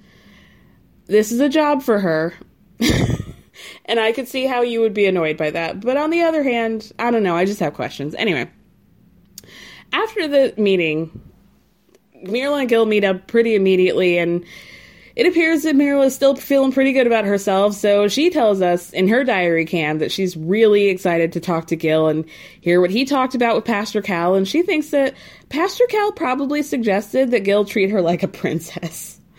this 1.07 1.31
is 1.31 1.39
a 1.39 1.49
job 1.49 1.81
for 1.81 1.99
her. 1.99 2.33
and 3.85 3.99
I 3.99 4.11
could 4.11 4.27
see 4.27 4.45
how 4.45 4.61
you 4.61 4.81
would 4.81 4.93
be 4.93 5.05
annoyed 5.05 5.37
by 5.37 5.49
that. 5.51 5.81
But 5.81 5.97
on 5.97 6.09
the 6.09 6.21
other 6.21 6.43
hand, 6.43 6.91
I 6.99 7.11
don't 7.11 7.23
know. 7.23 7.35
I 7.35 7.45
just 7.45 7.59
have 7.59 7.73
questions. 7.73 8.13
Anyway, 8.15 8.49
after 9.93 10.27
the 10.27 10.53
meeting, 10.57 11.21
Mirla 12.23 12.61
and 12.61 12.69
Gil 12.69 12.85
meet 12.85 13.03
up 13.03 13.27
pretty 13.27 13.55
immediately, 13.55 14.17
and 14.17 14.43
it 15.17 15.25
appears 15.25 15.63
that 15.63 15.75
Mirla 15.75 16.05
is 16.05 16.13
still 16.13 16.35
feeling 16.35 16.71
pretty 16.71 16.93
good 16.93 17.07
about 17.07 17.25
herself, 17.25 17.73
so 17.73 18.07
she 18.07 18.29
tells 18.29 18.61
us 18.61 18.93
in 18.93 19.07
her 19.07 19.23
diary 19.23 19.65
cam 19.65 19.97
that 19.97 20.11
she's 20.11 20.37
really 20.37 20.89
excited 20.89 21.33
to 21.33 21.39
talk 21.39 21.65
to 21.67 21.75
Gil 21.75 22.07
and 22.07 22.23
hear 22.61 22.79
what 22.79 22.91
he 22.91 23.03
talked 23.03 23.33
about 23.33 23.55
with 23.55 23.65
Pastor 23.65 23.99
Cal, 23.99 24.35
and 24.35 24.47
she 24.47 24.61
thinks 24.61 24.91
that 24.91 25.15
Pastor 25.49 25.87
Cal 25.87 26.11
probably 26.11 26.61
suggested 26.61 27.31
that 27.31 27.43
Gil 27.43 27.65
treat 27.65 27.89
her 27.89 27.99
like 27.99 28.21
a 28.23 28.27
princess. 28.27 29.19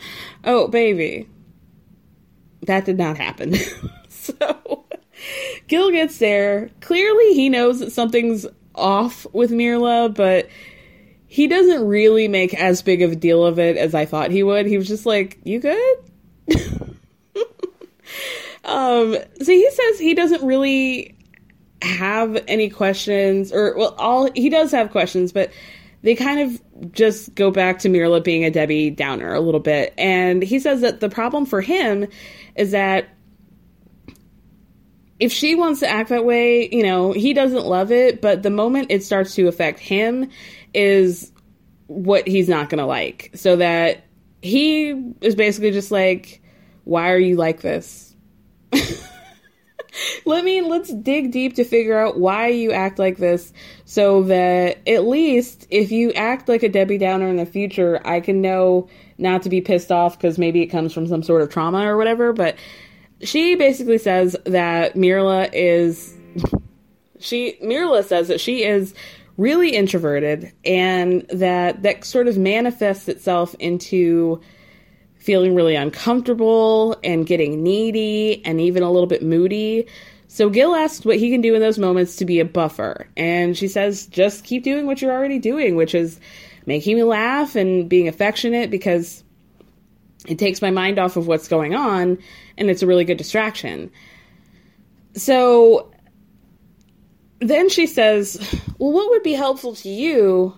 Oh, 0.45 0.69
baby. 0.69 1.29
That 2.63 2.85
did 2.85 2.97
not 2.97 3.17
happen. 3.17 3.57
so, 4.09 4.85
Gil 5.67 5.91
gets 5.91 6.19
there. 6.19 6.71
Clearly, 6.81 7.35
he 7.35 7.49
knows 7.49 7.81
that 7.81 7.91
something's 7.91 8.47
off 8.77 9.27
with 9.33 9.51
Mirla, 9.51 10.15
but 10.15 10.49
he 11.29 11.47
doesn't 11.47 11.87
really 11.87 12.27
make 12.27 12.55
as 12.55 12.81
big 12.81 13.03
of 13.03 13.13
a 13.13 13.17
deal 13.17 13.45
of 13.45 13.59
it 13.59 13.77
as 13.77 13.95
I 13.95 14.07
thought 14.07 14.31
he 14.31 14.43
would. 14.43 14.67
He 14.67 14.79
was 14.79 14.89
just 14.89 15.05
like, 15.05 15.39
"You 15.45 15.61
good?" 15.61 15.97
um, 18.65 19.15
so 19.41 19.53
he 19.53 19.71
says 19.71 19.99
he 19.99 20.15
doesn't 20.15 20.43
really 20.43 21.15
have 21.83 22.43
any 22.49 22.71
questions, 22.71 23.53
or 23.53 23.77
well, 23.77 23.95
all 23.99 24.33
he 24.33 24.49
does 24.49 24.73
have 24.73 24.91
questions, 24.91 25.31
but 25.31 25.53
they 26.03 26.15
kind 26.15 26.41
of 26.41 26.93
just 26.93 27.35
go 27.35 27.51
back 27.51 27.81
to 27.81 27.91
Mirla 27.91 28.25
being 28.25 28.47
a 28.47 28.51
Debbie 28.51 28.89
Downer 28.89 29.35
a 29.35 29.41
little 29.41 29.61
bit. 29.61 29.93
And 29.99 30.43
he 30.43 30.61
says 30.61 30.81
that 30.81 31.01
the 31.01 31.11
problem 31.11 31.45
for 31.45 31.61
him 31.61 32.07
is 32.55 32.71
that 32.71 33.09
if 35.19 35.33
she 35.33 35.57
wants 35.57 35.81
to 35.81 35.89
act 35.89 36.11
that 36.11 36.25
way, 36.25 36.69
you 36.71 36.85
know, 36.85 37.13
he 37.13 37.35
doesn't 37.35 37.67
love 37.67 37.91
it, 37.91 38.23
but 38.23 38.43
the 38.43 38.51
moment 38.51 38.87
it 38.91 39.03
starts 39.03 39.35
to 39.35 39.49
affect 39.49 39.81
him 39.81 40.31
is 40.79 41.33
what 41.89 42.27
he's 42.29 42.49
not 42.49 42.71
going 42.71 42.79
to 42.79 42.87
like. 42.87 43.31
So 43.35 43.57
that 43.57 44.05
he 44.41 44.91
is 45.21 45.35
basically 45.35 45.73
just 45.73 45.91
like, 45.91 46.41
why 46.85 47.11
are 47.11 47.19
you 47.19 47.37
like 47.37 47.61
this? 47.61 48.15
Let 50.25 50.45
me 50.45 50.63
let's 50.63 50.93
dig 50.93 51.33
deep 51.33 51.55
to 51.57 51.65
figure 51.65 51.99
out 51.99 52.21
why 52.21 52.49
you 52.49 52.71
act 52.71 53.01
like 53.01 53.17
this 53.17 53.53
so 53.85 54.23
that 54.25 54.79
at 54.87 55.05
least 55.07 55.67
if 55.71 55.91
you 55.91 56.13
act 56.13 56.49
like 56.49 56.63
a 56.63 56.69
Debbie 56.69 56.99
Downer 56.99 57.27
in 57.29 57.37
the 57.37 57.47
future, 57.47 58.01
I 58.05 58.21
can 58.21 58.41
know 58.41 58.89
not 59.17 59.43
to 59.43 59.49
be 59.49 59.61
pissed 59.61 59.91
off 59.91 60.17
because 60.17 60.39
maybe 60.39 60.63
it 60.63 60.67
comes 60.67 60.93
from 60.93 61.09
some 61.09 61.25
sort 61.25 61.43
of 61.43 61.51
trauma 61.51 61.85
or 61.85 61.97
whatever. 61.97 62.33
But 62.33 62.57
she 63.23 63.57
basically 63.57 63.99
says 63.99 64.37
that 64.45 64.95
Mirla 64.95 65.51
is 65.53 66.17
she 67.19 67.59
Mirla 67.63 68.05
says 68.05 68.29
that 68.29 68.41
she 68.41 68.65
is 68.65 68.95
really 69.39 69.71
introverted 69.71 70.53
and 70.65 71.23
that 71.29 71.83
that 71.83 72.05
sort 72.05 72.29
of 72.29 72.37
manifests 72.37 73.09
itself 73.09 73.55
into 73.61 74.41
feeling 75.15 75.55
really 75.55 75.77
uncomfortable 75.77 76.97
and 77.03 77.27
getting 77.27 77.63
needy 77.63 78.45
and 78.45 78.61
even 78.61 78.83
a 78.83 78.91
little 78.91 79.07
bit 79.07 79.23
moody. 79.23 79.87
So 80.27 80.51
Gil 80.51 80.75
asks 80.75 81.05
what 81.05 81.17
he 81.17 81.31
can 81.31 81.41
do 81.41 81.55
in 81.55 81.61
those 81.61 81.79
moments 81.79 82.17
to 82.17 82.25
be 82.25 82.41
a 82.41 82.45
buffer. 82.45 83.09
And 83.17 83.57
she 83.57 83.69
says, 83.69 84.07
just 84.07 84.45
keep 84.45 84.65
doing 84.65 84.87
what 84.87 85.01
you're 85.01 85.13
already 85.13 85.39
doing, 85.39 85.77
which 85.77 85.95
is 85.95 86.21
making 86.67 86.97
me 86.97 87.05
laugh 87.05 87.57
and 87.57 87.89
being 87.89 88.09
affectionate 88.09 88.71
because 88.71 89.23
it 90.27 90.39
takes 90.39 90.61
my 90.61 90.71
mind 90.71 90.99
off 90.99 91.17
of 91.17 91.27
what's 91.27 91.49
going 91.49 91.75
on 91.75 92.19
and 92.57 92.71
it's 92.71 92.83
a 92.83 92.87
really 92.87 93.05
good 93.05 93.17
distraction. 93.17 93.91
So 95.15 95.91
then 97.41 97.69
she 97.69 97.87
says, 97.87 98.39
Well, 98.79 98.93
what 98.93 99.11
would 99.11 99.23
be 99.23 99.35
helpful 99.35 99.75
to 99.77 99.89
you 99.89 100.57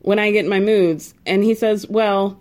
when 0.00 0.18
I 0.18 0.30
get 0.30 0.46
my 0.46 0.60
moods? 0.60 1.14
And 1.26 1.42
he 1.42 1.54
says, 1.54 1.86
Well, 1.88 2.40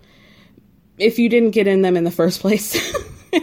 if 0.98 1.20
you 1.20 1.30
didn't 1.30 1.52
get 1.52 1.68
in 1.68 1.82
them 1.82 1.96
in 1.96 2.04
the 2.04 2.12
first 2.12 2.42
place. 2.42 2.76
and 3.34 3.42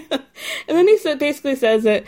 then 0.66 0.88
he 0.88 0.98
basically 1.16 1.56
says 1.56 1.84
that 1.84 2.04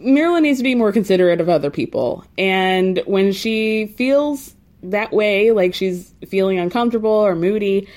Mirla 0.00 0.40
needs 0.40 0.58
to 0.58 0.64
be 0.64 0.74
more 0.74 0.92
considerate 0.92 1.40
of 1.40 1.48
other 1.48 1.70
people. 1.70 2.24
And 2.38 3.02
when 3.06 3.32
she 3.32 3.86
feels 3.86 4.54
that 4.82 5.12
way, 5.12 5.50
like 5.50 5.74
she's 5.74 6.14
feeling 6.28 6.58
uncomfortable 6.58 7.10
or 7.10 7.34
moody, 7.34 7.88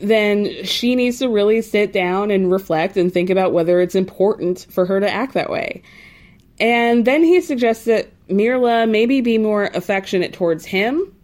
then 0.00 0.64
she 0.64 0.94
needs 0.94 1.18
to 1.18 1.28
really 1.28 1.62
sit 1.62 1.92
down 1.92 2.30
and 2.30 2.50
reflect 2.50 2.96
and 2.96 3.12
think 3.12 3.30
about 3.30 3.52
whether 3.52 3.80
it's 3.80 3.94
important 3.94 4.66
for 4.70 4.84
her 4.86 5.00
to 5.00 5.10
act 5.10 5.34
that 5.34 5.50
way. 5.50 5.82
And 6.60 7.04
then 7.04 7.22
he 7.22 7.40
suggests 7.40 7.84
that 7.86 8.10
Mirla 8.28 8.88
maybe 8.88 9.20
be 9.20 9.38
more 9.38 9.64
affectionate 9.64 10.32
towards 10.32 10.64
him 10.64 11.14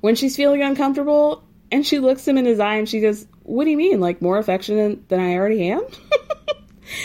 when 0.00 0.14
she's 0.14 0.36
feeling 0.36 0.62
uncomfortable. 0.62 1.42
And 1.70 1.86
she 1.86 1.98
looks 1.98 2.26
him 2.26 2.38
in 2.38 2.44
his 2.44 2.60
eye 2.60 2.76
and 2.76 2.88
she 2.88 3.00
goes, 3.00 3.26
What 3.42 3.64
do 3.64 3.70
you 3.70 3.76
mean? 3.76 4.00
Like 4.00 4.22
more 4.22 4.38
affectionate 4.38 5.08
than 5.08 5.20
I 5.20 5.34
already 5.34 5.68
am? 5.68 5.80
and 5.82 5.90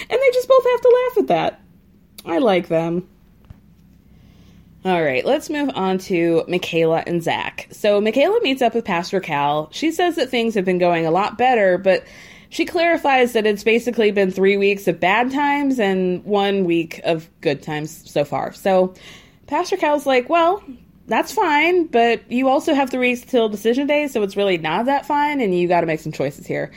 they 0.09 0.31
just 0.33 0.47
both 0.47 0.65
have 0.65 0.81
to 0.81 1.07
laugh 1.07 1.17
at 1.17 1.27
that. 1.27 1.61
I 2.25 2.37
like 2.39 2.67
them. 2.67 3.07
All 4.85 5.03
right, 5.03 5.25
let's 5.25 5.49
move 5.49 5.69
on 5.75 5.97
to 5.99 6.45
Michaela 6.47 7.03
and 7.05 7.21
Zach. 7.21 7.67
So, 7.69 7.99
Michaela 7.99 8.39
meets 8.41 8.61
up 8.61 8.73
with 8.73 8.85
Pastor 8.85 9.19
Cal. 9.19 9.67
She 9.73 9.91
says 9.91 10.15
that 10.15 10.29
things 10.29 10.53
have 10.55 10.63
been 10.63 10.77
going 10.77 11.05
a 11.05 11.11
lot 11.11 11.37
better, 11.37 11.77
but 11.77 12.05
she 12.49 12.65
clarifies 12.65 13.33
that 13.33 13.45
it's 13.45 13.63
basically 13.63 14.11
been 14.11 14.31
three 14.31 14.57
weeks 14.57 14.87
of 14.87 14.99
bad 14.99 15.31
times 15.31 15.79
and 15.79 16.23
one 16.25 16.65
week 16.65 16.99
of 17.03 17.29
good 17.41 17.61
times 17.61 18.09
so 18.09 18.25
far. 18.25 18.53
So, 18.53 18.93
Pastor 19.47 19.77
Cal's 19.77 20.05
like, 20.05 20.29
well, 20.29 20.63
that's 21.07 21.31
fine, 21.31 21.87
but 21.87 22.31
you 22.31 22.49
also 22.49 22.73
have 22.73 22.89
three 22.89 23.09
weeks 23.09 23.21
till 23.21 23.49
decision 23.49 23.87
day, 23.87 24.07
so 24.07 24.21
it's 24.21 24.35
really 24.35 24.57
not 24.57 24.85
that 24.85 25.05
fine, 25.05 25.41
and 25.41 25.57
you 25.57 25.67
got 25.67 25.81
to 25.81 25.87
make 25.87 25.99
some 25.99 26.11
choices 26.11 26.45
here. 26.45 26.71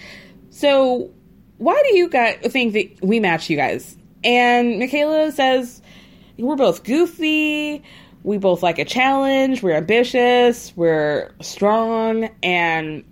So, 0.51 1.11
why 1.59 1.81
do 1.89 1.97
you 1.97 2.09
guys 2.09 2.39
think 2.47 2.73
that 2.73 3.03
we 3.03 3.21
match 3.21 3.49
you 3.49 3.57
guys? 3.57 3.97
And 4.25 4.79
Michaela 4.79 5.33
says, 5.33 5.83
We're 6.39 6.57
both 6.57 6.85
goofy. 6.85 7.83
We 8.25 8.39
both 8.39 8.63
like 8.63 8.79
a 8.79 8.85
challenge. 8.85 9.63
We're 9.63 9.77
ambitious. 9.77 10.73
We're 10.77 11.33
strong. 11.41 12.31
And 12.43 13.05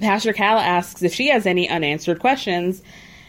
Pastor 0.00 0.32
Cal 0.32 0.58
asks 0.58 1.02
if 1.02 1.14
she 1.14 1.28
has 1.28 1.46
any 1.46 1.68
unanswered 1.68 2.20
questions. 2.20 2.82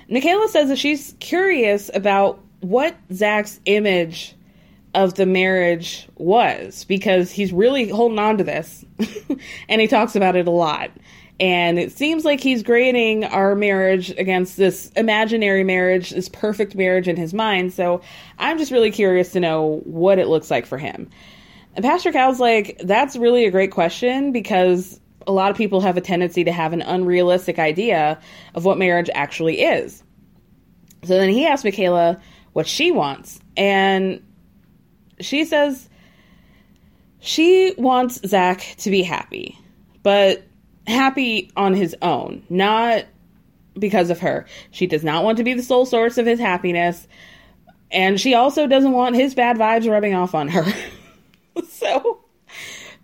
Michaela 0.09 0.47
says 0.49 0.69
that 0.69 0.77
she's 0.77 1.15
curious 1.19 1.91
about 1.93 2.39
what 2.61 2.95
Zach's 3.13 3.59
image 3.65 4.35
of 4.95 5.13
the 5.15 5.25
marriage 5.25 6.07
was 6.15 6.83
because 6.85 7.31
he's 7.31 7.53
really 7.53 7.89
holding 7.89 8.19
on 8.19 8.37
to 8.37 8.43
this 8.43 8.83
and 9.69 9.79
he 9.81 9.87
talks 9.87 10.15
about 10.15 10.35
it 10.35 10.47
a 10.47 10.51
lot. 10.51 10.89
And 11.39 11.79
it 11.79 11.93
seems 11.93 12.25
like 12.25 12.41
he's 12.41 12.63
grading 12.63 13.23
our 13.23 13.55
marriage 13.55 14.09
against 14.11 14.57
this 14.57 14.91
imaginary 14.97 15.63
marriage, 15.63 16.09
this 16.09 16.27
perfect 16.27 16.75
marriage 16.75 17.07
in 17.07 17.15
his 17.15 17.33
mind. 17.33 17.71
So 17.71 18.01
I'm 18.39 18.57
just 18.57 18.71
really 18.71 18.91
curious 18.91 19.31
to 19.33 19.39
know 19.39 19.81
what 19.85 20.19
it 20.19 20.27
looks 20.27 20.51
like 20.51 20.65
for 20.65 20.77
him. 20.77 21.09
And 21.75 21.85
Pastor 21.85 22.11
Cal's 22.11 22.41
like, 22.41 22.81
that's 22.83 23.15
really 23.15 23.45
a 23.45 23.51
great 23.51 23.71
question 23.71 24.33
because 24.33 24.99
a 25.29 25.31
lot 25.31 25.51
of 25.51 25.57
people 25.57 25.79
have 25.79 25.95
a 25.95 26.01
tendency 26.01 26.43
to 26.43 26.51
have 26.51 26.73
an 26.73 26.81
unrealistic 26.81 27.59
idea 27.59 28.19
of 28.55 28.65
what 28.65 28.79
marriage 28.79 29.11
actually 29.13 29.61
is. 29.61 30.03
So 31.03 31.19
then 31.19 31.29
he 31.29 31.45
asks 31.45 31.63
Michaela 31.63 32.19
what 32.53 32.65
she 32.65 32.89
wants. 32.89 33.39
And 33.55 34.25
she 35.19 35.45
says 35.45 35.87
she 37.19 37.75
wants 37.77 38.27
Zach 38.27 38.73
to 38.79 38.89
be 38.89 39.03
happy, 39.03 39.55
but 40.01 40.43
happy 40.87 41.51
on 41.55 41.75
his 41.75 41.95
own, 42.01 42.43
not 42.49 43.05
because 43.77 44.09
of 44.09 44.19
her. 44.21 44.47
She 44.71 44.87
does 44.87 45.03
not 45.03 45.23
want 45.23 45.37
to 45.37 45.43
be 45.43 45.53
the 45.53 45.61
sole 45.61 45.85
source 45.85 46.17
of 46.17 46.25
his 46.25 46.39
happiness, 46.39 47.07
and 47.91 48.19
she 48.19 48.33
also 48.33 48.65
doesn't 48.65 48.93
want 48.93 49.15
his 49.15 49.35
bad 49.35 49.57
vibes 49.57 49.87
rubbing 49.87 50.15
off 50.15 50.33
on 50.33 50.47
her. 50.47 50.65
so, 51.69 52.21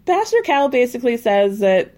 Pastor 0.07 0.41
Cal 0.43 0.69
basically 0.69 1.17
says 1.17 1.59
that 1.59 1.93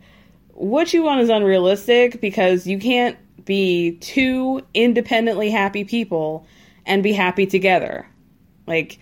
what 0.57 0.91
you 0.91 1.03
want 1.03 1.21
is 1.21 1.29
unrealistic 1.29 2.19
because 2.19 2.65
you 2.65 2.79
can't 2.79 3.15
be 3.45 3.91
two 4.01 4.61
independently 4.73 5.51
happy 5.51 5.83
people 5.83 6.47
and 6.85 7.03
be 7.03 7.13
happy 7.13 7.45
together. 7.45 8.07
Like, 8.65 8.99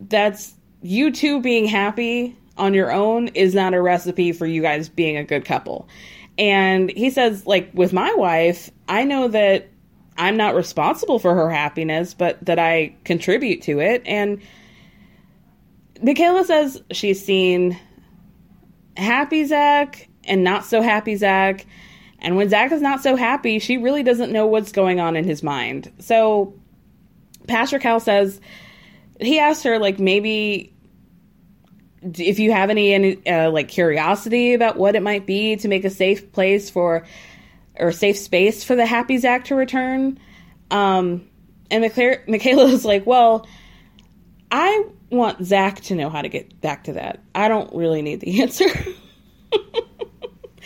that's 0.00 0.54
you 0.82 1.10
two 1.10 1.40
being 1.40 1.64
happy 1.66 2.36
on 2.58 2.74
your 2.74 2.92
own 2.92 3.28
is 3.28 3.54
not 3.54 3.72
a 3.72 3.80
recipe 3.80 4.32
for 4.32 4.46
you 4.46 4.60
guys 4.60 4.88
being 4.88 5.16
a 5.16 5.24
good 5.24 5.46
couple. 5.46 5.88
And 6.38 6.90
he 6.90 7.08
says, 7.08 7.46
like, 7.46 7.70
with 7.72 7.94
my 7.94 8.12
wife, 8.12 8.70
I 8.86 9.04
know 9.04 9.28
that 9.28 9.68
I'm 10.18 10.36
not 10.36 10.54
responsible 10.54 11.18
for 11.18 11.34
her 11.34 11.50
happiness, 11.50 12.12
but 12.12 12.44
that 12.44 12.58
I 12.58 12.94
contribute 13.04 13.62
to 13.62 13.80
it. 13.80 14.02
And 14.04 14.42
Michaela 16.02 16.44
says 16.44 16.82
she's 16.90 17.24
seen 17.24 17.78
happy 18.96 19.46
Zach 19.46 20.08
and 20.26 20.44
not 20.44 20.64
so 20.64 20.82
happy 20.82 21.16
Zach. 21.16 21.66
And 22.18 22.36
when 22.36 22.48
Zach 22.48 22.72
is 22.72 22.82
not 22.82 23.02
so 23.02 23.16
happy, 23.16 23.58
she 23.58 23.76
really 23.78 24.02
doesn't 24.02 24.32
know 24.32 24.46
what's 24.46 24.72
going 24.72 25.00
on 25.00 25.16
in 25.16 25.24
his 25.24 25.42
mind. 25.42 25.92
So 25.98 26.54
Pastor 27.46 27.78
Cal 27.78 28.00
says 28.00 28.40
he 29.20 29.38
asked 29.38 29.64
her, 29.64 29.78
like, 29.78 29.98
maybe 29.98 30.72
if 32.02 32.38
you 32.38 32.52
have 32.52 32.70
any 32.70 33.26
uh, 33.26 33.50
like 33.50 33.68
curiosity 33.68 34.54
about 34.54 34.76
what 34.76 34.94
it 34.94 35.02
might 35.02 35.26
be 35.26 35.56
to 35.56 35.68
make 35.68 35.84
a 35.84 35.90
safe 35.90 36.32
place 36.32 36.70
for 36.70 37.04
or 37.78 37.92
safe 37.92 38.16
space 38.16 38.64
for 38.64 38.76
the 38.76 38.86
happy 38.86 39.18
Zach 39.18 39.46
to 39.46 39.54
return. 39.54 40.18
Um, 40.70 41.28
and 41.70 41.82
Michaela 41.82 42.66
is 42.66 42.84
like, 42.84 43.06
well, 43.06 43.46
I 44.50 44.86
want 45.10 45.44
Zach 45.44 45.80
to 45.82 45.94
know 45.94 46.10
how 46.10 46.22
to 46.22 46.28
get 46.28 46.60
back 46.60 46.84
to 46.84 46.94
that. 46.94 47.20
I 47.34 47.48
don't 47.48 47.74
really 47.74 48.02
need 48.02 48.20
the 48.20 48.42
answer. 48.42 48.66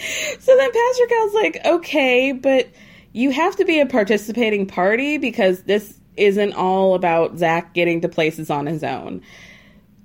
so 0.38 0.57
then 0.57 0.70
Pastor 0.72 1.07
Cal's 1.09 1.34
like, 1.34 1.61
okay, 1.64 2.32
but 2.32 2.68
you 3.12 3.30
have 3.30 3.57
to 3.57 3.64
be 3.64 3.80
a 3.80 3.86
participating 3.86 4.66
party 4.66 5.18
because 5.18 5.62
this 5.64 5.98
isn't 6.16 6.53
all 6.55 6.94
about 6.94 7.38
Zach 7.38 7.74
getting 7.74 8.01
to 8.03 8.09
places 8.09 8.51
on 8.51 8.66
his 8.66 8.84
own. 8.84 9.22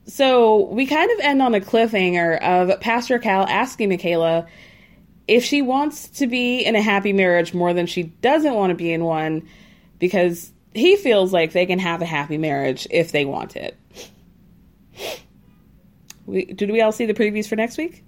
So 0.08 0.66
we 0.66 0.86
kind 0.86 1.12
of 1.12 1.20
end 1.20 1.42
on 1.42 1.56
a 1.56 1.60
cliffhanger 1.60 2.40
of 2.42 2.80
Pastor 2.80 3.20
Cal 3.20 3.48
asking 3.48 3.90
Michaela 3.90 4.48
if 5.28 5.44
she 5.44 5.62
wants 5.62 6.08
to 6.10 6.28
be 6.28 6.60
in 6.60 6.76
a 6.76 6.82
happy 6.82 7.12
marriage 7.12 7.54
more 7.54 7.74
than 7.74 7.88
she 7.88 8.04
doesn't 8.04 8.54
want 8.54 8.70
to 8.70 8.76
be 8.76 8.94
in 8.94 9.04
one 9.04 9.48
because 9.98 10.52
he 10.74 10.96
feels 10.98 11.34
like 11.34 11.54
they 11.54 11.66
can 11.66 11.80
have 11.80 12.02
a 12.02 12.06
happy 12.06 12.38
marriage 12.38 12.88
if 12.92 13.12
they 13.12 13.26
want 13.26 13.56
it. 13.56 13.76
We, 16.26 16.46
did 16.46 16.72
we 16.72 16.82
all 16.82 16.92
see 16.92 17.06
the 17.06 17.14
previews 17.14 17.48
for 17.48 17.56
next 17.56 17.78
week? 17.78 18.04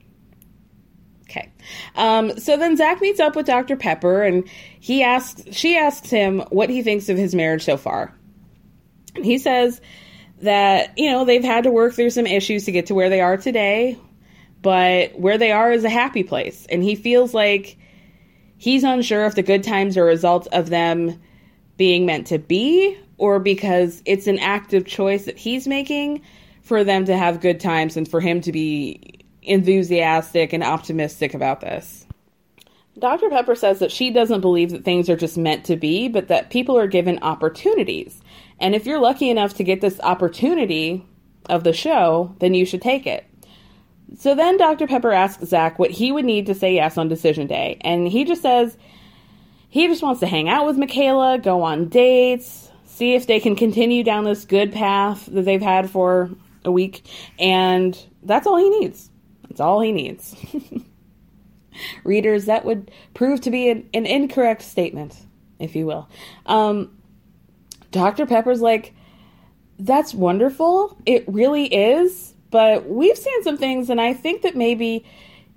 Okay. 1.30 1.52
Um, 1.96 2.40
so 2.40 2.56
then 2.56 2.78
Zach 2.78 3.02
meets 3.02 3.20
up 3.20 3.36
with 3.36 3.46
Dr. 3.46 3.76
Pepper 3.76 4.24
and 4.24 4.48
he 4.80 5.04
asks, 5.04 5.44
she 5.52 5.76
asks 5.76 6.10
him 6.10 6.40
what 6.50 6.70
he 6.70 6.82
thinks 6.82 7.10
of 7.10 7.18
his 7.18 7.36
marriage 7.36 7.64
so 7.66 7.76
far. 7.76 8.14
And 9.16 9.26
he 9.26 9.38
says 9.38 9.82
that, 10.42 10.98
you 10.98 11.10
know, 11.12 11.26
they've 11.26 11.44
had 11.44 11.66
to 11.66 11.72
work 11.72 11.94
through 11.94 12.12
some 12.12 12.26
issues 12.26 12.66
to 12.66 12.72
get 12.72 12.86
to 12.86 12.96
where 12.96 13.10
they 13.10 13.20
are 13.20 13.36
today, 13.36 13.98
but 14.62 15.20
where 15.20 15.38
they 15.38 15.52
are 15.52 15.72
is 15.72 15.84
a 15.84 15.90
happy 15.90 16.24
place. 16.24 16.66
And 16.70 16.82
he 16.82 16.96
feels 16.96 17.34
like 17.34 17.78
he's 18.58 18.84
unsure 18.84 19.26
if 19.26 19.36
the 19.36 19.44
good 19.44 19.64
times 19.64 19.98
are 19.98 20.04
a 20.04 20.06
result 20.06 20.48
of 20.54 20.70
them 20.70 21.20
being 21.76 22.06
meant 22.06 22.28
to 22.28 22.40
be 22.40 22.98
or 23.18 23.40
because 23.40 24.02
it's 24.06 24.28
an 24.28 24.40
active 24.40 24.86
choice 24.86 25.26
that 25.26 25.38
he's 25.38 25.68
making 25.68 26.22
for 26.62 26.84
them 26.84 27.06
to 27.06 27.18
have 27.18 27.42
good 27.42 27.60
times 27.60 27.98
and 27.98 28.08
for 28.08 28.22
him 28.22 28.42
to 28.42 28.52
be 28.52 29.17
enthusiastic 29.48 30.54
and 30.54 30.64
optimistic 30.64 31.34
about 31.34 31.62
this. 31.62 32.06
Dr. 33.00 33.30
Pepper 33.30 33.56
says 33.56 33.80
that 33.80 33.92
she 33.92 34.10
doesn't 34.10 34.42
believe 34.42 34.72
that 34.72 34.84
things 34.84 35.10
are 35.10 35.16
just 35.16 35.38
meant 35.38 35.66
to 35.66 35.76
be, 35.76 36.08
but 36.08 36.30
that 36.30 36.50
people 36.50 36.78
are 36.78 36.88
given 36.88 37.20
opportunities. 37.22 38.22
And 38.60 38.74
if 38.74 38.86
you're 38.86 39.00
lucky 39.00 39.30
enough 39.30 39.54
to 39.56 39.64
get 39.64 39.82
this 39.82 40.00
opportunity 40.00 41.06
of 41.48 41.64
the 41.64 41.74
show, 41.74 42.36
then 42.40 42.54
you 42.54 42.66
should 42.66 42.82
take 42.82 43.06
it. 43.06 43.26
So 44.18 44.34
then 44.34 44.58
Dr. 44.58 44.88
Pepper 44.88 45.12
asks 45.12 45.46
Zach 45.46 45.78
what 45.78 45.92
he 45.92 46.12
would 46.12 46.26
need 46.26 46.48
to 46.48 46.56
say 46.56 46.74
yes 46.74 46.98
on 46.98 47.08
decision 47.08 47.46
day. 47.46 47.78
And 47.82 48.08
he 48.08 48.24
just 48.24 48.42
says 48.42 48.78
he 49.70 49.88
just 49.88 50.02
wants 50.02 50.22
to 50.22 50.28
hang 50.28 50.50
out 50.50 50.66
with 50.66 50.78
Michaela, 50.78 51.38
go 51.38 51.62
on 51.62 51.90
dates, 51.90 52.72
see 52.86 53.14
if 53.14 53.28
they 53.28 53.40
can 53.40 53.56
continue 53.56 54.04
down 54.04 54.24
this 54.24 54.46
good 54.46 54.72
path 54.72 55.28
that 55.28 55.44
they've 55.44 55.62
had 55.62 55.90
for 55.90 56.32
a 56.64 56.72
week. 56.72 57.06
And 57.38 57.98
that's 58.24 58.48
all 58.48 58.58
he 58.58 58.70
needs. 58.80 59.12
That's 59.50 59.62
all 59.62 59.82
he 59.82 59.92
needs. 59.92 60.36
Readers, 62.04 62.46
that 62.46 62.66
would 62.66 62.92
prove 63.14 63.42
to 63.42 63.52
be 63.52 63.70
an, 63.70 63.88
an, 63.94 64.06
incorrect 64.06 64.62
statement, 64.62 65.16
if 65.60 65.76
you 65.76 65.86
will. 65.86 66.10
Um, 66.46 66.98
Dr. 67.92 68.26
Pepper's 68.26 68.62
like, 68.62 68.94
that's 69.80 70.14
wonderful. 70.14 70.98
It 71.06 71.24
really 71.28 71.66
is. 71.66 72.34
But 72.50 72.88
we've 72.88 73.18
seen 73.18 73.44
some 73.44 73.58
things, 73.58 73.90
and 73.90 74.02
I 74.02 74.14
think 74.14 74.42
that 74.42 74.56
maybe 74.56 75.06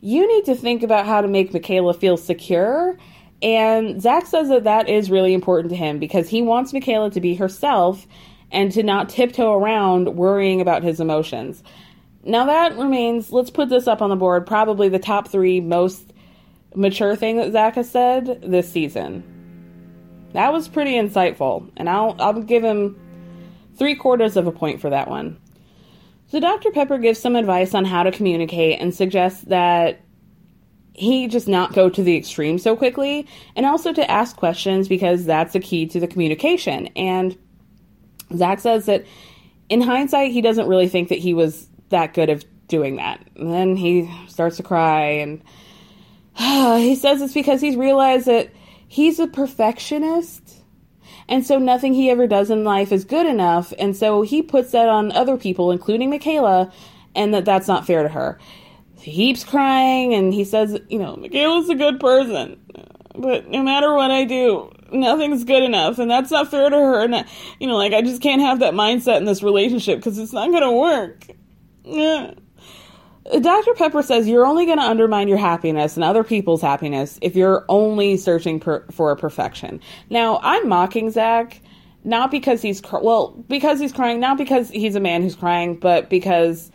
you 0.00 0.26
need 0.26 0.44
to 0.46 0.54
think 0.54 0.82
about 0.82 1.06
how 1.06 1.20
to 1.20 1.28
make 1.28 1.52
Michaela 1.52 1.94
feel 1.94 2.16
secure. 2.16 2.98
And 3.42 4.02
Zach 4.02 4.26
says 4.26 4.48
that 4.48 4.64
that 4.64 4.88
is 4.88 5.10
really 5.10 5.32
important 5.32 5.70
to 5.70 5.76
him 5.76 5.98
because 5.98 6.28
he 6.28 6.42
wants 6.42 6.72
Michaela 6.72 7.10
to 7.10 7.20
be 7.20 7.34
herself 7.34 8.06
and 8.50 8.72
to 8.72 8.82
not 8.82 9.08
tiptoe 9.08 9.52
around 9.52 10.16
worrying 10.16 10.60
about 10.60 10.82
his 10.82 11.00
emotions. 11.00 11.62
Now 12.22 12.46
that 12.46 12.76
remains, 12.76 13.32
let's 13.32 13.50
put 13.50 13.68
this 13.68 13.86
up 13.86 14.02
on 14.02 14.10
the 14.10 14.16
board, 14.16 14.46
probably 14.46 14.88
the 14.88 14.98
top 14.98 15.28
three 15.28 15.60
most 15.60 16.12
mature 16.74 17.16
thing 17.16 17.36
that 17.38 17.52
Zach 17.52 17.74
has 17.74 17.90
said 17.90 18.42
this 18.42 18.70
season. 18.70 19.24
That 20.32 20.52
was 20.52 20.68
pretty 20.68 20.92
insightful, 20.92 21.70
and 21.76 21.88
I'll 21.88 22.14
I'll 22.20 22.40
give 22.42 22.62
him 22.62 22.98
three 23.76 23.94
quarters 23.94 24.36
of 24.36 24.46
a 24.46 24.52
point 24.52 24.80
for 24.80 24.90
that 24.90 25.08
one. 25.08 25.40
So 26.28 26.38
Dr. 26.38 26.70
Pepper 26.70 26.98
gives 26.98 27.18
some 27.18 27.34
advice 27.34 27.74
on 27.74 27.84
how 27.84 28.04
to 28.04 28.12
communicate 28.12 28.80
and 28.80 28.94
suggests 28.94 29.42
that 29.46 30.00
he 30.92 31.26
just 31.26 31.48
not 31.48 31.72
go 31.72 31.88
to 31.88 32.02
the 32.02 32.16
extreme 32.16 32.58
so 32.58 32.76
quickly, 32.76 33.26
and 33.56 33.66
also 33.66 33.92
to 33.92 34.08
ask 34.08 34.36
questions 34.36 34.86
because 34.86 35.24
that's 35.24 35.54
the 35.54 35.60
key 35.60 35.86
to 35.86 35.98
the 35.98 36.06
communication. 36.06 36.86
And 36.88 37.36
Zach 38.36 38.60
says 38.60 38.86
that 38.86 39.04
in 39.68 39.80
hindsight, 39.80 40.30
he 40.30 40.40
doesn't 40.40 40.68
really 40.68 40.88
think 40.88 41.08
that 41.08 41.18
he 41.18 41.34
was 41.34 41.68
that 41.90 42.14
good 42.14 42.30
of 42.30 42.44
doing 42.68 42.96
that. 42.96 43.24
And 43.36 43.52
then 43.52 43.76
he 43.76 44.10
starts 44.28 44.56
to 44.56 44.62
cry 44.62 45.02
and 45.02 45.42
he 46.36 46.94
says 46.94 47.20
it's 47.20 47.34
because 47.34 47.60
he's 47.60 47.76
realized 47.76 48.26
that 48.26 48.50
he's 48.88 49.18
a 49.18 49.26
perfectionist. 49.26 50.56
And 51.28 51.46
so 51.46 51.58
nothing 51.58 51.94
he 51.94 52.10
ever 52.10 52.26
does 52.26 52.50
in 52.50 52.64
life 52.64 52.90
is 52.90 53.04
good 53.04 53.26
enough. 53.26 53.72
And 53.78 53.96
so 53.96 54.22
he 54.22 54.42
puts 54.42 54.72
that 54.72 54.88
on 54.88 55.12
other 55.12 55.36
people, 55.36 55.70
including 55.70 56.10
Michaela, 56.10 56.72
and 57.14 57.34
that 57.34 57.44
that's 57.44 57.68
not 57.68 57.86
fair 57.86 58.02
to 58.02 58.08
her. 58.08 58.38
He 58.98 59.12
keeps 59.12 59.44
crying 59.44 60.12
and 60.14 60.34
he 60.34 60.44
says, 60.44 60.78
you 60.88 60.98
know, 60.98 61.16
Michaela's 61.16 61.68
a 61.68 61.74
good 61.74 62.00
person. 62.00 62.60
but 63.14 63.48
no 63.48 63.62
matter 63.62 63.94
what 63.94 64.10
I 64.10 64.24
do, 64.24 64.70
nothing's 64.92 65.44
good 65.44 65.62
enough, 65.62 65.98
and 65.98 66.10
that's 66.10 66.30
not 66.30 66.50
fair 66.50 66.68
to 66.68 66.76
her. 66.76 67.02
And 67.02 67.24
you 67.58 67.66
know, 67.66 67.76
like 67.76 67.92
I 67.92 68.02
just 68.02 68.22
can't 68.22 68.42
have 68.42 68.60
that 68.60 68.74
mindset 68.74 69.18
in 69.18 69.24
this 69.24 69.42
relationship 69.42 69.98
because 69.98 70.18
it's 70.18 70.32
not 70.32 70.50
gonna 70.52 70.72
work. 70.72 71.26
Yeah. 71.90 72.34
Dr. 73.40 73.74
Pepper 73.74 74.02
says 74.02 74.28
you're 74.28 74.46
only 74.46 74.66
going 74.66 74.78
to 74.78 74.84
undermine 74.84 75.28
your 75.28 75.38
happiness 75.38 75.96
and 75.96 76.02
other 76.02 76.24
people's 76.24 76.62
happiness 76.62 77.18
if 77.22 77.36
you're 77.36 77.64
only 77.68 78.16
searching 78.16 78.58
per- 78.58 78.84
for 78.90 79.10
a 79.10 79.16
perfection. 79.16 79.80
Now, 80.08 80.40
I'm 80.42 80.68
mocking 80.68 81.10
Zach 81.10 81.60
not 82.04 82.30
because 82.30 82.62
he's 82.62 82.80
cr- 82.80 83.00
well, 83.02 83.30
because 83.48 83.78
he's 83.78 83.92
crying, 83.92 84.20
not 84.20 84.38
because 84.38 84.70
he's 84.70 84.94
a 84.94 85.00
man 85.00 85.22
who's 85.22 85.34
crying, 85.34 85.76
but 85.76 86.08
because 86.08 86.70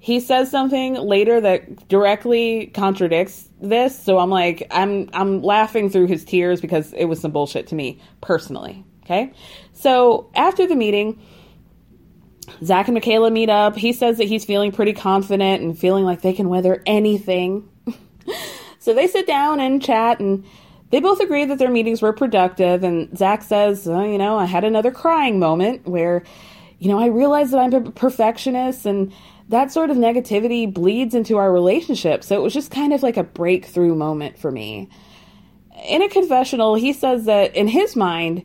he 0.00 0.18
says 0.18 0.50
something 0.50 0.94
later 0.94 1.40
that 1.40 1.88
directly 1.88 2.66
contradicts 2.68 3.48
this. 3.60 3.98
So 4.02 4.18
I'm 4.18 4.30
like, 4.30 4.66
I'm 4.70 5.08
I'm 5.12 5.42
laughing 5.42 5.88
through 5.90 6.06
his 6.06 6.24
tears 6.24 6.60
because 6.60 6.92
it 6.94 7.04
was 7.04 7.20
some 7.20 7.30
bullshit 7.30 7.68
to 7.68 7.74
me 7.74 8.00
personally. 8.20 8.84
Okay, 9.04 9.32
so 9.72 10.30
after 10.34 10.66
the 10.66 10.76
meeting 10.76 11.20
Zach 12.64 12.88
and 12.88 12.94
Michaela 12.94 13.30
meet 13.30 13.50
up. 13.50 13.76
He 13.76 13.92
says 13.92 14.18
that 14.18 14.28
he's 14.28 14.44
feeling 14.44 14.72
pretty 14.72 14.92
confident 14.92 15.62
and 15.62 15.78
feeling 15.78 16.04
like 16.04 16.22
they 16.22 16.32
can 16.32 16.48
weather 16.48 16.82
anything. 16.86 17.68
so 18.78 18.94
they 18.94 19.06
sit 19.06 19.26
down 19.26 19.60
and 19.60 19.82
chat, 19.82 20.20
and 20.20 20.44
they 20.90 21.00
both 21.00 21.20
agree 21.20 21.44
that 21.44 21.58
their 21.58 21.70
meetings 21.70 22.02
were 22.02 22.12
productive. 22.12 22.84
And 22.84 23.16
Zach 23.16 23.42
says, 23.42 23.86
oh, 23.88 24.04
You 24.04 24.18
know, 24.18 24.38
I 24.38 24.44
had 24.44 24.64
another 24.64 24.90
crying 24.90 25.38
moment 25.38 25.86
where, 25.86 26.22
you 26.78 26.88
know, 26.88 26.98
I 26.98 27.06
realized 27.06 27.52
that 27.52 27.58
I'm 27.58 27.72
a 27.72 27.90
perfectionist, 27.90 28.86
and 28.86 29.12
that 29.48 29.72
sort 29.72 29.90
of 29.90 29.96
negativity 29.96 30.72
bleeds 30.72 31.14
into 31.14 31.36
our 31.36 31.52
relationship. 31.52 32.22
So 32.22 32.36
it 32.36 32.42
was 32.42 32.54
just 32.54 32.70
kind 32.70 32.92
of 32.92 33.02
like 33.02 33.16
a 33.16 33.24
breakthrough 33.24 33.96
moment 33.96 34.38
for 34.38 34.50
me. 34.50 34.88
In 35.88 36.02
a 36.02 36.08
confessional, 36.08 36.76
he 36.76 36.92
says 36.92 37.24
that 37.24 37.56
in 37.56 37.66
his 37.66 37.96
mind, 37.96 38.44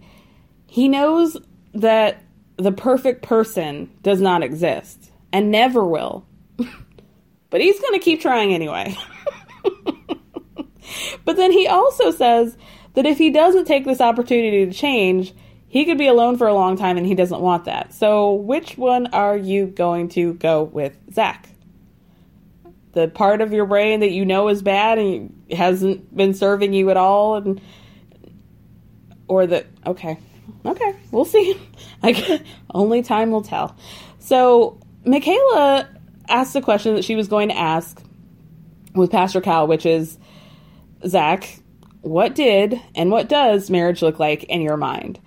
he 0.66 0.88
knows 0.88 1.38
that 1.74 2.25
the 2.58 2.72
perfect 2.72 3.22
person 3.22 3.90
does 4.02 4.22
not 4.22 4.44
exist 4.44 5.12
and 5.32 5.52
never 5.52 5.84
will. 5.84 6.26
but 7.50 7.62
he's 7.62 7.80
going 7.80 7.94
to 7.94 8.04
keep 8.04 8.22
trying 8.22 8.54
anyway. 8.54 8.96
but 11.26 11.36
then 11.36 11.52
he 11.52 11.68
also 11.68 12.12
says 12.12 12.58
that 12.94 13.06
if 13.06 13.18
he 13.18 13.30
doesn't 13.30 13.66
take 13.66 13.86
this 13.86 14.02
opportunity 14.02 14.66
to 14.66 14.72
change, 14.72 15.34
he 15.68 15.84
could 15.84 15.98
be 15.98 16.08
alone 16.08 16.38
for 16.38 16.48
a 16.48 16.54
long 16.54 16.78
time 16.78 16.98
and 16.98 17.06
he 17.06 17.16
doesn't 17.16 17.42
want 17.42 17.66
that. 17.66 17.94
So, 17.94 18.34
which 18.34 18.78
one 18.78 19.08
are 19.08 19.36
you 19.36 19.66
going 19.68 20.10
to 20.10 20.34
go 20.36 20.64
with, 20.64 20.98
Zach? 21.14 21.50
The 22.94 23.10
part 23.10 23.42
of 23.42 23.52
your 23.52 23.66
brain 23.66 24.00
that 24.00 24.12
you 24.12 24.24
know 24.24 24.48
is 24.48 24.62
bad 24.62 24.98
and 24.98 25.44
hasn't 25.52 26.16
been 26.16 26.34
serving 26.34 26.72
you 26.72 26.90
at 26.92 26.98
all, 26.98 27.36
and 27.36 27.60
or 29.28 29.48
the 29.48 29.66
okay, 29.86 30.18
okay, 30.66 30.96
we'll 31.12 31.26
see. 31.26 31.60
Like, 32.04 32.24
only 32.72 33.02
time 33.02 33.32
will 33.32 33.42
tell. 33.42 33.76
So, 34.20 34.80
Michaela 35.06 35.90
asked 36.30 36.54
the 36.54 36.62
question 36.62 36.94
that 36.94 37.04
she 37.04 37.16
was 37.16 37.28
going 37.28 37.50
to 37.50 37.58
ask 37.58 38.00
with 38.94 39.10
Pastor 39.10 39.42
Cal, 39.42 39.66
which 39.66 39.88
is 39.88 40.20
Zach, 41.08 41.60
what 42.02 42.36
did 42.36 42.80
and 42.94 43.10
what 43.10 43.28
does 43.28 43.72
marriage 43.72 44.04
look 44.04 44.20
like 44.20 44.44
in 44.44 44.62
your 44.62 44.78
mind? 44.78 45.20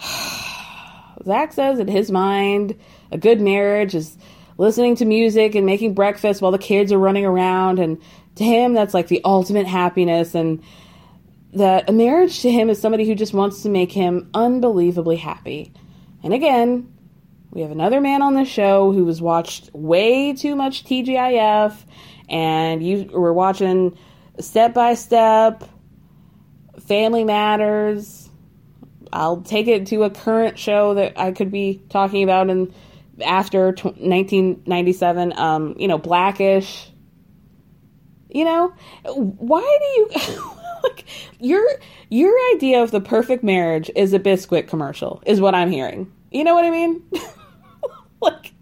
Zach 1.24 1.52
says 1.52 1.78
in 1.78 1.88
his 1.88 2.10
mind, 2.10 2.78
a 3.12 3.18
good 3.18 3.40
marriage 3.40 3.94
is 3.94 4.16
listening 4.56 4.96
to 4.96 5.04
music 5.04 5.54
and 5.54 5.66
making 5.66 5.94
breakfast 5.94 6.40
while 6.40 6.52
the 6.52 6.58
kids 6.58 6.92
are 6.92 6.98
running 6.98 7.24
around. 7.24 7.78
And 7.78 8.00
to 8.36 8.44
him, 8.44 8.72
that's 8.72 8.94
like 8.94 9.08
the 9.08 9.20
ultimate 9.24 9.66
happiness. 9.66 10.34
And 10.34 10.62
that 11.52 11.88
a 11.88 11.92
marriage 11.92 12.42
to 12.42 12.50
him 12.50 12.70
is 12.70 12.80
somebody 12.80 13.06
who 13.06 13.14
just 13.14 13.34
wants 13.34 13.62
to 13.62 13.68
make 13.68 13.92
him 13.92 14.30
unbelievably 14.34 15.16
happy. 15.16 15.72
And 16.22 16.32
again, 16.32 16.92
we 17.50 17.62
have 17.62 17.70
another 17.70 18.00
man 18.00 18.22
on 18.22 18.34
the 18.34 18.44
show 18.44 18.92
who 18.92 19.06
has 19.08 19.20
watched 19.20 19.70
way 19.74 20.32
too 20.34 20.54
much 20.54 20.84
TGIF, 20.84 21.76
and 22.28 22.84
you 22.84 23.10
were 23.12 23.32
watching 23.32 23.98
Step 24.38 24.72
by 24.72 24.94
Step, 24.94 25.64
Family 26.86 27.24
Matters. 27.24 28.30
I'll 29.12 29.40
take 29.42 29.66
it 29.66 29.88
to 29.88 30.04
a 30.04 30.10
current 30.10 30.58
show 30.58 30.94
that 30.94 31.18
I 31.18 31.32
could 31.32 31.50
be 31.50 31.82
talking 31.88 32.22
about 32.22 32.48
in 32.48 32.72
after 33.24 33.72
t- 33.72 33.88
1997. 33.88 35.32
Um, 35.36 35.74
you 35.78 35.88
know, 35.88 35.98
Blackish. 35.98 36.88
You 38.28 38.44
know, 38.44 38.72
why 39.04 39.78
do 39.80 40.20
you? 40.20 40.52
like 40.84 41.04
your 41.38 41.66
your 42.08 42.34
idea 42.54 42.82
of 42.82 42.90
the 42.90 43.00
perfect 43.00 43.42
marriage 43.42 43.90
is 43.96 44.12
a 44.12 44.18
biscuit 44.18 44.68
commercial 44.68 45.22
is 45.26 45.40
what 45.40 45.54
i'm 45.54 45.70
hearing. 45.70 46.12
You 46.30 46.44
know 46.44 46.54
what 46.54 46.64
i 46.64 46.70
mean? 46.70 47.02
Like 48.22 48.52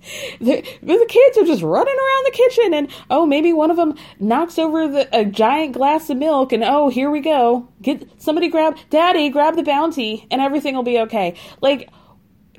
the, 0.41 0.65
the 0.83 1.07
kids 1.09 1.37
are 1.37 1.45
just 1.45 1.63
running 1.63 1.97
around 1.97 2.27
the 2.27 2.31
kitchen 2.31 2.75
and 2.75 2.91
oh 3.11 3.27
maybe 3.27 3.53
one 3.53 3.73
of 3.73 3.77
them 3.77 3.97
knocks 4.21 4.57
over 4.57 4.87
the, 4.87 5.09
a 5.13 5.25
giant 5.25 5.73
glass 5.73 6.09
of 6.11 6.17
milk 6.17 6.53
and 6.53 6.63
oh 6.63 6.89
here 6.89 7.11
we 7.11 7.21
go. 7.21 7.69
Get 7.83 8.09
somebody 8.23 8.49
grab 8.49 8.77
daddy 8.91 9.29
grab 9.31 9.57
the 9.57 9.65
bounty 9.65 10.29
and 10.31 10.41
everything 10.41 10.77
will 10.77 10.85
be 10.85 11.01
okay. 11.01 11.35
Like 11.61 11.91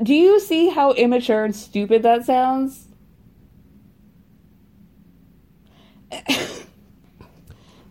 do 0.04 0.14
you 0.14 0.40
see 0.42 0.70
how 0.70 0.92
immature 0.94 1.46
and 1.46 1.56
stupid 1.56 2.04
that 2.04 2.26
sounds 2.26 2.90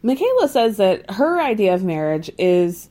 Michaela 0.02 0.48
says 0.48 0.76
that 0.76 1.10
her 1.10 1.40
idea 1.40 1.74
of 1.74 1.82
marriage 1.82 2.30
is, 2.38 2.88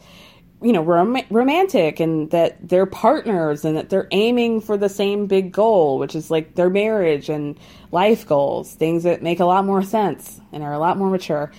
you 0.61 0.73
know, 0.73 0.83
rom- 0.83 1.21
romantic 1.29 1.99
and 1.99 2.29
that 2.31 2.57
they're 2.67 2.85
partners 2.85 3.63
and 3.63 3.77
that 3.77 3.89
they're 3.89 4.07
aiming 4.11 4.61
for 4.61 4.77
the 4.77 4.89
same 4.89 5.27
big 5.27 5.51
goal, 5.51 5.99
which 5.99 6.15
is 6.15 6.29
like 6.29 6.55
their 6.55 6.69
marriage 6.69 7.29
and 7.29 7.57
life 7.91 8.27
goals, 8.27 8.73
things 8.73 9.03
that 9.03 9.21
make 9.21 9.39
a 9.39 9.45
lot 9.45 9.65
more 9.65 9.83
sense 9.83 10.41
and 10.51 10.63
are 10.63 10.73
a 10.73 10.79
lot 10.79 10.97
more 10.97 11.09
mature. 11.09 11.51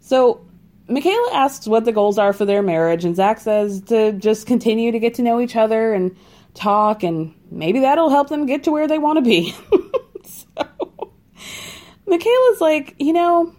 So 0.00 0.44
Michaela 0.88 1.30
asks 1.32 1.66
what 1.66 1.84
the 1.84 1.92
goals 1.92 2.18
are 2.18 2.32
for 2.32 2.44
their 2.44 2.62
marriage, 2.62 3.04
and 3.04 3.16
Zach 3.16 3.40
says 3.40 3.80
to 3.82 4.12
just 4.12 4.46
continue 4.46 4.92
to 4.92 4.98
get 4.98 5.14
to 5.14 5.22
know 5.22 5.40
each 5.40 5.56
other 5.56 5.94
and 5.94 6.14
talk, 6.52 7.02
and 7.02 7.34
maybe 7.50 7.80
that'll 7.80 8.10
help 8.10 8.28
them 8.28 8.46
get 8.46 8.64
to 8.64 8.70
where 8.70 8.86
they 8.86 8.98
want 8.98 9.16
to 9.16 9.22
be. 9.22 9.52
so 10.24 11.12
Michaela's 12.06 12.60
like, 12.60 12.94
you 12.98 13.14
know, 13.14 13.54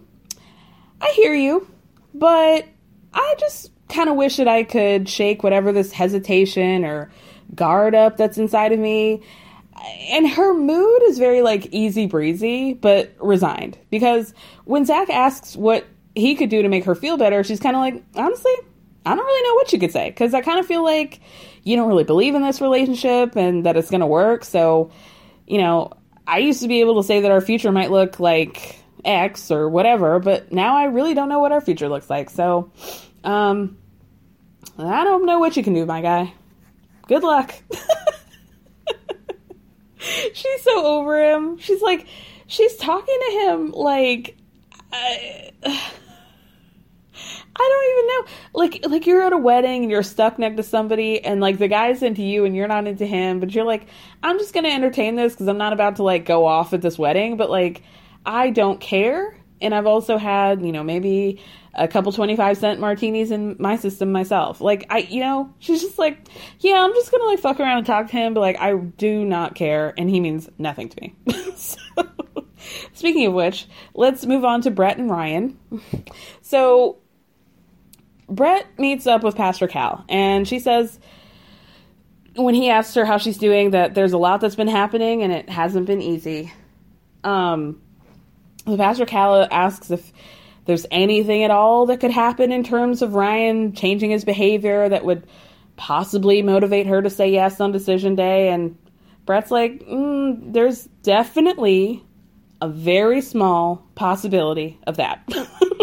I 1.00 1.10
hear 1.10 1.34
you, 1.34 1.66
but 2.14 2.66
I 3.12 3.34
just 3.38 3.70
kind 3.88 4.08
of 4.08 4.16
wish 4.16 4.36
that 4.36 4.48
I 4.48 4.64
could 4.64 5.08
shake 5.08 5.42
whatever 5.42 5.72
this 5.72 5.92
hesitation 5.92 6.84
or 6.84 7.10
guard 7.54 7.94
up 7.94 8.16
that's 8.16 8.38
inside 8.38 8.72
of 8.72 8.78
me. 8.78 9.22
And 10.10 10.28
her 10.28 10.54
mood 10.54 11.02
is 11.04 11.18
very 11.18 11.42
like 11.42 11.66
easy 11.66 12.06
breezy, 12.06 12.74
but 12.74 13.14
resigned. 13.20 13.78
Because 13.90 14.32
when 14.64 14.84
Zach 14.84 15.10
asks 15.10 15.54
what 15.54 15.86
he 16.14 16.34
could 16.34 16.48
do 16.48 16.62
to 16.62 16.68
make 16.68 16.84
her 16.84 16.94
feel 16.94 17.16
better, 17.16 17.44
she's 17.44 17.60
kind 17.60 17.76
of 17.76 17.80
like, 17.80 18.02
honestly, 18.14 18.52
I 19.04 19.14
don't 19.14 19.24
really 19.24 19.48
know 19.48 19.54
what 19.54 19.72
you 19.72 19.78
could 19.78 19.92
say. 19.92 20.10
Because 20.10 20.34
I 20.34 20.40
kind 20.40 20.58
of 20.58 20.66
feel 20.66 20.82
like 20.82 21.20
you 21.62 21.76
don't 21.76 21.88
really 21.88 22.04
believe 22.04 22.34
in 22.34 22.42
this 22.42 22.60
relationship 22.60 23.36
and 23.36 23.66
that 23.66 23.76
it's 23.76 23.90
going 23.90 24.00
to 24.00 24.06
work. 24.06 24.44
So, 24.44 24.90
you 25.46 25.58
know, 25.58 25.92
I 26.26 26.38
used 26.38 26.62
to 26.62 26.68
be 26.68 26.80
able 26.80 27.00
to 27.00 27.06
say 27.06 27.20
that 27.20 27.30
our 27.30 27.40
future 27.40 27.70
might 27.70 27.90
look 27.90 28.18
like 28.18 28.76
X 29.04 29.50
or 29.50 29.68
whatever, 29.68 30.18
but 30.18 30.52
now 30.52 30.76
I 30.76 30.84
really 30.84 31.14
don't 31.14 31.28
know 31.28 31.38
what 31.38 31.52
our 31.52 31.60
future 31.60 31.88
looks 31.88 32.10
like. 32.10 32.30
So, 32.30 32.70
um, 33.24 33.78
I 34.78 35.04
don't 35.04 35.26
know 35.26 35.38
what 35.38 35.56
you 35.56 35.62
can 35.62 35.74
do, 35.74 35.86
my 35.86 36.02
guy. 36.02 36.32
Good 37.08 37.22
luck. 37.22 37.54
she's 39.98 40.62
so 40.62 40.84
over 40.84 41.32
him. 41.32 41.58
She's 41.58 41.80
like, 41.80 42.06
she's 42.46 42.76
talking 42.76 43.18
to 43.26 43.32
him 43.32 43.72
like, 43.72 44.36
I, 44.92 45.50
I 47.58 47.58
don't 47.58 47.92
even 47.92 48.06
know. 48.06 48.24
Like, 48.52 48.86
like 48.88 49.06
you're 49.06 49.22
at 49.22 49.32
a 49.32 49.38
wedding 49.38 49.84
and 49.84 49.90
you're 49.90 50.02
stuck 50.02 50.38
next 50.38 50.56
to 50.56 50.62
somebody, 50.62 51.24
and 51.24 51.40
like 51.40 51.56
the 51.58 51.68
guy's 51.68 52.02
into 52.02 52.22
you 52.22 52.44
and 52.44 52.54
you're 52.54 52.68
not 52.68 52.86
into 52.86 53.06
him, 53.06 53.40
but 53.40 53.54
you're 53.54 53.64
like, 53.64 53.86
I'm 54.22 54.38
just 54.38 54.52
gonna 54.52 54.68
entertain 54.68 55.16
this 55.16 55.32
because 55.32 55.48
I'm 55.48 55.58
not 55.58 55.72
about 55.72 55.96
to 55.96 56.02
like 56.02 56.26
go 56.26 56.44
off 56.44 56.74
at 56.74 56.82
this 56.82 56.98
wedding, 56.98 57.38
but 57.38 57.48
like 57.48 57.82
I 58.26 58.50
don't 58.50 58.80
care. 58.80 59.38
And 59.60 59.74
I've 59.74 59.86
also 59.86 60.18
had, 60.18 60.60
you 60.60 60.72
know, 60.72 60.82
maybe 60.82 61.40
a 61.72 61.86
couple 61.86 62.10
25 62.10 62.58
cent 62.58 62.80
martinis 62.80 63.30
in 63.30 63.56
my 63.58 63.76
system 63.76 64.10
myself. 64.12 64.60
Like, 64.60 64.86
I, 64.90 64.98
you 64.98 65.20
know, 65.20 65.54
she's 65.58 65.80
just 65.80 65.98
like, 65.98 66.28
yeah, 66.60 66.84
I'm 66.84 66.92
just 66.94 67.10
gonna 67.10 67.24
like 67.24 67.38
fuck 67.38 67.60
around 67.60 67.78
and 67.78 67.86
talk 67.86 68.08
to 68.08 68.12
him, 68.12 68.34
but 68.34 68.40
like, 68.40 68.58
I 68.60 68.74
do 68.74 69.24
not 69.24 69.54
care. 69.54 69.94
And 69.96 70.10
he 70.10 70.20
means 70.20 70.48
nothing 70.58 70.88
to 70.88 71.00
me. 71.00 71.14
so, 71.56 71.78
speaking 72.92 73.26
of 73.26 73.34
which, 73.34 73.66
let's 73.94 74.26
move 74.26 74.44
on 74.44 74.62
to 74.62 74.70
Brett 74.70 74.98
and 74.98 75.10
Ryan. 75.10 75.58
So, 76.42 76.98
Brett 78.28 78.66
meets 78.78 79.06
up 79.06 79.22
with 79.22 79.36
Pastor 79.36 79.68
Cal, 79.68 80.04
and 80.08 80.48
she 80.48 80.58
says, 80.58 80.98
when 82.34 82.54
he 82.54 82.68
asks 82.68 82.94
her 82.94 83.04
how 83.04 83.18
she's 83.18 83.38
doing, 83.38 83.70
that 83.70 83.94
there's 83.94 84.12
a 84.12 84.18
lot 84.18 84.40
that's 84.40 84.56
been 84.56 84.68
happening 84.68 85.22
and 85.22 85.32
it 85.32 85.48
hasn't 85.48 85.86
been 85.86 86.02
easy. 86.02 86.52
Um, 87.24 87.80
the 88.66 88.76
pastor 88.76 89.06
Cal 89.06 89.46
asks 89.50 89.90
if 89.90 90.12
there's 90.66 90.86
anything 90.90 91.44
at 91.44 91.50
all 91.50 91.86
that 91.86 92.00
could 92.00 92.10
happen 92.10 92.52
in 92.52 92.64
terms 92.64 93.00
of 93.00 93.14
Ryan 93.14 93.72
changing 93.72 94.10
his 94.10 94.24
behavior 94.24 94.88
that 94.88 95.04
would 95.04 95.26
possibly 95.76 96.42
motivate 96.42 96.86
her 96.86 97.00
to 97.00 97.10
say 97.10 97.30
yes 97.30 97.60
on 97.60 97.70
decision 97.72 98.16
day. 98.16 98.48
And 98.48 98.76
Brett's 99.24 99.50
like, 99.50 99.80
mm, 99.84 100.52
there's 100.52 100.84
definitely 101.02 102.04
a 102.60 102.68
very 102.68 103.20
small 103.20 103.86
possibility 103.94 104.78
of 104.86 104.96
that. 104.96 105.28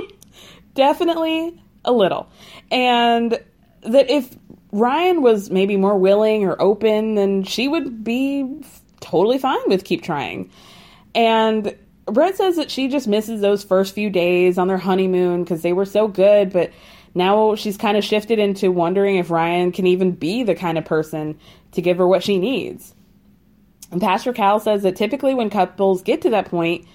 definitely 0.73 1.61
a 1.85 1.93
little. 1.93 2.29
And 2.69 3.39
that 3.83 4.09
if 4.09 4.35
Ryan 4.71 5.21
was 5.21 5.49
maybe 5.49 5.77
more 5.77 5.97
willing 5.97 6.43
or 6.43 6.61
open, 6.61 7.15
then 7.15 7.43
she 7.43 7.67
would 7.67 8.03
be 8.03 8.63
totally 8.99 9.37
fine 9.37 9.61
with 9.67 9.83
keep 9.85 10.01
trying. 10.01 10.49
And 11.13 11.77
Brett 12.05 12.35
says 12.35 12.57
that 12.57 12.69
she 12.69 12.87
just 12.87 13.07
misses 13.07 13.41
those 13.41 13.63
first 13.63 13.95
few 13.95 14.09
days 14.09 14.57
on 14.57 14.67
their 14.67 14.77
honeymoon 14.77 15.43
because 15.43 15.61
they 15.61 15.73
were 15.73 15.85
so 15.85 16.07
good, 16.07 16.51
but 16.51 16.71
now 17.15 17.55
she's 17.55 17.77
kind 17.77 17.97
of 17.97 18.03
shifted 18.03 18.39
into 18.39 18.71
wondering 18.71 19.17
if 19.17 19.29
Ryan 19.29 19.71
can 19.71 19.87
even 19.87 20.11
be 20.11 20.43
the 20.43 20.55
kind 20.55 20.77
of 20.77 20.85
person 20.85 21.39
to 21.71 21.81
give 21.81 21.97
her 21.97 22.07
what 22.07 22.23
she 22.23 22.37
needs. 22.37 22.93
And 23.91 24.01
Pastor 24.01 24.33
Cal 24.33 24.59
says 24.59 24.83
that 24.83 24.95
typically 24.95 25.35
when 25.35 25.49
couples 25.49 26.01
get 26.01 26.21
to 26.23 26.31
that 26.31 26.49
point, 26.49 26.85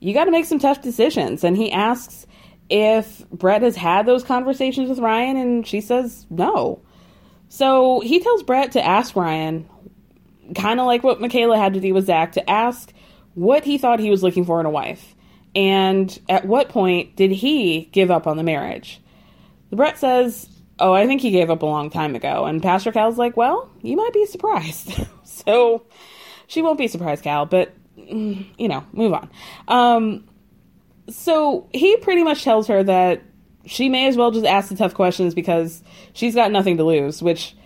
you 0.00 0.12
got 0.12 0.26
to 0.26 0.30
make 0.30 0.44
some 0.44 0.58
tough 0.58 0.82
decisions. 0.82 1.42
And 1.42 1.56
he 1.56 1.72
asks 1.72 2.26
if 2.68 3.26
Brett 3.30 3.62
has 3.62 3.76
had 3.76 4.04
those 4.06 4.22
conversations 4.22 4.88
with 4.88 4.98
Ryan, 4.98 5.36
and 5.36 5.66
she 5.66 5.80
says 5.80 6.26
no. 6.28 6.82
So 7.48 8.00
he 8.00 8.20
tells 8.20 8.42
Brett 8.42 8.72
to 8.72 8.84
ask 8.84 9.16
Ryan, 9.16 9.68
kind 10.54 10.80
of 10.80 10.86
like 10.86 11.02
what 11.02 11.20
Michaela 11.20 11.56
had 11.56 11.74
to 11.74 11.80
do 11.80 11.94
with 11.94 12.06
Zach, 12.06 12.32
to 12.32 12.50
ask 12.50 12.92
what 13.34 13.64
he 13.64 13.78
thought 13.78 14.00
he 14.00 14.10
was 14.10 14.22
looking 14.22 14.44
for 14.44 14.60
in 14.60 14.66
a 14.66 14.70
wife. 14.70 15.14
And 15.54 16.18
at 16.28 16.46
what 16.46 16.68
point 16.68 17.16
did 17.16 17.30
he 17.30 17.88
give 17.92 18.10
up 18.10 18.26
on 18.26 18.36
the 18.36 18.42
marriage? 18.42 19.00
Brett 19.70 19.98
says, 19.98 20.48
Oh, 20.78 20.92
I 20.92 21.06
think 21.06 21.20
he 21.20 21.30
gave 21.30 21.50
up 21.50 21.62
a 21.62 21.66
long 21.66 21.90
time 21.90 22.16
ago. 22.16 22.46
And 22.46 22.62
Pastor 22.62 22.90
Cal's 22.90 23.18
like, 23.18 23.36
Well, 23.36 23.70
you 23.82 23.96
might 23.96 24.12
be 24.12 24.26
surprised. 24.26 24.92
so 25.24 25.84
she 26.46 26.62
won't 26.62 26.78
be 26.78 26.88
surprised, 26.88 27.22
Cal, 27.22 27.46
but, 27.46 27.72
mm, 27.96 28.46
you 28.58 28.68
know, 28.68 28.84
move 28.92 29.12
on. 29.12 29.30
Um, 29.68 30.28
so 31.08 31.68
he 31.72 31.96
pretty 31.98 32.22
much 32.22 32.42
tells 32.42 32.66
her 32.68 32.82
that 32.82 33.22
she 33.66 33.88
may 33.88 34.06
as 34.08 34.16
well 34.16 34.30
just 34.30 34.46
ask 34.46 34.68
the 34.68 34.76
tough 34.76 34.94
questions 34.94 35.34
because 35.34 35.82
she's 36.12 36.34
got 36.34 36.50
nothing 36.50 36.76
to 36.76 36.84
lose, 36.84 37.22
which, 37.22 37.56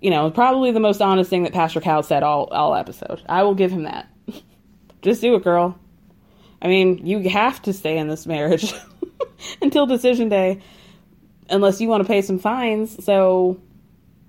you 0.00 0.10
know, 0.10 0.30
probably 0.30 0.70
the 0.70 0.80
most 0.80 1.00
honest 1.00 1.30
thing 1.30 1.44
that 1.44 1.52
Pastor 1.52 1.80
Cal 1.80 2.02
said 2.02 2.22
all, 2.22 2.44
all 2.46 2.74
episode. 2.74 3.22
I 3.28 3.42
will 3.42 3.54
give 3.54 3.70
him 3.70 3.84
that. 3.84 4.08
Just 5.02 5.20
do 5.20 5.34
it, 5.34 5.44
girl. 5.44 5.78
I 6.60 6.68
mean, 6.68 7.06
you 7.06 7.28
have 7.28 7.62
to 7.62 7.72
stay 7.72 7.98
in 7.98 8.08
this 8.08 8.26
marriage 8.26 8.74
until 9.62 9.86
decision 9.86 10.28
day 10.28 10.60
unless 11.48 11.80
you 11.80 11.88
want 11.88 12.02
to 12.02 12.08
pay 12.08 12.22
some 12.22 12.38
fines. 12.38 13.04
So, 13.04 13.60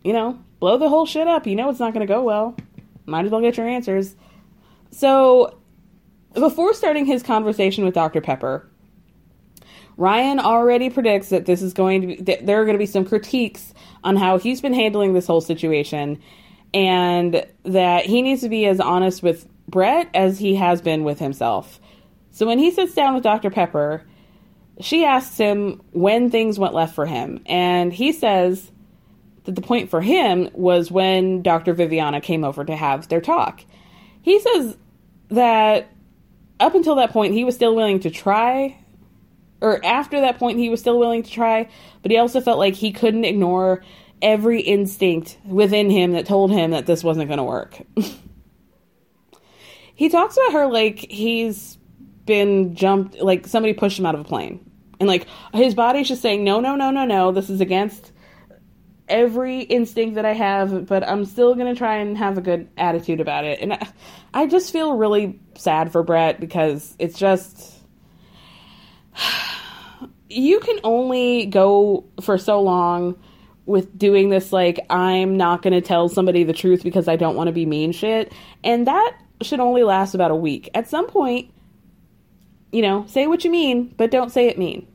you 0.03 0.13
know, 0.13 0.39
blow 0.59 0.77
the 0.77 0.89
whole 0.89 1.05
shit 1.05 1.27
up. 1.27 1.47
You 1.47 1.55
know 1.55 1.69
it's 1.69 1.79
not 1.79 1.93
going 1.93 2.05
to 2.05 2.11
go 2.13 2.23
well. 2.23 2.55
Might 3.05 3.25
as 3.25 3.31
well 3.31 3.41
get 3.41 3.57
your 3.57 3.67
answers. 3.67 4.15
So, 4.91 5.57
before 6.33 6.73
starting 6.73 7.05
his 7.05 7.23
conversation 7.23 7.85
with 7.85 7.93
Dr. 7.93 8.21
Pepper, 8.21 8.69
Ryan 9.95 10.39
already 10.39 10.89
predicts 10.89 11.29
that 11.29 11.45
this 11.45 11.61
is 11.61 11.73
going 11.73 12.01
to 12.01 12.07
be, 12.07 12.15
that 12.17 12.45
there 12.45 12.61
are 12.61 12.65
going 12.65 12.75
to 12.75 12.79
be 12.79 12.85
some 12.85 13.05
critiques 13.05 13.73
on 14.03 14.15
how 14.15 14.37
he's 14.37 14.61
been 14.61 14.73
handling 14.73 15.13
this 15.13 15.25
whole 15.25 15.41
situation 15.41 16.21
and 16.73 17.45
that 17.63 18.05
he 18.05 18.21
needs 18.21 18.41
to 18.41 18.49
be 18.49 18.65
as 18.67 18.79
honest 18.79 19.23
with 19.23 19.47
Brett 19.67 20.09
as 20.13 20.39
he 20.39 20.55
has 20.55 20.81
been 20.81 21.03
with 21.03 21.19
himself. 21.19 21.79
So 22.31 22.45
when 22.45 22.59
he 22.59 22.71
sits 22.71 22.93
down 22.93 23.15
with 23.15 23.23
Dr. 23.23 23.49
Pepper, 23.49 24.03
she 24.79 25.05
asks 25.05 25.37
him 25.37 25.81
when 25.91 26.29
things 26.29 26.59
went 26.59 26.73
left 26.73 26.93
for 26.93 27.05
him, 27.05 27.41
and 27.45 27.91
he 27.91 28.11
says 28.11 28.71
that 29.45 29.55
the 29.55 29.61
point 29.61 29.89
for 29.89 30.01
him 30.01 30.49
was 30.53 30.91
when 30.91 31.41
Dr. 31.41 31.73
Viviana 31.73 32.21
came 32.21 32.43
over 32.43 32.63
to 32.63 32.75
have 32.75 33.07
their 33.07 33.21
talk. 33.21 33.63
He 34.21 34.39
says 34.39 34.77
that 35.29 35.89
up 36.59 36.75
until 36.75 36.95
that 36.95 37.11
point, 37.11 37.33
he 37.33 37.43
was 37.43 37.55
still 37.55 37.75
willing 37.75 37.99
to 38.01 38.11
try, 38.11 38.77
or 39.61 39.83
after 39.83 40.21
that 40.21 40.37
point, 40.37 40.59
he 40.59 40.69
was 40.69 40.79
still 40.79 40.99
willing 40.99 41.23
to 41.23 41.31
try, 41.31 41.67
but 42.01 42.11
he 42.11 42.17
also 42.17 42.41
felt 42.41 42.59
like 42.59 42.75
he 42.75 42.91
couldn't 42.91 43.25
ignore 43.25 43.83
every 44.21 44.61
instinct 44.61 45.37
within 45.45 45.89
him 45.89 46.11
that 46.11 46.25
told 46.25 46.51
him 46.51 46.71
that 46.71 46.85
this 46.85 47.03
wasn't 47.03 47.27
going 47.27 47.37
to 47.37 47.43
work. 47.43 47.81
he 49.97 50.09
talks 50.09 50.37
about 50.37 50.53
her 50.53 50.67
like 50.67 50.99
he's 50.99 51.77
been 52.25 52.75
jumped, 52.75 53.19
like 53.19 53.47
somebody 53.47 53.73
pushed 53.73 53.97
him 53.97 54.05
out 54.05 54.13
of 54.13 54.21
a 54.21 54.23
plane. 54.23 54.63
And 54.99 55.09
like 55.09 55.25
his 55.55 55.73
body's 55.73 56.07
just 56.07 56.21
saying, 56.21 56.43
no, 56.43 56.59
no, 56.59 56.75
no, 56.75 56.91
no, 56.91 57.03
no, 57.03 57.31
this 57.31 57.49
is 57.49 57.61
against 57.61 58.11
every 59.09 59.61
instinct 59.61 60.13
that 60.15 60.25
I 60.25 60.33
have, 60.33 60.85
but 60.85 61.07
I'm 61.07 61.25
still 61.25 61.55
going 61.55 61.73
to 61.73 61.77
try 61.77 61.97
and 61.97 62.15
have 62.15 62.37
a 62.37 62.41
good 62.41 62.69
attitude 62.77 63.19
about 63.19 63.43
it. 63.43 63.59
And 63.59 63.73
I, 63.73 63.87
I 64.35 64.45
just 64.45 64.71
feel 64.71 64.95
really 64.95 65.39
sad 65.55 65.91
for 65.91 66.03
Brett 66.03 66.39
because 66.39 66.95
it's 66.99 67.17
just. 67.17 67.73
You 70.29 70.59
can 70.59 70.81
only 70.83 71.45
go 71.45 72.03
for 72.19 72.37
so 72.37 72.61
long 72.61 73.17
with 73.65 73.97
doing 73.97 74.27
this, 74.27 74.51
like, 74.51 74.77
I'm 74.89 75.37
not 75.37 75.61
going 75.61 75.71
to 75.71 75.79
tell 75.79 76.09
somebody 76.09 76.43
the 76.43 76.51
truth 76.51 76.83
because 76.83 77.07
I 77.07 77.15
don't 77.15 77.37
want 77.37 77.47
to 77.47 77.53
be 77.53 77.65
mean 77.65 77.93
shit. 77.93 78.33
And 78.61 78.87
that 78.87 79.17
should 79.41 79.59
only 79.59 79.83
last 79.83 80.13
about 80.13 80.31
a 80.31 80.35
week. 80.35 80.69
At 80.73 80.89
some 80.89 81.07
point, 81.07 81.51
you 82.71 82.81
know, 82.81 83.05
say 83.07 83.27
what 83.27 83.43
you 83.43 83.51
mean, 83.51 83.93
but 83.97 84.11
don't 84.11 84.31
say 84.31 84.47
it 84.47 84.57
mean. 84.57 84.87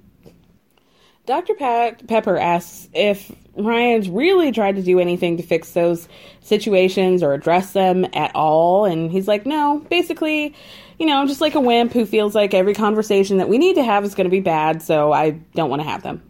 Dr. 1.25 1.55
Pat 1.55 2.07
Pepper 2.09 2.37
asks 2.37 2.89
if 2.93 3.31
Ryan's 3.55 4.09
really 4.09 4.51
tried 4.51 4.77
to 4.77 4.83
do 4.83 4.99
anything 4.99 5.37
to 5.37 5.43
fix 5.43 5.73
those 5.73 6.09
situations 6.41 7.23
or 7.23 7.33
address 7.33 7.73
them 7.73 8.07
at 8.13 8.35
all. 8.35 8.87
And 8.87 9.11
he's 9.11 9.29
like, 9.29 9.47
no, 9.47 9.87
basically, 9.89 10.55
you 10.99 11.07
know, 11.07 11.21
I'm 11.21 11.29
just 11.29 11.41
like 11.41 11.55
a 11.55 11.61
wimp 11.61 11.93
who 11.93 12.07
feels 12.07 12.35
like 12.35 12.55
every 12.55 12.75
conversation 12.75 13.37
that 13.39 13.49
we 13.49 13.59
need 13.59 13.75
to 13.75 13.85
have 13.85 14.05
is 14.05 14.15
going 14.15 14.25
to 14.25 14.31
be 14.31 14.41
bad, 14.41 14.83
so 14.83 15.13
I 15.13 15.31
don't 15.55 15.71
want 15.71 15.83
to 15.83 15.89
have 15.89 16.03
them. 16.03 16.23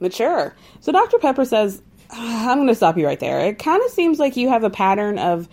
Mature. 0.00 0.54
So 0.80 0.92
Dr. 0.92 1.18
Pepper 1.18 1.44
says, 1.44 1.82
ah, 2.10 2.50
I'm 2.50 2.58
going 2.58 2.68
to 2.68 2.74
stop 2.74 2.96
you 2.96 3.06
right 3.06 3.20
there. 3.20 3.40
It 3.40 3.58
kind 3.58 3.82
of 3.82 3.90
seems 3.90 4.18
like 4.18 4.36
you 4.36 4.48
have 4.48 4.64
a 4.64 4.70
pattern 4.70 5.18
of 5.18 5.48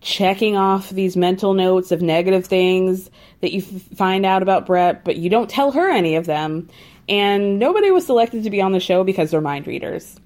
checking 0.00 0.56
off 0.56 0.90
these 0.90 1.16
mental 1.16 1.54
notes 1.54 1.90
of 1.90 2.02
negative 2.02 2.46
things 2.46 3.10
that 3.40 3.52
you 3.52 3.60
f- 3.62 3.96
find 3.96 4.24
out 4.24 4.42
about 4.42 4.66
Brett, 4.66 5.04
but 5.04 5.16
you 5.16 5.28
don't 5.28 5.50
tell 5.50 5.72
her 5.72 5.90
any 5.90 6.14
of 6.16 6.26
them. 6.26 6.68
And 7.08 7.58
nobody 7.58 7.90
was 7.90 8.06
selected 8.06 8.44
to 8.44 8.50
be 8.50 8.60
on 8.60 8.72
the 8.72 8.80
show 8.80 9.02
because 9.02 9.30
they're 9.30 9.40
mind 9.40 9.66
readers. 9.66 10.20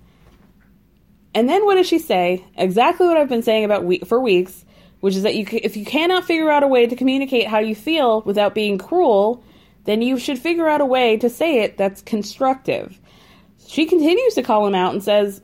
And 1.34 1.48
then 1.48 1.64
what 1.64 1.76
does 1.76 1.86
she 1.86 1.98
say? 1.98 2.44
Exactly 2.56 3.06
what 3.06 3.16
I've 3.16 3.28
been 3.28 3.42
saying 3.42 3.64
about 3.64 3.84
we- 3.84 4.00
for 4.00 4.20
weeks, 4.20 4.64
which 5.00 5.16
is 5.16 5.22
that 5.22 5.34
you 5.34 5.46
c- 5.46 5.58
if 5.58 5.76
you 5.76 5.84
cannot 5.84 6.24
figure 6.24 6.50
out 6.50 6.62
a 6.62 6.68
way 6.68 6.86
to 6.86 6.96
communicate 6.96 7.46
how 7.46 7.58
you 7.58 7.74
feel 7.74 8.20
without 8.22 8.54
being 8.54 8.78
cruel, 8.78 9.42
then 9.84 10.02
you 10.02 10.18
should 10.18 10.38
figure 10.38 10.68
out 10.68 10.80
a 10.80 10.86
way 10.86 11.16
to 11.16 11.30
say 11.30 11.60
it 11.60 11.76
that's 11.76 12.02
constructive. 12.02 13.00
She 13.66 13.86
continues 13.86 14.34
to 14.34 14.42
call 14.42 14.66
him 14.66 14.74
out 14.74 14.92
and 14.92 15.02
says 15.02 15.40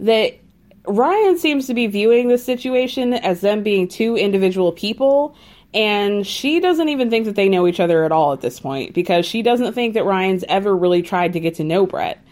that 0.00 0.38
Ryan 0.86 1.38
seems 1.38 1.66
to 1.66 1.74
be 1.74 1.86
viewing 1.86 2.28
this 2.28 2.44
situation 2.44 3.14
as 3.14 3.40
them 3.40 3.62
being 3.62 3.88
two 3.88 4.16
individual 4.16 4.72
people, 4.72 5.36
and 5.74 6.26
she 6.26 6.60
doesn't 6.60 6.88
even 6.88 7.10
think 7.10 7.26
that 7.26 7.34
they 7.34 7.48
know 7.48 7.66
each 7.66 7.80
other 7.80 8.04
at 8.04 8.12
all 8.12 8.32
at 8.32 8.40
this 8.40 8.60
point 8.60 8.94
because 8.94 9.26
she 9.26 9.42
doesn't 9.42 9.72
think 9.72 9.94
that 9.94 10.04
Ryan's 10.04 10.44
ever 10.48 10.74
really 10.76 11.02
tried 11.02 11.32
to 11.34 11.40
get 11.40 11.56
to 11.56 11.64
know 11.64 11.86
Brett. 11.86 12.22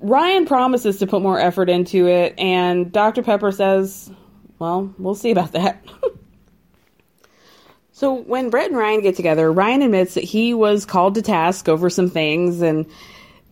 Ryan 0.00 0.46
promises 0.46 0.98
to 0.98 1.06
put 1.06 1.22
more 1.22 1.38
effort 1.38 1.68
into 1.68 2.06
it, 2.06 2.34
and 2.38 2.90
Dr. 2.92 3.22
Pepper 3.22 3.52
says, 3.52 4.10
Well, 4.58 4.94
we'll 4.98 5.14
see 5.14 5.30
about 5.30 5.52
that. 5.52 5.84
so, 7.92 8.14
when 8.14 8.50
Brett 8.50 8.68
and 8.68 8.76
Ryan 8.76 9.02
get 9.02 9.16
together, 9.16 9.52
Ryan 9.52 9.82
admits 9.82 10.14
that 10.14 10.24
he 10.24 10.54
was 10.54 10.86
called 10.86 11.16
to 11.16 11.22
task 11.22 11.68
over 11.68 11.90
some 11.90 12.08
things 12.08 12.62
and, 12.62 12.86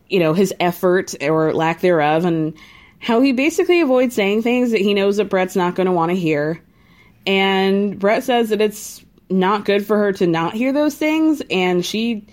you 0.09 0.21
know, 0.21 0.35
his 0.35 0.55
effort 0.61 1.15
or 1.21 1.53
lack 1.53 1.81
thereof, 1.81 2.25
and 2.25 2.57
how 3.07 3.21
he 3.21 3.31
basically 3.31 3.81
avoids 3.81 4.17
saying 4.17 4.43
things 4.43 4.73
that 4.73 4.81
he 4.81 4.93
knows 4.93 5.19
that 5.19 5.31
Brett's 5.31 5.55
not 5.55 5.77
going 5.77 5.87
to 5.87 5.93
want 5.93 6.11
to 6.11 6.17
hear. 6.17 6.61
And 7.25 7.97
Brett 7.97 8.25
says 8.25 8.49
that 8.49 8.61
it's 8.61 9.01
not 9.31 9.65
good 9.65 9.87
for 9.87 9.97
her 9.97 10.13
to 10.15 10.27
not 10.27 10.55
hear 10.55 10.73
those 10.73 10.97
things, 10.97 11.41
and 11.49 11.87
she 11.87 12.27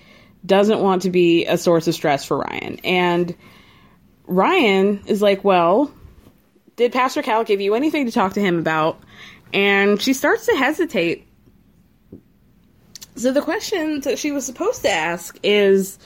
doesn't 0.44 0.80
want 0.80 1.04
to 1.04 1.12
be 1.12 1.46
a 1.46 1.60
source 1.60 1.88
of 1.88 1.94
stress 1.94 2.26
for 2.26 2.40
Ryan. 2.40 2.80
And 2.84 3.36
Ryan 4.26 5.04
is 5.06 5.22
like, 5.22 5.44
Well, 5.44 5.94
did 6.76 6.92
Pastor 6.92 7.22
Cal 7.22 7.44
give 7.44 7.62
you 7.62 7.76
anything 7.76 8.08
to 8.08 8.12
talk 8.12 8.34
to 8.34 8.42
him 8.42 8.58
about? 8.58 9.00
And 9.54 10.02
she 10.02 10.14
starts 10.14 10.48
to 10.48 10.56
hesitate. 10.56 11.28
So 13.16 13.32
the 13.32 13.44
question 13.44 14.02
that 14.02 14.18
she 14.18 14.32
was 14.32 14.44
supposed 14.44 14.82
to 14.82 14.90
ask 14.90 15.38
is, 15.44 16.00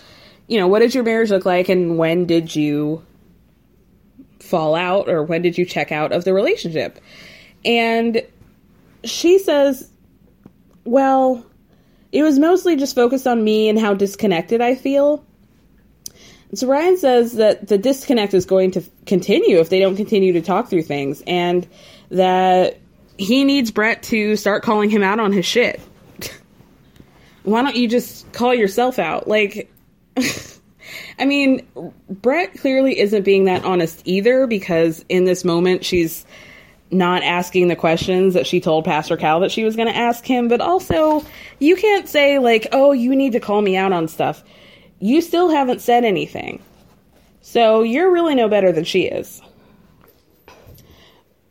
you 0.47 0.59
know, 0.59 0.67
what 0.67 0.79
did 0.79 0.93
your 0.93 1.05
marriage 1.05 1.29
look 1.29 1.45
like 1.45 1.69
and 1.69 1.97
when 1.97 2.25
did 2.25 2.53
you 2.53 3.01
fall 4.47 4.75
out 4.75 5.09
or 5.09 5.23
when 5.23 5.41
did 5.41 5.57
you 5.57 5.65
check 5.65 5.91
out 5.91 6.11
of 6.11 6.23
the 6.23 6.33
relationship? 6.33 6.99
And 7.65 8.21
she 9.03 9.39
says, 9.39 9.89
well, 10.85 11.45
it 12.11 12.23
was 12.23 12.39
mostly 12.39 12.75
just 12.75 12.95
focused 12.95 13.27
on 13.27 13.43
me 13.43 13.69
and 13.69 13.77
how 13.77 13.93
disconnected 13.93 14.61
I 14.61 14.75
feel. 14.75 15.23
So 16.53 16.67
Ryan 16.67 16.97
says 16.97 17.33
that 17.33 17.67
the 17.67 17.77
disconnect 17.77 18.33
is 18.33 18.45
going 18.45 18.71
to 18.71 18.83
continue 19.05 19.59
if 19.59 19.69
they 19.69 19.79
don't 19.79 19.97
continue 19.97 20.33
to 20.33 20.41
talk 20.41 20.69
through 20.69 20.83
things, 20.83 21.21
and 21.27 21.67
that 22.09 22.79
he 23.17 23.43
needs 23.43 23.69
Brett 23.71 24.03
to 24.03 24.37
start 24.37 24.63
calling 24.63 24.89
him 24.89 25.03
out 25.03 25.19
on 25.19 25.33
his 25.33 25.45
shit. 25.45 25.81
Why 27.43 27.63
don't 27.63 27.75
you 27.75 27.89
just 27.89 28.31
call 28.31 28.55
yourself 28.55 28.97
out? 28.97 29.27
Like, 29.27 29.69
I 31.19 31.25
mean, 31.25 31.67
Brett 32.09 32.57
clearly 32.59 32.99
isn't 32.99 33.23
being 33.23 33.45
that 33.45 33.65
honest 33.65 34.01
either 34.05 34.47
because 34.47 35.03
in 35.09 35.25
this 35.25 35.43
moment 35.43 35.83
she's 35.85 36.25
not 36.89 37.23
asking 37.23 37.67
the 37.67 37.75
questions 37.75 38.33
that 38.33 38.47
she 38.47 38.61
told 38.61 38.85
Pastor 38.85 39.17
Cal 39.17 39.41
that 39.41 39.51
she 39.51 39.63
was 39.63 39.75
going 39.75 39.89
to 39.89 39.97
ask 39.97 40.25
him, 40.25 40.47
but 40.47 40.61
also 40.61 41.25
you 41.59 41.75
can't 41.75 42.07
say, 42.07 42.39
like, 42.39 42.67
oh, 42.71 42.91
you 42.91 43.15
need 43.15 43.33
to 43.33 43.39
call 43.39 43.61
me 43.61 43.75
out 43.75 43.91
on 43.91 44.07
stuff. 44.07 44.43
You 44.99 45.21
still 45.21 45.49
haven't 45.49 45.81
said 45.81 46.05
anything. 46.05 46.61
So 47.41 47.81
you're 47.81 48.11
really 48.11 48.35
no 48.35 48.47
better 48.47 48.71
than 48.71 48.83
she 48.83 49.03
is. 49.03 49.41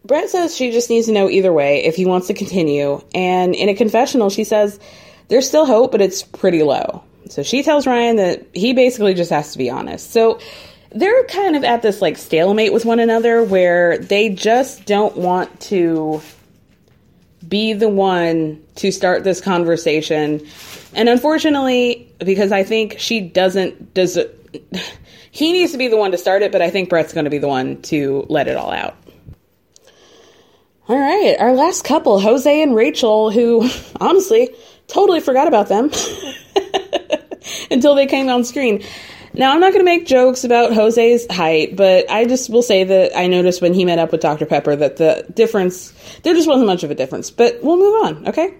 Brett 0.04 0.30
says 0.30 0.54
she 0.54 0.70
just 0.70 0.88
needs 0.88 1.06
to 1.06 1.12
know 1.12 1.28
either 1.28 1.52
way 1.52 1.84
if 1.84 1.96
he 1.96 2.06
wants 2.06 2.28
to 2.28 2.34
continue, 2.34 3.02
and 3.14 3.54
in 3.54 3.68
a 3.68 3.74
confessional, 3.74 4.30
she 4.30 4.44
says 4.44 4.78
there's 5.28 5.48
still 5.48 5.66
hope, 5.66 5.90
but 5.90 6.00
it's 6.00 6.22
pretty 6.22 6.62
low. 6.62 7.02
So 7.28 7.42
she 7.42 7.62
tells 7.62 7.86
Ryan 7.86 8.16
that 8.16 8.46
he 8.54 8.72
basically 8.72 9.14
just 9.14 9.30
has 9.30 9.52
to 9.52 9.58
be 9.58 9.70
honest. 9.70 10.12
So 10.12 10.40
they're 10.92 11.24
kind 11.24 11.56
of 11.56 11.64
at 11.64 11.82
this 11.82 12.00
like 12.00 12.16
stalemate 12.16 12.72
with 12.72 12.84
one 12.84 13.00
another 13.00 13.42
where 13.42 13.98
they 13.98 14.28
just 14.28 14.86
don't 14.86 15.16
want 15.16 15.60
to 15.60 16.22
be 17.46 17.72
the 17.72 17.88
one 17.88 18.62
to 18.76 18.90
start 18.90 19.24
this 19.24 19.40
conversation. 19.40 20.46
And 20.94 21.08
unfortunately, 21.08 22.12
because 22.18 22.52
I 22.52 22.64
think 22.64 22.98
she 22.98 23.20
doesn't 23.20 23.94
does 23.94 24.18
he 25.30 25.52
needs 25.52 25.72
to 25.72 25.78
be 25.78 25.88
the 25.88 25.96
one 25.96 26.12
to 26.12 26.18
start 26.18 26.42
it, 26.42 26.52
but 26.52 26.62
I 26.62 26.70
think 26.70 26.88
Brett's 26.88 27.12
going 27.12 27.24
to 27.24 27.30
be 27.30 27.38
the 27.38 27.48
one 27.48 27.82
to 27.82 28.24
let 28.28 28.48
it 28.48 28.56
all 28.56 28.72
out. 28.72 28.96
All 30.88 30.96
right, 30.96 31.34
our 31.40 31.52
last 31.52 31.84
couple, 31.84 32.20
Jose 32.20 32.62
and 32.62 32.74
Rachel, 32.74 33.30
who 33.30 33.68
honestly 34.00 34.54
totally 34.86 35.20
forgot 35.20 35.48
about 35.48 35.68
them 35.68 35.90
until 37.70 37.94
they 37.94 38.06
came 38.06 38.28
on 38.28 38.44
screen. 38.44 38.82
Now, 39.34 39.52
I'm 39.52 39.60
not 39.60 39.72
going 39.72 39.80
to 39.80 39.84
make 39.84 40.06
jokes 40.06 40.44
about 40.44 40.72
Jose's 40.72 41.26
height, 41.30 41.76
but 41.76 42.10
I 42.10 42.24
just 42.24 42.48
will 42.48 42.62
say 42.62 42.84
that 42.84 43.16
I 43.16 43.26
noticed 43.26 43.60
when 43.60 43.74
he 43.74 43.84
met 43.84 43.98
up 43.98 44.10
with 44.10 44.22
Dr. 44.22 44.46
Pepper 44.46 44.74
that 44.76 44.96
the 44.96 45.26
difference, 45.34 45.92
there 46.22 46.32
just 46.32 46.48
wasn't 46.48 46.66
much 46.66 46.84
of 46.84 46.90
a 46.90 46.94
difference. 46.94 47.30
But 47.30 47.58
we'll 47.62 47.76
move 47.76 48.04
on, 48.04 48.28
okay? 48.28 48.54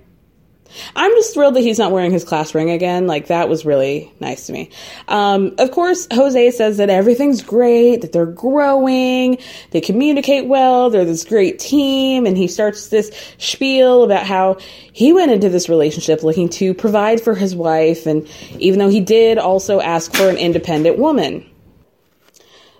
I'm 0.95 1.11
just 1.13 1.35
thrilled 1.35 1.55
that 1.55 1.61
he's 1.61 1.79
not 1.79 1.93
wearing 1.93 2.11
his 2.11 2.25
class 2.25 2.55
ring 2.55 2.71
again. 2.71 3.07
Like, 3.07 3.29
that 3.29 3.49
was 3.49 3.65
really 3.65 4.13
nice 4.21 4.47
to 4.47 4.53
me. 4.53 4.71
Um, 5.09 5.55
of 5.59 5.71
course, 5.71 6.07
Jose 6.13 6.51
says 6.53 6.77
that 6.77 6.91
everything's 6.91 7.43
great, 7.43 8.03
that 8.03 8.13
they're 8.13 8.27
growing, 8.27 9.39
they 9.71 9.81
communicate 9.81 10.47
well, 10.47 10.91
they're 10.91 11.05
this 11.05 11.25
great 11.25 11.59
team, 11.59 12.27
and 12.27 12.37
he 12.37 12.49
starts 12.49 12.89
this 12.89 13.11
spiel 13.39 14.03
about 14.03 14.27
how 14.27 14.59
he 14.93 15.13
went 15.13 15.33
into 15.33 15.49
this 15.49 15.69
relationship 15.69 16.23
looking 16.23 16.49
to 16.51 16.75
provide 16.75 17.21
for 17.21 17.35
his 17.35 17.55
wife, 17.55 18.07
and 18.07 18.29
even 18.59 18.79
though 18.79 18.89
he 18.89 19.01
did 19.01 19.39
also 19.39 19.81
ask 19.81 20.15
for 20.15 20.29
an 20.29 20.37
independent 20.37 20.99
woman. 20.99 21.49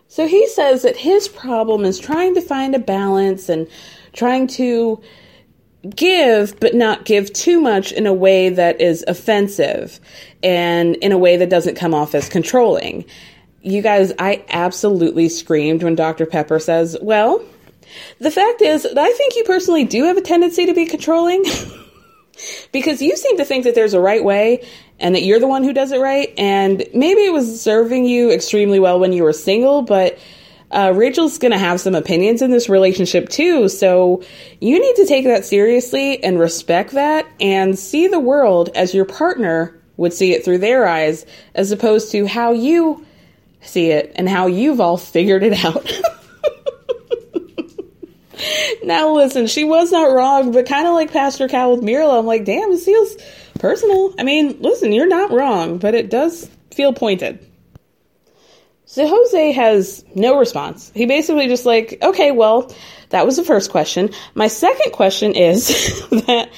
So 0.09 0.27
he 0.27 0.49
says 0.49 0.83
that 0.83 0.97
his 0.97 1.29
problem 1.29 1.85
is 1.85 1.99
trying 1.99 2.35
to 2.37 2.41
find 2.41 2.75
a 2.75 2.79
balance 2.79 3.51
and 3.51 3.69
trying 4.15 4.47
to 4.47 5.03
give, 5.91 6.59
but 6.61 6.75
not 6.75 7.05
give 7.05 7.33
too 7.33 7.61
much 7.61 7.93
in 7.93 8.07
a 8.07 8.15
way 8.15 8.49
that 8.49 8.81
is 8.81 9.05
offensive 9.07 10.01
and 10.43 10.97
in 10.97 11.13
a 11.13 11.19
way 11.19 11.37
that 11.37 11.51
doesn't 11.51 11.77
come 11.77 11.95
off 11.95 12.15
as 12.15 12.29
controlling. 12.29 13.05
You 13.63 13.83
guys, 13.83 14.13
I 14.19 14.45
absolutely 14.49 15.29
screamed 15.29 15.83
when 15.83 15.95
Dr. 15.95 16.27
Pepper 16.27 16.59
says, 16.59 16.97
Well, 17.01 17.45
the 18.19 18.31
fact 18.31 18.63
is 18.63 18.85
that 18.85 18.99
I 18.99 19.13
think 19.13 19.37
you 19.37 19.45
personally 19.45 19.85
do 19.85 20.05
have 20.05 20.17
a 20.17 20.21
tendency 20.21 20.67
to 20.67 20.75
be 20.75 20.87
controlling 20.87 21.45
because 22.73 23.03
you 23.03 23.17
seem 23.17 23.37
to 23.39 23.45
think 23.45 23.65
that 23.65 23.75
there's 23.75 23.95
a 23.95 24.01
right 24.01 24.23
way 24.23 24.67
and 24.99 25.15
that 25.15 25.23
you're 25.23 25.41
the 25.41 25.47
one 25.47 25.65
who 25.65 25.73
does 25.73 25.93
it 25.93 26.01
right. 26.01 26.33
And 26.39 26.85
maybe 26.95 27.23
it 27.23 27.33
was 27.33 27.61
serving 27.61 28.05
you 28.07 28.31
extremely 28.31 28.79
well 28.79 28.99
when 28.99 29.13
you 29.13 29.23
were 29.23 29.33
single, 29.33 29.83
but 29.83 30.19
uh, 30.71 30.93
Rachel's 30.95 31.39
going 31.39 31.53
to 31.53 31.59
have 31.59 31.81
some 31.81 31.95
opinions 31.95 32.43
in 32.43 32.51
this 32.51 32.69
relationship 32.69 33.29
too. 33.29 33.69
So 33.69 34.23
you 34.61 34.81
need 34.81 34.97
to 34.97 35.07
take 35.07 35.25
that 35.27 35.45
seriously 35.45 36.23
and 36.23 36.39
respect 36.39 36.93
that 36.93 37.27
and 37.41 37.79
see 37.79 38.09
the 38.09 38.21
world 38.21 38.71
as 38.75 38.95
your 38.95 39.05
partner 39.05 39.81
would 39.97 40.13
see 40.13 40.33
it 40.33 40.45
through 40.45 40.59
their 40.59 40.87
eyes 40.87 41.25
as 41.55 41.73
opposed 41.73 42.13
to 42.13 42.27
how 42.27 42.53
you 42.53 43.07
see 43.61 43.91
it 43.91 44.13
and 44.17 44.29
how 44.29 44.47
you've 44.47 44.81
all 44.81 44.97
figured 44.97 45.43
it 45.43 45.65
out. 45.65 45.91
now 48.85 49.15
listen, 49.15 49.47
she 49.47 49.65
was 49.65 49.93
not 49.93 50.13
wrong, 50.13 50.53
but 50.53 50.67
kind 50.67 50.87
of 50.87 50.95
like 50.95 51.13
Pastor 51.13 51.49
Cal 51.49 51.73
with 51.73 51.83
Muriel, 51.83 52.11
I'm 52.11 52.27
like, 52.27 52.45
damn, 52.45 52.71
this 52.71 52.85
feels 52.85 53.17
personal. 53.59 54.15
I 54.19 54.25
mean, 54.25 54.61
listen, 54.61 54.93
you're 54.93 55.07
not 55.07 55.31
wrong, 55.31 55.79
but 55.79 55.95
it 55.95 56.11
does 56.11 56.51
feel 56.73 56.93
pointed. 56.93 57.46
So 58.89 59.07
Jose 59.07 59.53
has 59.53 60.05
no 60.15 60.39
response. 60.39 60.93
He 60.95 61.07
basically 61.07 61.49
just 61.49 61.67
like, 61.67 61.99
okay, 62.01 62.31
well, 62.31 62.73
that 63.11 63.27
was 63.27 63.37
the 63.37 63.43
first 63.43 63.71
question. 63.71 64.11
My 64.35 64.47
second 64.47 64.93
question 64.93 65.35
is 65.35 65.69
that 66.11 66.51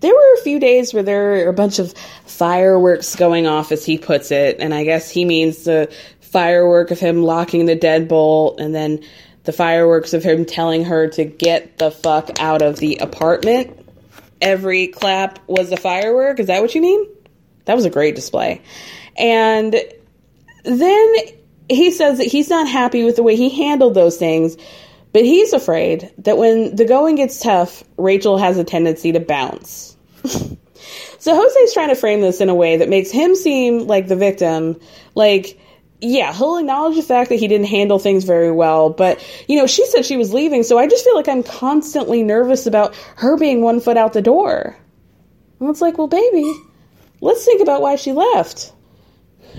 there 0.00 0.12
were 0.12 0.34
a 0.38 0.42
few 0.42 0.58
days 0.58 0.94
where 0.94 1.02
there 1.02 1.44
were 1.44 1.48
a 1.48 1.52
bunch 1.52 1.78
of 1.78 1.92
fireworks 2.24 3.16
going 3.16 3.46
off, 3.46 3.70
as 3.70 3.84
he 3.84 3.98
puts 3.98 4.30
it, 4.30 4.56
and 4.60 4.72
I 4.72 4.84
guess 4.84 5.10
he 5.10 5.26
means 5.26 5.64
the 5.64 5.94
firework 6.20 6.90
of 6.90 6.98
him 6.98 7.22
locking 7.22 7.66
the 7.66 7.76
deadbolt, 7.76 8.60
and 8.60 8.74
then 8.74 9.04
the 9.44 9.52
fireworks 9.52 10.14
of 10.14 10.22
him 10.22 10.46
telling 10.46 10.84
her 10.84 11.08
to 11.08 11.24
get 11.24 11.76
the 11.76 11.90
fuck 11.90 12.40
out 12.40 12.62
of 12.62 12.78
the 12.78 12.96
apartment. 12.96 13.78
Every 14.40 14.88
clap 14.88 15.38
was 15.46 15.70
a 15.70 15.76
firework. 15.76 16.40
Is 16.40 16.46
that 16.46 16.62
what 16.62 16.74
you 16.74 16.80
mean? 16.80 17.06
That 17.66 17.76
was 17.76 17.84
a 17.84 17.90
great 17.90 18.14
display. 18.14 18.62
And 19.16 19.74
then 20.64 21.14
he 21.68 21.90
says 21.90 22.18
that 22.18 22.26
he's 22.26 22.50
not 22.50 22.68
happy 22.68 23.04
with 23.04 23.16
the 23.16 23.22
way 23.22 23.36
he 23.36 23.48
handled 23.50 23.94
those 23.94 24.16
things, 24.16 24.56
but 25.12 25.24
he's 25.24 25.52
afraid 25.52 26.12
that 26.18 26.36
when 26.36 26.74
the 26.76 26.84
going 26.84 27.16
gets 27.16 27.40
tough, 27.40 27.84
Rachel 27.96 28.38
has 28.38 28.58
a 28.58 28.64
tendency 28.64 29.12
to 29.12 29.20
bounce. 29.20 29.96
so 30.24 31.34
Jose's 31.34 31.72
trying 31.72 31.88
to 31.88 31.94
frame 31.94 32.20
this 32.20 32.40
in 32.40 32.48
a 32.48 32.54
way 32.54 32.76
that 32.78 32.88
makes 32.88 33.10
him 33.10 33.34
seem 33.34 33.86
like 33.86 34.08
the 34.08 34.16
victim, 34.16 34.80
like 35.14 35.58
yeah, 36.00 36.34
he'll 36.34 36.58
acknowledge 36.58 36.96
the 36.96 37.02
fact 37.02 37.30
that 37.30 37.36
he 37.36 37.48
didn't 37.48 37.68
handle 37.68 37.98
things 37.98 38.24
very 38.24 38.50
well, 38.50 38.90
but 38.90 39.24
you 39.48 39.56
know, 39.56 39.66
she 39.66 39.86
said 39.86 40.04
she 40.04 40.18
was 40.18 40.34
leaving, 40.34 40.62
so 40.62 40.78
I 40.78 40.86
just 40.86 41.04
feel 41.04 41.14
like 41.14 41.28
I'm 41.28 41.42
constantly 41.42 42.22
nervous 42.22 42.66
about 42.66 42.94
her 43.16 43.38
being 43.38 43.62
one 43.62 43.80
foot 43.80 43.96
out 43.96 44.12
the 44.12 44.20
door. 44.20 44.76
And 45.60 45.70
it's 45.70 45.80
like, 45.80 45.96
well, 45.96 46.08
baby, 46.08 46.52
let's 47.22 47.44
think 47.44 47.62
about 47.62 47.80
why 47.80 47.96
she 47.96 48.12
left. 48.12 48.73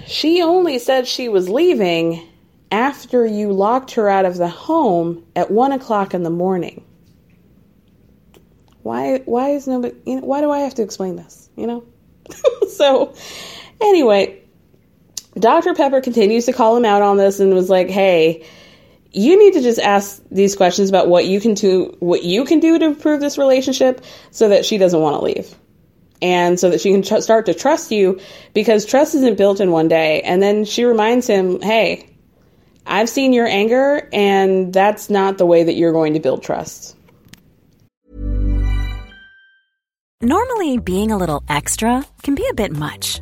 She 0.08 0.42
only 0.42 0.80
said 0.80 1.08
she 1.08 1.30
was 1.30 1.50
leaving 1.50 2.28
after 2.72 3.26
you 3.26 3.52
locked 3.52 3.92
her 3.92 4.10
out 4.10 4.26
of 4.26 4.38
the 4.38 4.48
home 4.48 5.26
at 5.36 5.52
one 5.52 5.72
o'clock 5.72 6.14
in 6.14 6.24
the 6.24 6.30
morning. 6.30 6.84
Why? 8.84 9.20
Why 9.26 9.50
is 9.50 9.68
nobody? 9.68 9.96
You 10.06 10.22
know, 10.22 10.28
why 10.28 10.42
do 10.42 10.52
I 10.52 10.60
have 10.60 10.76
to 10.76 10.84
explain 10.84 11.16
this? 11.16 11.50
You 11.56 11.68
know. 11.68 11.84
so, 12.70 13.16
anyway, 13.82 14.42
Dr. 15.40 15.74
Pepper 15.74 16.02
continues 16.02 16.46
to 16.46 16.54
call 16.54 16.78
him 16.78 16.86
out 16.86 17.02
on 17.02 17.18
this 17.18 17.40
and 17.40 17.54
was 17.54 17.70
like, 17.70 17.90
"Hey, 17.90 18.46
you 19.12 19.40
need 19.40 19.54
to 19.54 19.62
just 19.62 19.80
ask 19.80 20.22
these 20.30 20.56
questions 20.56 20.90
about 20.90 21.08
what 21.08 21.26
you 21.26 21.42
can 21.42 21.56
do, 21.56 21.96
what 22.00 22.24
you 22.24 22.46
can 22.46 22.60
do 22.60 22.78
to 22.78 22.86
improve 22.86 23.22
this 23.22 23.38
relationship, 23.38 24.04
so 24.30 24.50
that 24.50 24.66
she 24.66 24.78
doesn't 24.78 25.00
want 25.00 25.16
to 25.16 25.26
leave." 25.26 25.56
And 26.22 26.60
so 26.60 26.70
that 26.70 26.82
she 26.82 26.92
can 26.92 27.02
tr- 27.02 27.20
start 27.20 27.46
to 27.48 27.54
trust 27.54 27.92
you 27.92 28.20
because 28.54 28.86
trust 28.86 29.16
isn't 29.16 29.38
built 29.38 29.60
in 29.60 29.72
one 29.72 29.88
day. 29.88 30.22
And 30.22 30.42
then 30.42 30.66
she 30.66 30.84
reminds 30.86 31.28
him, 31.28 31.62
hey, 31.62 32.10
I've 32.86 33.10
seen 33.10 33.34
your 33.34 33.48
anger, 33.48 34.08
and 34.14 34.72
that's 34.72 35.10
not 35.10 35.38
the 35.38 35.46
way 35.46 35.64
that 35.64 35.74
you're 35.74 35.92
going 35.92 36.14
to 36.14 36.20
build 36.20 36.44
trust. 36.44 36.96
Normally, 40.22 40.78
being 40.78 41.12
a 41.12 41.18
little 41.18 41.44
extra 41.50 42.04
can 42.24 42.36
be 42.36 42.48
a 42.50 42.54
bit 42.54 42.72
much, 42.72 43.22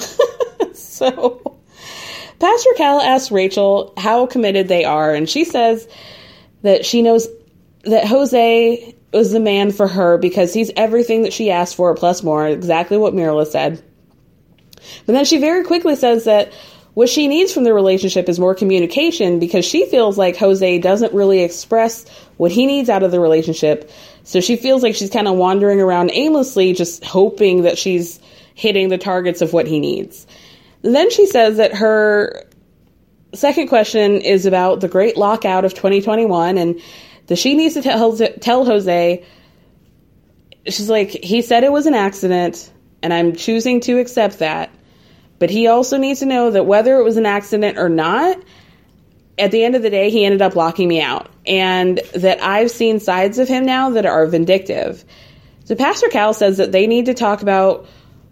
So, 0.74 1.58
Pastor 2.38 2.70
Cal 2.76 3.00
asks 3.00 3.30
Rachel 3.30 3.94
how 3.96 4.26
committed 4.26 4.68
they 4.68 4.84
are, 4.84 5.14
and 5.14 5.28
she 5.28 5.46
says 5.46 5.88
that 6.60 6.84
she 6.84 7.00
knows 7.00 7.26
that 7.84 8.06
Jose 8.06 8.94
was 9.12 9.32
the 9.32 9.40
man 9.40 9.72
for 9.72 9.88
her 9.88 10.18
because 10.18 10.52
he's 10.52 10.70
everything 10.76 11.22
that 11.22 11.32
she 11.32 11.50
asked 11.50 11.74
for 11.74 11.94
plus 11.94 12.22
more, 12.22 12.46
exactly 12.46 12.98
what 12.98 13.14
Myrla 13.14 13.46
said. 13.46 13.82
But 15.06 15.14
then 15.14 15.24
she 15.24 15.38
very 15.38 15.64
quickly 15.64 15.96
says 15.96 16.24
that 16.24 16.52
what 16.94 17.08
she 17.08 17.28
needs 17.28 17.52
from 17.52 17.64
the 17.64 17.72
relationship 17.72 18.28
is 18.28 18.38
more 18.38 18.54
communication 18.54 19.38
because 19.38 19.64
she 19.64 19.86
feels 19.86 20.18
like 20.18 20.36
Jose 20.36 20.78
doesn't 20.80 21.14
really 21.14 21.42
express 21.42 22.06
what 22.36 22.50
he 22.50 22.66
needs 22.66 22.90
out 22.90 23.02
of 23.02 23.10
the 23.10 23.20
relationship. 23.20 23.90
So 24.24 24.40
she 24.40 24.56
feels 24.56 24.82
like 24.82 24.94
she's 24.94 25.10
kind 25.10 25.28
of 25.28 25.36
wandering 25.36 25.80
around 25.80 26.10
aimlessly, 26.12 26.72
just 26.72 27.04
hoping 27.04 27.62
that 27.62 27.78
she's 27.78 28.20
hitting 28.60 28.90
the 28.90 28.98
targets 28.98 29.40
of 29.40 29.54
what 29.54 29.66
he 29.66 29.80
needs. 29.80 30.26
Then 30.82 31.10
she 31.10 31.24
says 31.24 31.56
that 31.56 31.74
her 31.74 32.44
second 33.32 33.68
question 33.68 34.20
is 34.20 34.44
about 34.44 34.80
the 34.80 34.88
great 34.88 35.16
lockout 35.16 35.64
of 35.64 35.72
2021 35.72 36.58
and 36.58 36.78
that 37.28 37.36
she 37.36 37.54
needs 37.54 37.72
to 37.74 37.80
tell, 37.80 38.14
tell 38.16 38.66
Jose. 38.66 39.24
She's 40.66 40.90
like, 40.90 41.08
he 41.08 41.40
said 41.40 41.64
it 41.64 41.72
was 41.72 41.86
an 41.86 41.94
accident, 41.94 42.70
and 43.02 43.14
I'm 43.14 43.34
choosing 43.34 43.80
to 43.82 43.98
accept 43.98 44.40
that. 44.40 44.68
But 45.38 45.48
he 45.48 45.66
also 45.66 45.96
needs 45.96 46.20
to 46.20 46.26
know 46.26 46.50
that 46.50 46.66
whether 46.66 46.98
it 46.98 47.02
was 47.02 47.16
an 47.16 47.24
accident 47.24 47.78
or 47.78 47.88
not, 47.88 48.36
at 49.38 49.52
the 49.52 49.64
end 49.64 49.74
of 49.74 49.80
the 49.80 49.88
day, 49.88 50.10
he 50.10 50.26
ended 50.26 50.42
up 50.42 50.54
locking 50.54 50.86
me 50.86 51.00
out. 51.00 51.30
And 51.46 51.98
that 52.14 52.42
I've 52.42 52.70
seen 52.70 53.00
sides 53.00 53.38
of 53.38 53.48
him 53.48 53.64
now 53.64 53.88
that 53.90 54.04
are 54.04 54.26
vindictive. 54.26 55.02
So 55.64 55.74
Pastor 55.76 56.08
Cal 56.08 56.34
says 56.34 56.58
that 56.58 56.72
they 56.72 56.86
need 56.86 57.06
to 57.06 57.14
talk 57.14 57.40
about 57.40 57.86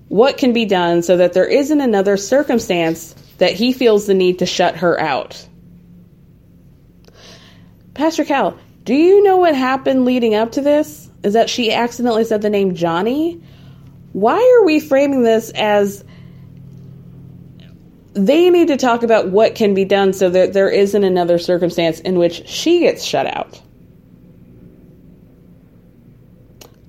what 0.09 0.39
can 0.39 0.53
be 0.53 0.65
done 0.65 1.03
so 1.03 1.17
that 1.17 1.33
there 1.33 1.47
isn't 1.47 1.81
another 1.81 2.17
circumstance 2.17 3.15
that 3.39 3.53
he 3.53 3.73
feels 3.73 4.07
the 4.07 4.15
need 4.15 4.39
to 4.39 4.47
shut 4.47 4.77
her 4.77 4.99
out. 5.01 5.47
Pastor 7.95 8.25
Cal, 8.25 8.59
do 8.85 8.95
you 8.95 9.23
know 9.23 9.37
what 9.37 9.55
happened 9.55 10.05
leading 10.05 10.35
up 10.35 10.53
to 10.53 10.61
this? 10.61 11.09
Is 11.23 11.35
that 11.35 11.51
she 11.51 11.73
accidentally 11.73 12.25
said 12.25 12.43
the 12.43 12.51
name 12.51 12.75
Johnny? 12.75 13.41
Why 14.13 14.37
are 14.37 14.65
we 14.65 14.81
framing 14.81 15.23
this 15.23 15.51
as 15.51 16.05
they 18.19 18.51
need 18.51 18.69
to 18.69 18.77
talk 18.77 19.03
about 19.03 19.29
what 19.29 19.55
can 19.55 19.75
be 19.75 19.85
done 19.85 20.13
so 20.13 20.29
that 20.29 20.53
there 20.53 20.71
isn't 20.71 21.05
another 21.05 21.39
circumstance 21.39 22.01
in 22.01 22.19
which 22.19 22.47
she 22.49 22.81
gets 22.81 23.05
shut 23.05 23.27
out. 23.27 23.61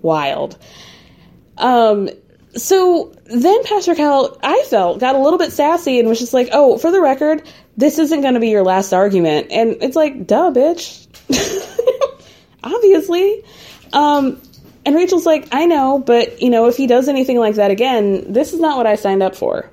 Wild. 0.02 0.58
Um, 1.58 2.10
so 2.62 3.14
then 3.26 3.64
Pastor 3.64 3.96
Cal, 3.96 4.38
I 4.44 4.64
felt, 4.70 5.00
got 5.00 5.16
a 5.16 5.20
little 5.20 5.40
bit 5.40 5.52
sassy 5.52 6.00
and 6.00 6.08
was 6.08 6.20
just 6.20 6.34
like, 6.34 6.50
oh, 6.52 6.78
for 6.78 6.92
the 6.92 7.02
record, 7.02 7.44
this 7.78 8.00
isn't 8.00 8.22
going 8.22 8.34
to 8.34 8.40
be 8.40 8.50
your 8.50 8.64
last 8.64 8.94
argument. 8.94 9.48
And 9.52 9.78
it's 9.82 9.96
like, 9.96 10.26
duh, 10.28 10.52
bitch. 10.52 11.08
Obviously. 12.64 13.44
Um, 13.94 14.42
and 14.86 14.96
Rachel's 14.96 15.26
like, 15.26 15.48
I 15.52 15.66
know, 15.66 16.00
but, 16.00 16.42
you 16.42 16.50
know, 16.50 16.68
if 16.68 16.78
he 16.78 16.88
does 16.88 17.08
anything 17.08 17.38
like 17.38 17.56
that 17.56 17.72
again, 17.72 18.32
this 18.32 18.54
is 18.54 18.60
not 18.60 18.78
what 18.78 18.88
I 18.88 18.96
signed 18.96 19.24
up 19.24 19.36
for. 19.36 19.70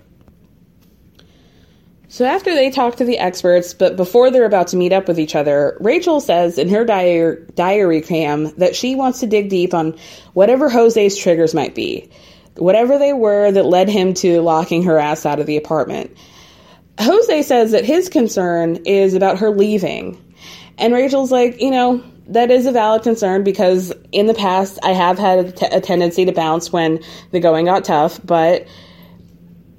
So 2.08 2.24
after 2.24 2.54
they 2.54 2.70
talk 2.70 2.96
to 2.96 3.04
the 3.04 3.18
experts, 3.18 3.74
but 3.74 3.96
before 3.96 4.30
they're 4.30 4.46
about 4.46 4.68
to 4.68 4.76
meet 4.76 4.92
up 4.92 5.06
with 5.06 5.18
each 5.20 5.34
other, 5.34 5.76
Rachel 5.80 6.20
says 6.20 6.56
in 6.56 6.68
her 6.70 6.84
diary, 6.84 7.44
diary 7.54 8.00
cam 8.00 8.54
that 8.56 8.74
she 8.74 8.94
wants 8.94 9.20
to 9.20 9.26
dig 9.26 9.50
deep 9.50 9.74
on 9.74 9.98
whatever 10.32 10.70
Jose's 10.70 11.16
triggers 11.18 11.54
might 11.54 11.74
be, 11.74 12.08
whatever 12.58 12.98
they 12.98 13.12
were 13.12 13.50
that 13.50 13.66
led 13.66 13.88
him 13.88 14.14
to 14.14 14.40
locking 14.40 14.82
her 14.84 14.98
ass 14.98 15.26
out 15.26 15.40
of 15.40 15.46
the 15.46 15.56
apartment. 15.56 16.16
Jose 16.98 17.42
says 17.42 17.72
that 17.72 17.84
his 17.84 18.08
concern 18.08 18.76
is 18.86 19.14
about 19.14 19.38
her 19.38 19.50
leaving. 19.50 20.22
And 20.78 20.94
Rachel's 20.94 21.30
like, 21.30 21.60
you 21.60 21.70
know, 21.70 22.02
that 22.28 22.50
is 22.50 22.66
a 22.66 22.72
valid 22.72 23.02
concern 23.02 23.44
because 23.44 23.92
in 24.12 24.26
the 24.26 24.34
past 24.34 24.78
I 24.82 24.92
have 24.92 25.18
had 25.18 25.38
a, 25.38 25.52
t- 25.52 25.66
a 25.70 25.80
tendency 25.80 26.24
to 26.24 26.32
bounce 26.32 26.72
when 26.72 27.00
the 27.30 27.40
going 27.40 27.66
got 27.66 27.84
tough, 27.84 28.18
but 28.24 28.66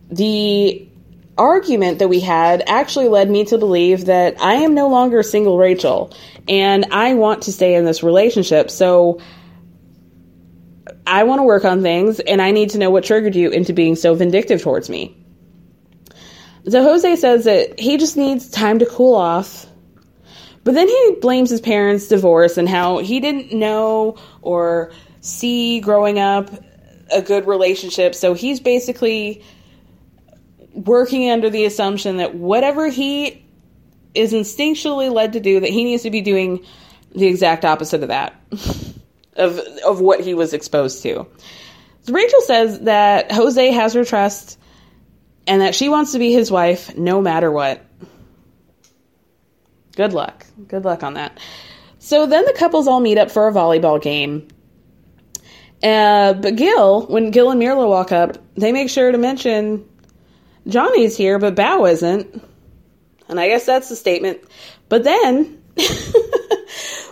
the 0.09 0.87
argument 1.37 1.99
that 1.99 2.07
we 2.07 2.19
had 2.19 2.63
actually 2.67 3.09
led 3.09 3.29
me 3.29 3.45
to 3.45 3.57
believe 3.57 4.05
that 4.05 4.41
I 4.41 4.55
am 4.55 4.73
no 4.73 4.87
longer 4.87 5.21
single 5.23 5.57
Rachel 5.57 6.13
and 6.47 6.85
I 6.91 7.13
want 7.13 7.43
to 7.43 7.51
stay 7.51 7.75
in 7.75 7.85
this 7.85 8.01
relationship. 8.01 8.71
So 8.71 9.19
I 11.05 11.23
want 11.23 11.39
to 11.39 11.43
work 11.43 11.65
on 11.65 11.81
things 11.81 12.19
and 12.19 12.41
I 12.41 12.51
need 12.51 12.71
to 12.71 12.77
know 12.77 12.89
what 12.89 13.03
triggered 13.03 13.35
you 13.35 13.49
into 13.49 13.73
being 13.73 13.95
so 13.95 14.15
vindictive 14.15 14.61
towards 14.61 14.89
me. 14.89 15.15
So 16.69 16.83
Jose 16.83 17.15
says 17.15 17.45
that 17.45 17.79
he 17.79 17.97
just 17.97 18.17
needs 18.17 18.49
time 18.49 18.79
to 18.79 18.85
cool 18.85 19.15
off. 19.15 19.65
But 20.63 20.73
then 20.73 20.87
he 20.87 21.15
blames 21.21 21.49
his 21.49 21.61
parents' 21.61 22.09
divorce 22.09 22.57
and 22.57 22.67
how 22.67 22.97
he 22.97 23.21
didn't 23.21 23.53
know 23.53 24.17
or 24.41 24.91
see 25.21 25.79
growing 25.79 26.19
up 26.19 26.49
a 27.09 27.21
good 27.21 27.47
relationship. 27.47 28.13
So 28.13 28.33
he's 28.33 28.59
basically 28.59 29.43
working 30.73 31.29
under 31.29 31.49
the 31.49 31.63
assumption 31.65 32.17
that 32.17 32.35
whatever 32.35 32.89
he 32.89 33.45
is 34.13 34.33
instinctually 34.33 35.11
led 35.11 35.33
to 35.33 35.39
do, 35.39 35.59
that 35.61 35.69
he 35.69 35.83
needs 35.83 36.03
to 36.03 36.11
be 36.11 36.21
doing 36.21 36.65
the 37.15 37.27
exact 37.27 37.65
opposite 37.65 38.01
of 38.01 38.09
that, 38.09 38.35
of 39.37 39.59
of 39.85 40.01
what 40.01 40.19
he 40.19 40.33
was 40.33 40.53
exposed 40.53 41.03
to. 41.03 41.27
So 42.01 42.13
Rachel 42.13 42.41
says 42.41 42.79
that 42.81 43.31
Jose 43.31 43.71
has 43.71 43.93
her 43.93 44.05
trust 44.05 44.57
and 45.45 45.61
that 45.61 45.75
she 45.75 45.89
wants 45.89 46.13
to 46.13 46.19
be 46.19 46.31
his 46.31 46.51
wife 46.51 46.95
no 46.97 47.21
matter 47.21 47.51
what. 47.51 47.83
Good 49.95 50.13
luck. 50.13 50.45
Good 50.67 50.85
luck 50.85 51.03
on 51.03 51.15
that. 51.15 51.39
So 51.99 52.25
then 52.25 52.45
the 52.45 52.53
couples 52.53 52.87
all 52.87 52.99
meet 52.99 53.17
up 53.17 53.31
for 53.31 53.47
a 53.47 53.51
volleyball 53.51 54.01
game. 54.01 54.47
Uh, 55.83 56.33
but 56.33 56.55
Gil, 56.55 57.05
when 57.07 57.31
Gil 57.31 57.51
and 57.51 57.61
Myrla 57.61 57.87
walk 57.87 58.11
up, 58.11 58.37
they 58.55 58.71
make 58.71 58.89
sure 58.89 59.11
to 59.11 59.17
mention 59.17 59.87
Johnny's 60.67 61.15
here, 61.17 61.39
but 61.39 61.55
Bao 61.55 61.89
isn't. 61.91 62.43
And 63.29 63.39
I 63.39 63.47
guess 63.47 63.65
that's 63.65 63.89
the 63.89 63.95
statement. 63.95 64.39
But 64.89 65.03
then 65.03 65.61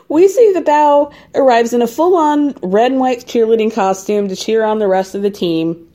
we 0.07 0.27
see 0.27 0.51
the 0.53 0.61
Bao 0.61 1.13
arrives 1.33 1.73
in 1.73 1.81
a 1.81 1.87
full 1.87 2.15
on 2.15 2.55
red 2.61 2.91
and 2.91 2.99
white 2.99 3.25
cheerleading 3.25 3.73
costume 3.73 4.27
to 4.27 4.35
cheer 4.35 4.63
on 4.63 4.79
the 4.79 4.87
rest 4.87 5.15
of 5.15 5.21
the 5.21 5.31
team. 5.31 5.91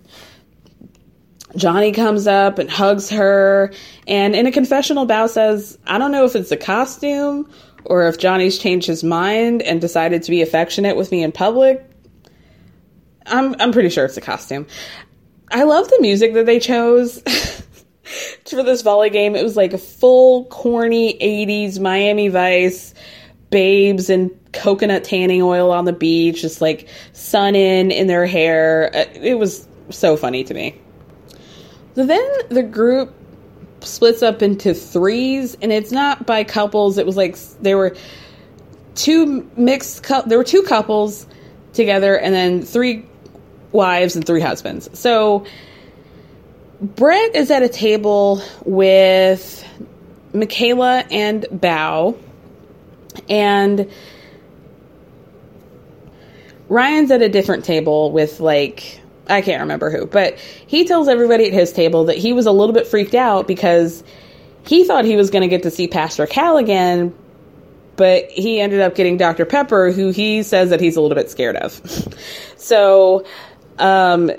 Johnny 1.57 1.93
comes 1.93 2.27
up 2.27 2.59
and 2.59 2.71
hugs 2.71 3.11
her, 3.11 3.73
and 4.07 4.37
in 4.37 4.47
a 4.47 4.53
confessional, 4.53 5.07
Bao 5.07 5.29
says, 5.29 5.79
I 5.87 5.99
don't 5.99 6.13
know 6.13 6.25
if 6.25 6.37
it's 6.37 6.51
the 6.51 6.57
costume 6.57 7.51
or 7.85 8.07
if 8.07 8.19
Johnny's 8.19 8.59
changed 8.59 8.87
his 8.87 9.03
mind 9.03 9.63
and 9.63 9.81
decided 9.81 10.23
to 10.25 10.31
be 10.31 10.43
affectionate 10.43 10.97
with 10.97 11.11
me 11.11 11.23
in 11.23 11.33
public. 11.33 11.85
I'm, 13.27 13.55
I'm 13.59 13.73
pretty 13.73 13.89
sure 13.89 14.05
it's 14.05 14.15
the 14.15 14.21
costume. 14.21 14.67
I 15.51 15.65
love 15.65 15.89
the 15.89 15.99
music 16.01 16.35
that 16.35 16.47
they 16.47 16.61
chose 16.61 17.21
for 18.49 18.63
this 18.63 18.83
volley 18.83 19.11
game. 19.11 19.35
It 19.35 19.43
was 19.43 19.57
like 19.57 19.73
a 19.73 19.79
full 19.79 20.45
corny 20.47 21.19
80s 21.19 21.81
Miami 21.81 22.29
Vice, 22.29 22.95
babes 23.51 24.09
and 24.09 24.31
coconut 24.53 25.05
tanning 25.05 25.43
oil 25.43 25.71
on 25.71 25.85
the 25.85 25.93
beach, 25.93 26.41
just 26.41 26.61
like 26.61 26.89
sun 27.13 27.55
in 27.55 27.91
in 27.91 28.07
their 28.07 28.27
hair. 28.27 28.91
Uh, 28.95 29.05
it 29.15 29.39
was 29.39 29.67
so 29.91 30.17
funny 30.17 30.45
to 30.45 30.55
me. 30.55 30.81
So 31.95 32.07
then 32.07 32.31
the 32.49 32.63
group 32.63 33.13
splits 33.81 34.23
up 34.23 34.43
into 34.43 34.75
threes, 34.75 35.57
and 35.61 35.73
it's 35.73 35.93
not 35.93 36.27
by 36.27 36.45
couples. 36.45 36.99
It 36.99 37.07
was 37.07 37.17
like 37.17 37.37
there 37.61 37.77
were 37.77 37.97
two 38.95 39.51
mixed. 39.57 40.05
there 40.27 40.39
were 40.39 40.45
two 40.45 40.63
couples 40.63 41.27
together, 41.73 42.17
and 42.17 42.35
then 42.35 42.63
three 42.63 43.05
wives 43.73 44.17
and 44.17 44.27
three 44.27 44.41
husbands. 44.41 44.89
So 44.99 45.45
Brett 46.81 47.35
is 47.35 47.51
at 47.51 47.63
a 47.63 47.69
table 47.69 48.43
with 48.65 49.65
Michaela 50.33 51.05
and 51.11 51.43
Bao, 51.53 52.17
and 53.29 53.91
Ryan's 56.69 57.11
at 57.11 57.23
a 57.23 57.29
different 57.29 57.65
table 57.65 58.13
with 58.13 58.41
like 58.41 59.01
I 59.29 59.43
can't 59.43 59.61
remember 59.61 59.91
who, 59.91 60.07
but 60.07 60.39
he 60.39 60.85
tells 60.85 61.09
everybody 61.09 61.47
at 61.47 61.53
his 61.53 61.73
table 61.73 62.05
that 62.07 62.17
he 62.17 62.33
was 62.33 62.47
a 62.47 62.53
little 62.53 62.75
bit 62.75 62.87
freaked 62.87 63.15
out 63.15 63.47
because 63.47 64.03
he 64.67 64.85
thought 64.85 65.05
he 65.05 65.17
was 65.17 65.31
going 65.31 65.43
to 65.43 65.49
get 65.49 65.63
to 65.63 65.71
see 65.71 65.87
Pastor 65.87 66.27
Cal 66.27 66.57
again, 66.57 67.15
but 67.97 68.31
he 68.31 68.61
ended 68.61 68.81
up 68.81 68.95
getting 68.95 69.17
Dr. 69.17 69.45
Pepper, 69.45 69.93
who 69.93 70.11
he 70.11 70.43
says 70.43 70.71
that 70.71 70.81
he's 70.81 70.97
a 70.97 71.01
little 71.01 71.15
bit 71.15 71.31
scared 71.31 71.57
of. 71.57 71.81
so, 72.57 73.25
um, 73.79 74.31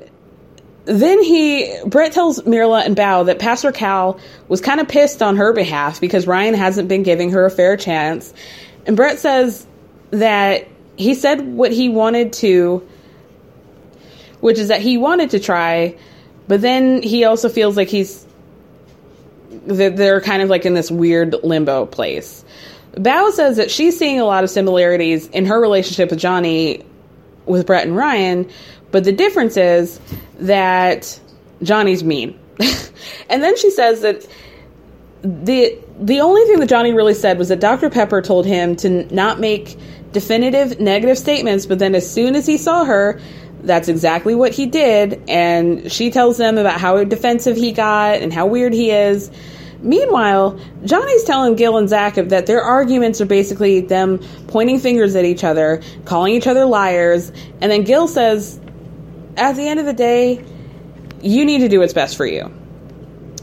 then 0.99 1.23
he 1.23 1.73
Brett 1.85 2.11
tells 2.11 2.41
Myrla 2.41 2.85
and 2.85 2.95
Bao 2.95 3.25
that 3.27 3.39
Pastor 3.39 3.71
Cal 3.71 4.19
was 4.47 4.61
kind 4.61 4.79
of 4.79 4.87
pissed 4.87 5.21
on 5.21 5.37
her 5.37 5.53
behalf 5.53 6.01
because 6.01 6.27
Ryan 6.27 6.53
hasn't 6.53 6.87
been 6.87 7.03
giving 7.03 7.31
her 7.31 7.45
a 7.45 7.51
fair 7.51 7.77
chance. 7.77 8.33
And 8.85 8.97
Brett 8.97 9.19
says 9.19 9.65
that 10.11 10.67
he 10.97 11.13
said 11.15 11.41
what 11.41 11.71
he 11.71 11.89
wanted 11.89 12.33
to, 12.33 12.87
which 14.39 14.57
is 14.57 14.69
that 14.69 14.81
he 14.81 14.97
wanted 14.97 15.31
to 15.31 15.39
try, 15.39 15.95
but 16.47 16.61
then 16.61 17.01
he 17.01 17.25
also 17.25 17.49
feels 17.49 17.77
like 17.77 17.87
he's 17.87 18.25
that 19.67 19.97
they're 19.97 20.21
kind 20.21 20.41
of 20.41 20.49
like 20.49 20.65
in 20.65 20.73
this 20.73 20.89
weird 20.89 21.35
limbo 21.43 21.85
place. 21.85 22.43
Bao 22.93 23.31
says 23.31 23.57
that 23.57 23.71
she's 23.71 23.97
seeing 23.97 24.19
a 24.19 24.25
lot 24.25 24.43
of 24.43 24.49
similarities 24.49 25.27
in 25.27 25.45
her 25.45 25.59
relationship 25.59 26.09
with 26.09 26.19
Johnny 26.19 26.83
with 27.45 27.65
Brett 27.65 27.85
and 27.85 27.95
Ryan, 27.95 28.49
but 28.91 29.03
the 29.03 29.11
difference 29.11 29.57
is 29.57 29.99
that 30.39 31.19
Johnny's 31.63 32.03
mean. 32.03 32.37
and 33.29 33.41
then 33.43 33.57
she 33.57 33.69
says 33.71 34.01
that 34.01 34.27
the 35.23 35.77
the 35.99 36.19
only 36.19 36.43
thing 36.45 36.59
that 36.59 36.69
Johnny 36.69 36.93
really 36.93 37.13
said 37.13 37.37
was 37.37 37.49
that 37.49 37.59
Dr. 37.59 37.89
Pepper 37.89 38.21
told 38.21 38.45
him 38.45 38.75
to 38.77 39.13
not 39.13 39.39
make 39.39 39.77
definitive 40.11 40.79
negative 40.79 41.17
statements, 41.17 41.65
but 41.65 41.79
then 41.79 41.95
as 41.95 42.11
soon 42.11 42.35
as 42.35 42.45
he 42.45 42.57
saw 42.57 42.85
her, 42.85 43.19
that's 43.63 43.87
exactly 43.87 44.35
what 44.35 44.51
he 44.51 44.65
did. 44.65 45.21
And 45.29 45.91
she 45.91 46.09
tells 46.09 46.37
them 46.37 46.57
about 46.57 46.79
how 46.79 47.03
defensive 47.03 47.55
he 47.55 47.71
got 47.71 48.15
and 48.15 48.33
how 48.33 48.47
weird 48.47 48.73
he 48.73 48.91
is. 48.91 49.31
Meanwhile, 49.81 50.59
Johnny's 50.85 51.23
telling 51.23 51.55
Gil 51.55 51.77
and 51.77 51.89
Zach 51.89 52.15
that 52.15 52.45
their 52.45 52.61
arguments 52.61 53.19
are 53.19 53.25
basically 53.25 53.81
them 53.81 54.19
pointing 54.47 54.79
fingers 54.79 55.15
at 55.15 55.25
each 55.25 55.43
other, 55.43 55.81
calling 56.05 56.35
each 56.35 56.45
other 56.45 56.65
liars, 56.65 57.31
and 57.61 57.71
then 57.71 57.83
Gil 57.83 58.07
says, 58.07 58.59
at 59.37 59.55
the 59.55 59.67
end 59.67 59.79
of 59.79 59.85
the 59.85 59.93
day, 59.93 60.43
you 61.21 61.45
need 61.45 61.59
to 61.59 61.69
do 61.69 61.79
what's 61.79 61.93
best 61.93 62.17
for 62.17 62.25
you. 62.25 62.51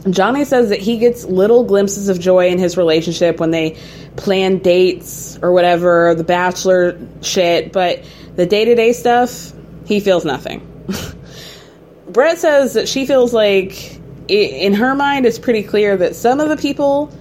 Johnny 0.09 0.45
says 0.45 0.69
that 0.69 0.79
he 0.79 0.97
gets 0.97 1.25
little 1.25 1.63
glimpses 1.63 2.09
of 2.09 2.19
joy 2.19 2.47
in 2.47 2.57
his 2.57 2.77
relationship 2.77 3.39
when 3.39 3.51
they 3.51 3.77
plan 4.15 4.59
dates 4.59 5.37
or 5.41 5.51
whatever, 5.51 6.15
the 6.15 6.23
bachelor 6.23 6.97
shit, 7.21 7.73
but 7.73 8.03
the 8.35 8.45
day 8.45 8.65
to 8.65 8.75
day 8.75 8.93
stuff, 8.93 9.51
he 9.85 9.99
feels 9.99 10.23
nothing. 10.23 10.65
Brett 12.09 12.37
says 12.37 12.73
that 12.73 12.87
she 12.87 13.05
feels 13.05 13.33
like, 13.33 13.99
in 14.27 14.73
her 14.73 14.95
mind, 14.95 15.25
it's 15.25 15.39
pretty 15.39 15.63
clear 15.63 15.97
that 15.97 16.15
some 16.15 16.39
of 16.39 16.49
the 16.49 16.57
people 16.57 17.11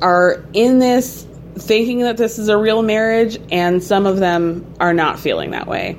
are 0.00 0.44
in 0.52 0.78
this 0.78 1.26
thinking 1.56 2.00
that 2.00 2.16
this 2.16 2.38
is 2.38 2.48
a 2.48 2.56
real 2.56 2.82
marriage, 2.82 3.38
and 3.50 3.82
some 3.82 4.06
of 4.06 4.18
them 4.18 4.74
are 4.78 4.94
not 4.94 5.18
feeling 5.18 5.50
that 5.50 5.66
way. 5.66 5.98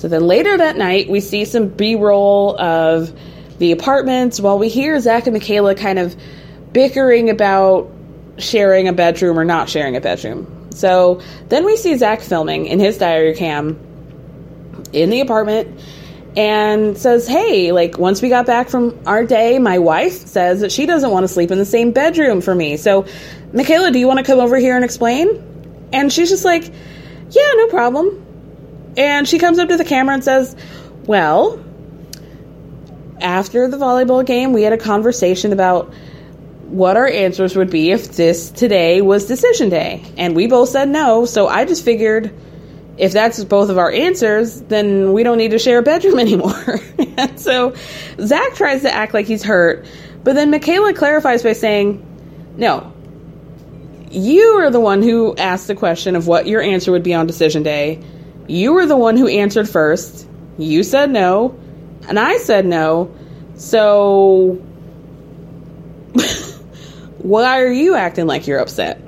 So 0.00 0.08
then 0.08 0.26
later 0.26 0.56
that 0.56 0.78
night, 0.78 1.10
we 1.10 1.20
see 1.20 1.44
some 1.44 1.68
B 1.68 1.94
roll 1.94 2.58
of 2.58 3.12
the 3.58 3.70
apartments 3.70 4.40
while 4.40 4.58
we 4.58 4.70
hear 4.70 4.98
Zach 4.98 5.26
and 5.26 5.34
Michaela 5.34 5.74
kind 5.74 5.98
of 5.98 6.16
bickering 6.72 7.28
about 7.28 7.92
sharing 8.38 8.88
a 8.88 8.94
bedroom 8.94 9.38
or 9.38 9.44
not 9.44 9.68
sharing 9.68 9.96
a 9.96 10.00
bedroom. 10.00 10.70
So 10.70 11.20
then 11.50 11.66
we 11.66 11.76
see 11.76 11.94
Zach 11.98 12.22
filming 12.22 12.64
in 12.64 12.80
his 12.80 12.96
diary 12.96 13.34
cam 13.34 13.78
in 14.94 15.10
the 15.10 15.20
apartment 15.20 15.78
and 16.34 16.96
says, 16.96 17.28
Hey, 17.28 17.70
like 17.72 17.98
once 17.98 18.22
we 18.22 18.30
got 18.30 18.46
back 18.46 18.70
from 18.70 18.98
our 19.04 19.26
day, 19.26 19.58
my 19.58 19.78
wife 19.78 20.26
says 20.26 20.60
that 20.60 20.72
she 20.72 20.86
doesn't 20.86 21.10
want 21.10 21.24
to 21.24 21.28
sleep 21.28 21.50
in 21.50 21.58
the 21.58 21.66
same 21.66 21.92
bedroom 21.92 22.40
for 22.40 22.54
me. 22.54 22.78
So, 22.78 23.04
Michaela, 23.52 23.90
do 23.90 23.98
you 23.98 24.06
want 24.06 24.18
to 24.18 24.24
come 24.24 24.38
over 24.38 24.56
here 24.56 24.76
and 24.76 24.84
explain? 24.84 25.88
And 25.92 26.10
she's 26.10 26.30
just 26.30 26.46
like, 26.46 26.64
Yeah, 26.64 27.52
no 27.56 27.66
problem. 27.66 28.28
And 28.96 29.28
she 29.28 29.38
comes 29.38 29.58
up 29.58 29.68
to 29.68 29.76
the 29.76 29.84
camera 29.84 30.14
and 30.14 30.24
says, 30.24 30.56
Well, 31.04 31.64
after 33.20 33.68
the 33.68 33.76
volleyball 33.76 34.24
game, 34.24 34.52
we 34.52 34.62
had 34.62 34.72
a 34.72 34.78
conversation 34.78 35.52
about 35.52 35.92
what 36.70 36.96
our 36.96 37.08
answers 37.08 37.56
would 37.56 37.70
be 37.70 37.90
if 37.90 38.12
this 38.12 38.50
today 38.50 39.00
was 39.00 39.26
decision 39.26 39.68
day. 39.68 40.04
And 40.16 40.36
we 40.36 40.46
both 40.46 40.68
said 40.68 40.88
no, 40.88 41.24
so 41.24 41.48
I 41.48 41.64
just 41.64 41.84
figured 41.84 42.32
if 42.96 43.12
that's 43.12 43.42
both 43.44 43.70
of 43.70 43.78
our 43.78 43.90
answers, 43.90 44.60
then 44.62 45.12
we 45.12 45.22
don't 45.22 45.38
need 45.38 45.50
to 45.52 45.58
share 45.58 45.78
a 45.78 45.82
bedroom 45.82 46.18
anymore. 46.20 46.80
so 47.36 47.74
Zach 48.20 48.54
tries 48.54 48.82
to 48.82 48.92
act 48.92 49.14
like 49.14 49.26
he's 49.26 49.42
hurt, 49.42 49.86
but 50.22 50.34
then 50.34 50.50
Michaela 50.50 50.92
clarifies 50.94 51.42
by 51.42 51.54
saying, 51.54 52.04
No, 52.56 52.92
you 54.10 54.42
are 54.60 54.70
the 54.70 54.80
one 54.80 55.02
who 55.02 55.34
asked 55.36 55.66
the 55.66 55.74
question 55.74 56.14
of 56.14 56.26
what 56.26 56.46
your 56.46 56.60
answer 56.60 56.92
would 56.92 57.02
be 57.02 57.14
on 57.14 57.26
decision 57.26 57.62
day. 57.62 58.00
You 58.50 58.72
were 58.72 58.84
the 58.84 58.96
one 58.96 59.16
who 59.16 59.28
answered 59.28 59.68
first. 59.68 60.26
You 60.58 60.82
said 60.82 61.10
no, 61.10 61.58
and 62.08 62.18
I 62.18 62.38
said 62.38 62.66
no. 62.66 63.14
So 63.54 64.54
why 67.18 67.62
are 67.62 67.72
you 67.72 67.94
acting 67.94 68.26
like 68.26 68.48
you're 68.48 68.58
upset? 68.58 69.00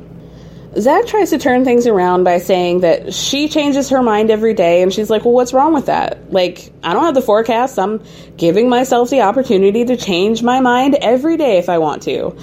Zach 0.79 1.07
tries 1.07 1.31
to 1.31 1.39
turn 1.39 1.65
things 1.65 1.87
around 1.87 2.25
by 2.25 2.39
saying 2.39 2.81
that 2.81 3.13
she 3.13 3.49
changes 3.49 3.91
her 3.91 4.03
mind 4.03 4.31
every 4.31 4.55
day, 4.55 4.81
and 4.81 4.93
she's 4.93 5.11
like, 5.11 5.25
Well, 5.25 5.35
what's 5.35 5.53
wrong 5.53 5.75
with 5.75 5.87
that? 5.87 6.33
Like, 6.33 6.73
I 6.85 6.93
don't 6.93 7.05
have 7.05 7.15
the 7.15 7.21
forecast. 7.21 7.79
I'm 7.79 8.03
giving 8.37 8.69
myself 8.69 9.11
the 9.11 9.23
opportunity 9.23 9.85
to 9.85 9.97
change 9.97 10.43
my 10.43 10.61
mind 10.61 10.95
every 11.01 11.37
day 11.37 11.59
if 11.59 11.69
I 11.69 11.79
want 11.79 12.03
to. 12.05 12.35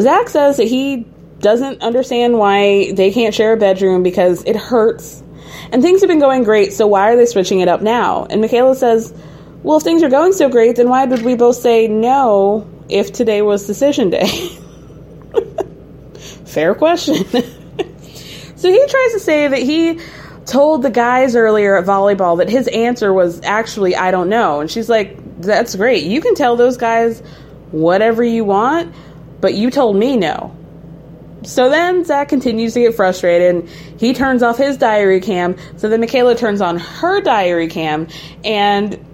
Zach 0.00 0.30
says 0.30 0.56
that 0.56 0.66
he 0.66 1.06
doesn't 1.40 1.82
understand 1.82 2.38
why 2.38 2.92
they 2.92 3.12
can't 3.12 3.34
share 3.34 3.52
a 3.52 3.56
bedroom 3.58 4.02
because 4.02 4.42
it 4.44 4.56
hurts. 4.56 5.22
And 5.70 5.82
things 5.82 6.00
have 6.00 6.08
been 6.08 6.20
going 6.20 6.44
great, 6.44 6.72
so 6.72 6.86
why 6.86 7.12
are 7.12 7.16
they 7.16 7.26
switching 7.26 7.60
it 7.60 7.68
up 7.68 7.82
now? 7.82 8.26
And 8.28 8.40
Michaela 8.40 8.74
says, 8.74 9.14
Well, 9.62 9.78
if 9.78 9.82
things 9.82 10.02
are 10.02 10.10
going 10.10 10.32
so 10.32 10.48
great, 10.48 10.76
then 10.76 10.88
why 10.88 11.06
did 11.06 11.22
we 11.22 11.34
both 11.34 11.56
say 11.56 11.88
no 11.88 12.68
if 12.88 13.12
today 13.12 13.42
was 13.42 13.66
decision 13.66 14.10
day? 14.10 14.28
Fair 16.46 16.74
question. 16.74 17.14
so 18.56 18.70
he 18.70 18.86
tries 18.86 19.12
to 19.12 19.20
say 19.20 19.48
that 19.48 19.58
he 19.58 20.00
told 20.44 20.82
the 20.82 20.90
guys 20.90 21.36
earlier 21.36 21.76
at 21.76 21.84
volleyball 21.84 22.38
that 22.38 22.48
his 22.50 22.68
answer 22.68 23.12
was 23.12 23.40
actually, 23.42 23.96
I 23.96 24.10
don't 24.10 24.28
know. 24.28 24.60
And 24.60 24.70
she's 24.70 24.88
like, 24.88 25.16
That's 25.40 25.74
great. 25.74 26.04
You 26.04 26.20
can 26.20 26.34
tell 26.34 26.56
those 26.56 26.76
guys 26.76 27.20
whatever 27.70 28.22
you 28.22 28.44
want, 28.44 28.94
but 29.40 29.54
you 29.54 29.70
told 29.70 29.96
me 29.96 30.16
no. 30.16 30.56
So 31.44 31.68
then 31.68 32.04
Zach 32.04 32.28
continues 32.28 32.74
to 32.74 32.80
get 32.80 32.94
frustrated. 32.94 33.54
And 33.54 33.68
he 33.98 34.14
turns 34.14 34.42
off 34.42 34.56
his 34.56 34.76
diary 34.76 35.20
cam. 35.20 35.56
So 35.76 35.88
then 35.88 36.00
Michaela 36.00 36.36
turns 36.36 36.60
on 36.60 36.78
her 36.78 37.20
diary 37.20 37.68
cam. 37.68 38.08
And 38.44 39.04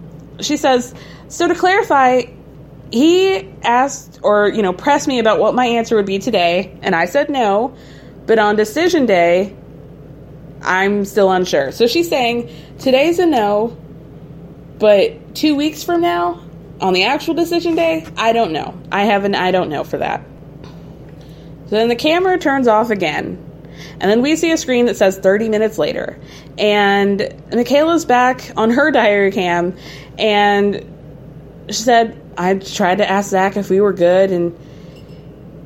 she 0.41 0.57
says, 0.57 0.95
So 1.29 1.49
to 1.49 1.55
clarify, 1.55 2.23
he 2.91 3.49
asked 3.63 4.21
or 4.23 4.49
you 4.49 4.63
know 4.63 4.73
pressed 4.73 5.09
me 5.09 5.19
about 5.19 5.39
what 5.39 5.55
my 5.55 5.67
answer 5.67 5.97
would 5.97 6.07
be 6.07 6.19
today 6.19 6.77
and 6.83 6.95
i 6.95 7.05
said 7.05 7.29
no. 7.29 7.77
But 8.27 8.39
on 8.39 8.57
decision 8.57 9.07
day 9.07 9.55
i'm 10.63 11.05
still 11.05 11.31
unsure. 11.31 11.73
So 11.73 11.87
she's 11.87 12.09
saying 12.09 12.51
today's 12.79 13.19
a 13.19 13.27
no 13.27 13.77
but 14.79 15.35
two 15.35 15.55
weeks 15.55 15.83
from 15.83 16.01
now 16.01 16.41
on 16.81 16.95
the 16.95 17.05
actual 17.05 17.35
decision 17.35 17.75
day 17.75 18.07
i 18.17 18.33
don't 18.33 18.53
know. 18.53 18.79
I 18.91 19.05
have 19.05 19.25
an 19.25 19.35
i 19.35 19.51
don't 19.51 19.69
know 19.69 19.85
for 19.85 19.99
that 19.99 20.25
so 21.69 21.77
then 21.77 21.89
the 21.89 21.97
camera 21.97 22.39
turns 22.39 22.69
off 22.69 22.91
again 22.91 23.45
and 24.01 24.11
then 24.11 24.23
we 24.23 24.35
see 24.37 24.51
a 24.51 24.57
screen 24.57 24.87
that 24.87 24.97
says 24.97 25.19
30 25.19 25.49
minutes 25.49 25.79
later 25.79 26.19
and 26.59 27.35
michaela's 27.53 28.05
back 28.05 28.51
on 28.57 28.71
her 28.71 28.91
diary 28.91 29.31
cam 29.31 29.77
and 30.19 30.85
she 31.69 31.83
said 31.83 32.21
I 32.39 32.55
tried 32.55 32.99
to 32.99 33.11
ask 33.11 33.31
Zach 33.31 33.57
if 33.57 33.69
we 33.69 33.81
were 33.81 33.93
good, 33.93 34.31
and 34.31 34.57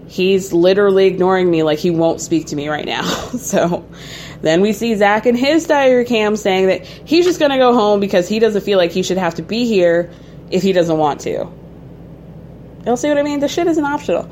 he's 0.08 0.54
literally 0.54 1.06
ignoring 1.06 1.50
me 1.50 1.62
like 1.62 1.78
he 1.78 1.90
won't 1.90 2.22
speak 2.22 2.46
to 2.46 2.56
me 2.56 2.68
right 2.68 2.86
now. 2.86 3.02
so 3.36 3.86
then 4.40 4.62
we 4.62 4.72
see 4.72 4.94
Zach 4.94 5.26
in 5.26 5.34
his 5.34 5.66
diary 5.66 6.06
cam 6.06 6.34
saying 6.34 6.68
that 6.68 6.86
he's 6.86 7.26
just 7.26 7.38
to 7.38 7.58
go 7.58 7.74
home 7.74 8.00
because 8.00 8.26
he 8.26 8.38
doesn't 8.38 8.62
feel 8.62 8.78
like 8.78 8.90
he 8.90 9.02
should 9.02 9.18
have 9.18 9.34
to 9.34 9.42
be 9.42 9.66
here 9.66 10.10
if 10.50 10.62
he 10.62 10.72
doesn't 10.72 10.96
want 10.96 11.20
to. 11.20 11.46
You'll 12.86 12.96
see 12.96 13.08
what 13.08 13.18
I 13.18 13.22
mean? 13.22 13.40
The 13.40 13.48
shit 13.48 13.66
isn't 13.66 13.84
optional. 13.84 14.30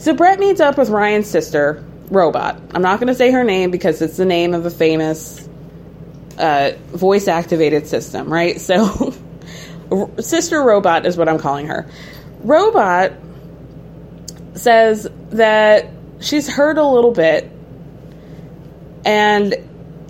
So 0.00 0.14
Brett 0.14 0.38
meets 0.38 0.60
up 0.60 0.78
with 0.78 0.88
Ryan's 0.88 1.28
sister, 1.28 1.84
Robot. 2.10 2.58
I'm 2.74 2.82
not 2.82 2.98
going 2.98 3.08
to 3.08 3.14
say 3.14 3.30
her 3.30 3.44
name 3.44 3.70
because 3.70 4.00
it's 4.00 4.16
the 4.16 4.24
name 4.24 4.54
of 4.54 4.64
a 4.64 4.70
famous 4.70 5.46
uh, 6.38 6.72
voice 6.86 7.28
activated 7.28 7.86
system, 7.86 8.32
right? 8.32 8.60
So. 8.60 9.14
Sister 10.20 10.62
Robot 10.62 11.04
is 11.04 11.16
what 11.16 11.28
I'm 11.28 11.38
calling 11.38 11.66
her. 11.66 11.90
Robot 12.44 13.12
says 14.54 15.08
that 15.30 15.90
she's 16.20 16.48
hurt 16.48 16.78
a 16.78 16.86
little 16.86 17.10
bit 17.10 17.50
and 19.04 19.54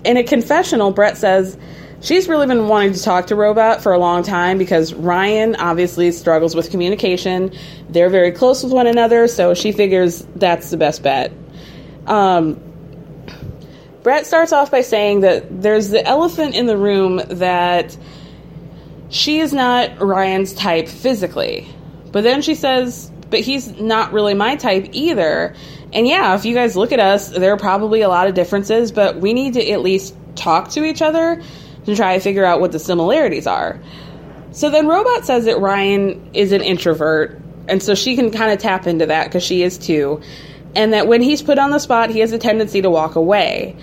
in 0.03 0.17
a 0.17 0.23
confessional, 0.23 0.91
Brett 0.91 1.17
says 1.17 1.57
she's 2.01 2.27
really 2.27 2.47
been 2.47 2.67
wanting 2.67 2.93
to 2.93 3.01
talk 3.01 3.27
to 3.27 3.35
Robot 3.35 3.81
for 3.81 3.93
a 3.93 3.97
long 3.97 4.23
time 4.23 4.57
because 4.57 4.93
Ryan 4.93 5.55
obviously 5.55 6.11
struggles 6.11 6.55
with 6.55 6.69
communication. 6.71 7.53
They're 7.89 8.09
very 8.09 8.31
close 8.31 8.63
with 8.63 8.73
one 8.73 8.87
another, 8.87 9.27
so 9.27 9.53
she 9.53 9.71
figures 9.71 10.25
that's 10.35 10.69
the 10.69 10.77
best 10.77 11.03
bet. 11.03 11.31
Um, 12.07 12.59
Brett 14.03 14.25
starts 14.25 14.51
off 14.51 14.71
by 14.71 14.81
saying 14.81 15.21
that 15.21 15.61
there's 15.61 15.89
the 15.89 16.05
elephant 16.05 16.55
in 16.55 16.65
the 16.65 16.77
room 16.77 17.21
that 17.27 17.95
she 19.09 19.39
is 19.39 19.53
not 19.53 20.01
Ryan's 20.01 20.53
type 20.53 20.87
physically. 20.87 21.67
But 22.11 22.23
then 22.23 22.41
she 22.41 22.55
says, 22.55 23.11
but 23.29 23.41
he's 23.41 23.79
not 23.79 24.11
really 24.11 24.33
my 24.33 24.55
type 24.55 24.89
either. 24.91 25.55
And 25.93 26.07
yeah, 26.07 26.35
if 26.35 26.45
you 26.45 26.55
guys 26.55 26.75
look 26.75 26.91
at 26.91 26.99
us, 26.99 27.29
there 27.29 27.53
are 27.53 27.57
probably 27.57 28.01
a 28.01 28.09
lot 28.09 28.27
of 28.27 28.33
differences, 28.33 28.91
but 28.91 29.17
we 29.17 29.33
need 29.33 29.53
to 29.53 29.69
at 29.69 29.81
least 29.81 30.15
talk 30.35 30.69
to 30.71 30.83
each 30.83 31.01
other 31.01 31.41
to 31.85 31.95
try 31.95 32.15
to 32.15 32.19
figure 32.19 32.45
out 32.45 32.61
what 32.61 32.71
the 32.71 32.79
similarities 32.79 33.47
are. 33.47 33.79
So 34.51 34.69
then 34.69 34.87
Robot 34.87 35.25
says 35.25 35.45
that 35.45 35.59
Ryan 35.59 36.31
is 36.33 36.51
an 36.51 36.61
introvert, 36.61 37.39
and 37.67 37.81
so 37.81 37.95
she 37.95 38.15
can 38.15 38.31
kind 38.31 38.51
of 38.51 38.59
tap 38.59 38.85
into 38.85 39.05
that 39.05 39.25
because 39.25 39.43
she 39.43 39.63
is 39.63 39.77
too. 39.77 40.21
And 40.75 40.93
that 40.93 41.07
when 41.07 41.21
he's 41.21 41.41
put 41.41 41.57
on 41.57 41.71
the 41.71 41.79
spot, 41.79 42.09
he 42.09 42.19
has 42.19 42.31
a 42.31 42.37
tendency 42.37 42.81
to 42.81 42.89
walk 42.89 43.15
away. 43.15 43.75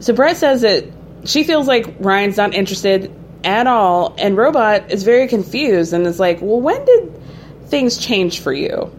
So 0.00 0.14
Brett 0.14 0.36
says 0.36 0.62
that 0.62 0.84
she 1.24 1.44
feels 1.44 1.66
like 1.66 1.96
Ryan's 1.98 2.36
not 2.36 2.54
interested 2.54 3.12
at 3.44 3.66
all, 3.66 4.14
and 4.18 4.36
Robot 4.36 4.90
is 4.90 5.02
very 5.02 5.26
confused 5.28 5.92
and 5.92 6.06
is 6.06 6.20
like, 6.20 6.40
Well, 6.40 6.60
when 6.60 6.84
did 6.84 7.20
things 7.66 7.98
change 7.98 8.40
for 8.40 8.52
you? 8.52 8.92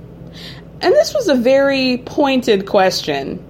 And 0.81 0.93
this 0.93 1.13
was 1.13 1.27
a 1.27 1.35
very 1.35 1.97
pointed 2.05 2.65
question. 2.65 3.45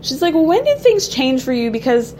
She's 0.00 0.22
like, 0.22 0.34
Well, 0.34 0.46
when 0.46 0.64
did 0.64 0.78
things 0.78 1.08
change 1.08 1.42
for 1.42 1.52
you? 1.52 1.70
Because 1.70 2.14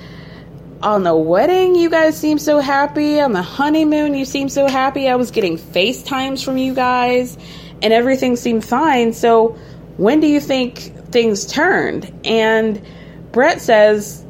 on 0.83 1.03
the 1.03 1.15
wedding, 1.15 1.75
you 1.75 1.91
guys 1.91 2.19
seem 2.19 2.39
so 2.39 2.59
happy. 2.59 3.21
On 3.21 3.33
the 3.33 3.43
honeymoon, 3.43 4.15
you 4.15 4.25
seem 4.25 4.49
so 4.49 4.67
happy. 4.67 5.09
I 5.09 5.17
was 5.17 5.31
getting 5.31 5.59
FaceTimes 5.59 6.45
from 6.45 6.57
you 6.57 6.75
guys, 6.75 7.37
and 7.83 7.93
everything 7.93 8.37
seemed 8.37 8.65
fine. 8.65 9.13
So, 9.13 9.59
when 9.97 10.21
do 10.21 10.27
you 10.27 10.41
think 10.41 10.79
things 11.11 11.47
turned? 11.47 12.11
And 12.25 12.81
Brett 13.33 13.61
says, 13.61 14.25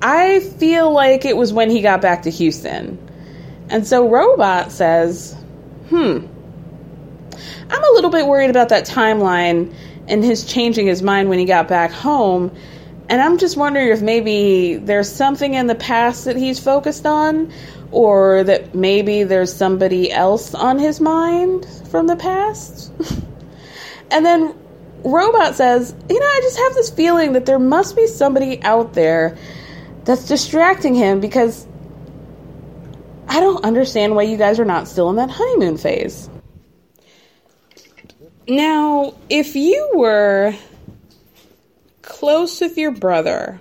I 0.00 0.40
feel 0.40 0.92
like 0.92 1.24
it 1.24 1.36
was 1.36 1.52
when 1.52 1.70
he 1.70 1.80
got 1.80 2.00
back 2.00 2.22
to 2.22 2.30
Houston. 2.30 2.98
And 3.70 3.86
so 3.86 4.08
Robot 4.08 4.70
says, 4.70 5.34
hmm, 5.88 6.26
I'm 7.70 7.84
a 7.84 7.92
little 7.94 8.10
bit 8.10 8.26
worried 8.26 8.50
about 8.50 8.68
that 8.68 8.86
timeline 8.86 9.74
and 10.06 10.22
his 10.22 10.44
changing 10.44 10.86
his 10.86 11.02
mind 11.02 11.28
when 11.28 11.38
he 11.38 11.46
got 11.46 11.68
back 11.68 11.90
home. 11.90 12.54
And 13.08 13.20
I'm 13.20 13.38
just 13.38 13.56
wondering 13.56 13.88
if 13.88 14.00
maybe 14.00 14.76
there's 14.76 15.10
something 15.10 15.54
in 15.54 15.66
the 15.66 15.74
past 15.74 16.24
that 16.24 16.36
he's 16.36 16.58
focused 16.58 17.04
on, 17.06 17.52
or 17.90 18.44
that 18.44 18.74
maybe 18.74 19.24
there's 19.24 19.52
somebody 19.52 20.10
else 20.10 20.54
on 20.54 20.78
his 20.78 21.00
mind 21.00 21.66
from 21.90 22.06
the 22.06 22.16
past. 22.16 22.92
and 24.10 24.24
then 24.24 24.54
Robot 25.04 25.54
says, 25.54 25.94
You 26.08 26.18
know, 26.18 26.26
I 26.26 26.40
just 26.42 26.58
have 26.58 26.74
this 26.74 26.90
feeling 26.90 27.34
that 27.34 27.46
there 27.46 27.58
must 27.58 27.94
be 27.94 28.06
somebody 28.06 28.62
out 28.62 28.94
there 28.94 29.36
that's 30.04 30.26
distracting 30.26 30.94
him 30.94 31.20
because 31.20 31.66
I 33.28 33.40
don't 33.40 33.64
understand 33.64 34.16
why 34.16 34.22
you 34.22 34.36
guys 34.36 34.58
are 34.58 34.64
not 34.64 34.88
still 34.88 35.10
in 35.10 35.16
that 35.16 35.30
honeymoon 35.30 35.76
phase. 35.76 36.28
Now, 38.46 39.14
if 39.30 39.56
you 39.56 39.90
were 39.94 40.54
close 42.04 42.60
with 42.60 42.76
your 42.78 42.90
brother 42.90 43.60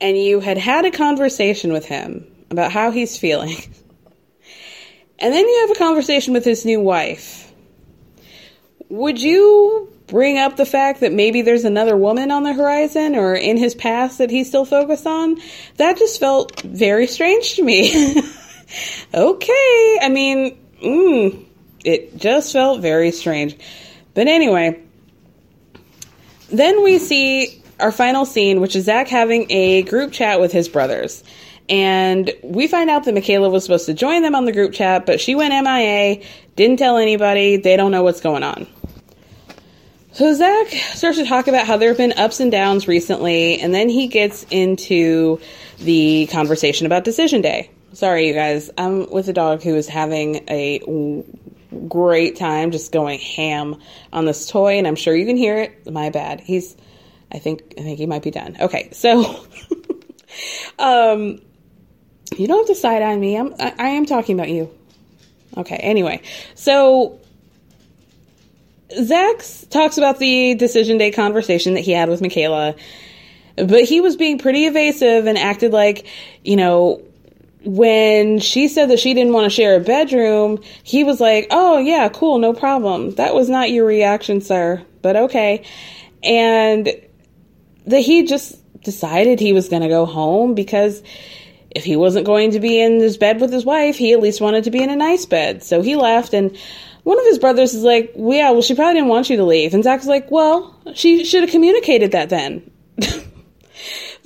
and 0.00 0.16
you 0.16 0.40
had 0.40 0.58
had 0.58 0.84
a 0.84 0.90
conversation 0.90 1.72
with 1.72 1.84
him 1.84 2.26
about 2.50 2.72
how 2.72 2.90
he's 2.90 3.16
feeling, 3.16 3.56
and 5.18 5.34
then 5.34 5.46
you 5.46 5.60
have 5.66 5.76
a 5.76 5.78
conversation 5.78 6.32
with 6.32 6.44
his 6.44 6.64
new 6.64 6.80
wife, 6.80 7.52
would 8.88 9.20
you 9.20 9.92
bring 10.06 10.38
up 10.38 10.56
the 10.56 10.64
fact 10.64 11.00
that 11.00 11.12
maybe 11.12 11.42
there's 11.42 11.64
another 11.64 11.96
woman 11.96 12.30
on 12.30 12.42
the 12.42 12.52
horizon 12.52 13.14
or 13.14 13.34
in 13.34 13.56
his 13.56 13.74
past 13.74 14.18
that 14.18 14.30
he's 14.30 14.48
still 14.48 14.64
focused 14.64 15.06
on? 15.06 15.36
That 15.76 15.98
just 15.98 16.18
felt 16.18 16.60
very 16.62 17.06
strange 17.06 17.56
to 17.56 17.62
me. 17.62 18.22
okay, 19.14 19.98
I 20.00 20.08
mean, 20.10 20.58
mm, 20.82 21.44
it 21.84 22.16
just 22.16 22.52
felt 22.52 22.80
very 22.80 23.10
strange. 23.10 23.58
But 24.14 24.26
anyway, 24.26 24.82
then 26.50 26.82
we 26.82 26.98
see 26.98 27.62
our 27.80 27.92
final 27.92 28.24
scene, 28.24 28.60
which 28.60 28.74
is 28.74 28.86
Zach 28.86 29.08
having 29.08 29.50
a 29.50 29.82
group 29.82 30.12
chat 30.12 30.40
with 30.40 30.52
his 30.52 30.68
brothers. 30.68 31.22
And 31.68 32.32
we 32.42 32.66
find 32.66 32.88
out 32.88 33.04
that 33.04 33.14
Michaela 33.14 33.50
was 33.50 33.64
supposed 33.64 33.86
to 33.86 33.94
join 33.94 34.22
them 34.22 34.34
on 34.34 34.46
the 34.46 34.52
group 34.52 34.72
chat, 34.72 35.04
but 35.04 35.20
she 35.20 35.34
went 35.34 35.52
MIA, 35.52 36.22
didn't 36.56 36.78
tell 36.78 36.96
anybody, 36.96 37.56
they 37.56 37.76
don't 37.76 37.92
know 37.92 38.02
what's 38.02 38.20
going 38.20 38.42
on. 38.42 38.66
So 40.12 40.32
Zach 40.34 40.68
starts 40.94 41.18
to 41.18 41.26
talk 41.26 41.46
about 41.46 41.66
how 41.66 41.76
there 41.76 41.90
have 41.90 41.98
been 41.98 42.14
ups 42.14 42.40
and 42.40 42.50
downs 42.50 42.88
recently, 42.88 43.60
and 43.60 43.74
then 43.74 43.88
he 43.88 44.08
gets 44.08 44.44
into 44.50 45.38
the 45.78 46.26
conversation 46.32 46.86
about 46.86 47.04
Decision 47.04 47.42
Day. 47.42 47.70
Sorry, 47.92 48.26
you 48.26 48.34
guys. 48.34 48.70
I'm 48.76 49.08
with 49.10 49.28
a 49.28 49.32
dog 49.32 49.62
who 49.62 49.76
is 49.76 49.86
having 49.86 50.44
a 50.48 50.80
great 51.88 52.36
time 52.36 52.70
just 52.70 52.92
going 52.92 53.18
ham 53.18 53.76
on 54.12 54.24
this 54.24 54.48
toy, 54.48 54.78
and 54.78 54.86
I'm 54.86 54.96
sure 54.96 55.14
you 55.14 55.26
can 55.26 55.36
hear 55.36 55.58
it. 55.58 55.90
My 55.90 56.10
bad. 56.10 56.40
He's, 56.40 56.76
I 57.32 57.38
think, 57.38 57.74
I 57.78 57.82
think 57.82 57.98
he 57.98 58.06
might 58.06 58.22
be 58.22 58.30
done. 58.30 58.56
Okay, 58.60 58.90
so, 58.92 59.44
um, 60.78 61.40
you 62.36 62.46
don't 62.46 62.58
have 62.58 62.66
to 62.66 62.74
side 62.74 63.02
on 63.02 63.20
me. 63.20 63.36
I'm, 63.36 63.54
I, 63.58 63.74
I 63.78 63.88
am 63.90 64.06
talking 64.06 64.38
about 64.38 64.50
you. 64.50 64.70
Okay. 65.56 65.76
Anyway, 65.76 66.22
so 66.54 67.18
Zach 68.92 69.42
talks 69.70 69.98
about 69.98 70.18
the 70.18 70.54
decision 70.54 70.98
day 70.98 71.10
conversation 71.10 71.74
that 71.74 71.80
he 71.80 71.92
had 71.92 72.08
with 72.08 72.20
Michaela, 72.20 72.74
but 73.56 73.84
he 73.84 74.00
was 74.00 74.16
being 74.16 74.38
pretty 74.38 74.66
evasive 74.66 75.26
and 75.26 75.36
acted 75.36 75.72
like, 75.72 76.06
you 76.44 76.56
know, 76.56 77.02
when 77.68 78.38
she 78.38 78.66
said 78.66 78.88
that 78.88 78.98
she 78.98 79.12
didn't 79.12 79.34
want 79.34 79.44
to 79.44 79.50
share 79.50 79.76
a 79.76 79.80
bedroom, 79.80 80.62
he 80.82 81.04
was 81.04 81.20
like, 81.20 81.46
"Oh 81.50 81.76
yeah, 81.78 82.08
cool, 82.08 82.38
no 82.38 82.54
problem." 82.54 83.14
That 83.16 83.34
was 83.34 83.50
not 83.50 83.70
your 83.70 83.84
reaction, 83.84 84.40
sir, 84.40 84.82
but 85.02 85.16
okay. 85.16 85.64
And 86.22 86.88
that 87.86 88.00
he 88.00 88.24
just 88.24 88.56
decided 88.82 89.38
he 89.38 89.52
was 89.52 89.68
going 89.68 89.82
to 89.82 89.88
go 89.88 90.06
home 90.06 90.54
because 90.54 91.02
if 91.70 91.84
he 91.84 91.94
wasn't 91.94 92.24
going 92.24 92.52
to 92.52 92.60
be 92.60 92.80
in 92.80 93.00
his 93.00 93.18
bed 93.18 93.40
with 93.40 93.52
his 93.52 93.64
wife, 93.66 93.96
he 93.96 94.14
at 94.14 94.20
least 94.20 94.40
wanted 94.40 94.64
to 94.64 94.70
be 94.70 94.82
in 94.82 94.88
a 94.88 94.96
nice 94.96 95.26
bed. 95.26 95.62
So 95.62 95.82
he 95.82 95.94
left 95.94 96.32
and 96.32 96.56
one 97.04 97.18
of 97.18 97.26
his 97.26 97.38
brothers 97.38 97.74
is 97.74 97.82
like, 97.82 98.12
well, 98.14 98.36
yeah, 98.36 98.50
well, 98.50 98.62
she 98.62 98.74
probably 98.74 98.94
didn't 98.94 99.08
want 99.08 99.30
you 99.30 99.36
to 99.36 99.44
leave. 99.44 99.74
And 99.74 99.84
Zach's 99.84 100.06
like, 100.06 100.30
well, 100.30 100.74
she 100.94 101.24
should 101.24 101.42
have 101.42 101.50
communicated 101.50 102.12
that 102.12 102.30
then. 102.30 102.70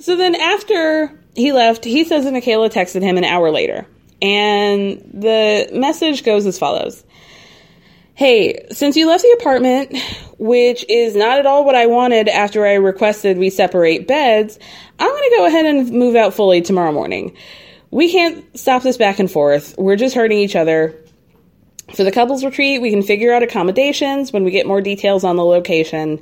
So 0.03 0.17
then 0.17 0.35
after 0.35 1.17
he 1.33 1.53
left, 1.53 1.85
he 1.85 2.03
says 2.03 2.25
that 2.25 2.33
Michaela 2.33 2.69
texted 2.69 3.01
him 3.01 3.17
an 3.17 3.23
hour 3.23 3.51
later. 3.51 3.87
And 4.21 4.97
the 5.13 5.69
message 5.71 6.25
goes 6.25 6.45
as 6.45 6.59
follows 6.59 7.05
Hey, 8.13 8.67
since 8.71 8.97
you 8.97 9.07
left 9.07 9.23
the 9.23 9.37
apartment, 9.39 9.97
which 10.37 10.83
is 10.89 11.15
not 11.15 11.39
at 11.39 11.45
all 11.45 11.63
what 11.63 11.75
I 11.75 11.85
wanted 11.85 12.27
after 12.27 12.65
I 12.65 12.73
requested 12.73 13.37
we 13.37 13.49
separate 13.49 14.05
beds, 14.05 14.59
I'm 14.99 15.09
going 15.09 15.29
to 15.29 15.35
go 15.37 15.45
ahead 15.45 15.65
and 15.67 15.89
move 15.91 16.17
out 16.17 16.33
fully 16.33 16.61
tomorrow 16.61 16.91
morning. 16.91 17.37
We 17.89 18.11
can't 18.11 18.59
stop 18.59 18.83
this 18.83 18.97
back 18.97 19.19
and 19.19 19.31
forth. 19.31 19.73
We're 19.77 19.95
just 19.95 20.15
hurting 20.15 20.37
each 20.37 20.57
other. 20.57 20.93
For 21.95 22.03
the 22.03 22.11
couples 22.11 22.43
retreat, 22.43 22.81
we 22.81 22.89
can 22.89 23.03
figure 23.03 23.33
out 23.33 23.41
accommodations 23.41 24.33
when 24.33 24.43
we 24.43 24.51
get 24.51 24.67
more 24.67 24.81
details 24.81 25.23
on 25.23 25.37
the 25.37 25.45
location. 25.45 26.19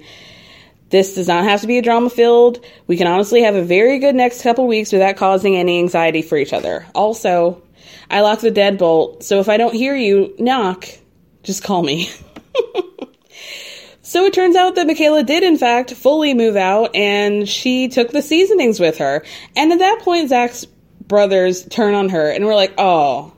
This 0.92 1.16
does 1.16 1.28
not 1.28 1.46
have 1.46 1.62
to 1.62 1.68
be 1.68 1.78
a 1.78 1.82
drama 1.82 2.10
filled. 2.10 2.64
We 2.86 2.98
can 2.98 3.08
honestly 3.08 3.44
have 3.44 3.56
a 3.56 3.64
very 3.64 3.98
good 4.00 4.14
next 4.14 4.44
couple 4.44 4.68
weeks 4.68 4.92
without 4.92 5.16
causing 5.16 5.56
any 5.56 5.80
anxiety 5.80 6.22
for 6.22 6.38
each 6.38 6.54
other. 6.54 6.86
Also, 6.94 7.64
I 8.10 8.22
lock 8.22 8.42
the 8.42 8.52
deadbolt, 8.52 9.24
so 9.24 9.40
if 9.40 9.48
I 9.48 9.56
don't 9.56 9.74
hear 9.74 9.96
you 9.96 10.36
knock, 10.38 10.86
just 11.44 11.64
call 11.64 11.82
me. 11.82 12.10
so 14.02 14.26
it 14.26 14.34
turns 14.34 14.58
out 14.58 14.76
that 14.76 14.86
Michaela 14.86 15.24
did, 15.24 15.44
in 15.44 15.58
fact, 15.58 15.94
fully 15.94 16.34
move 16.34 16.58
out, 16.58 16.94
and 16.94 17.48
she 17.48 17.88
took 17.88 18.12
the 18.12 18.22
seasonings 18.22 18.80
with 18.80 18.98
her. 18.98 19.24
And 19.56 19.72
at 19.72 19.80
that 19.80 20.02
point, 20.02 20.28
Zach's 20.28 20.66
brothers 20.66 21.66
turn 21.66 21.94
on 21.94 22.10
her, 22.10 22.30
and 22.30 22.46
we're 22.46 22.56
like, 22.56 22.74
oh, 22.78 23.34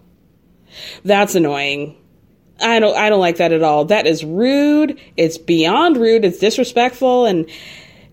that's 1.04 1.36
annoying. 1.36 1.98
I 2.62 2.80
don't 2.80 2.96
I 2.96 3.10
don't 3.10 3.20
like 3.20 3.38
that 3.38 3.52
at 3.52 3.64
all. 3.64 3.86
That 3.86 4.08
is 4.08 4.24
rude. 4.24 5.00
It's 5.18 5.38
beyond 5.38 5.98
rude. 5.98 6.26
It's 6.26 6.40
disrespectful 6.40 7.26
and 7.26 7.50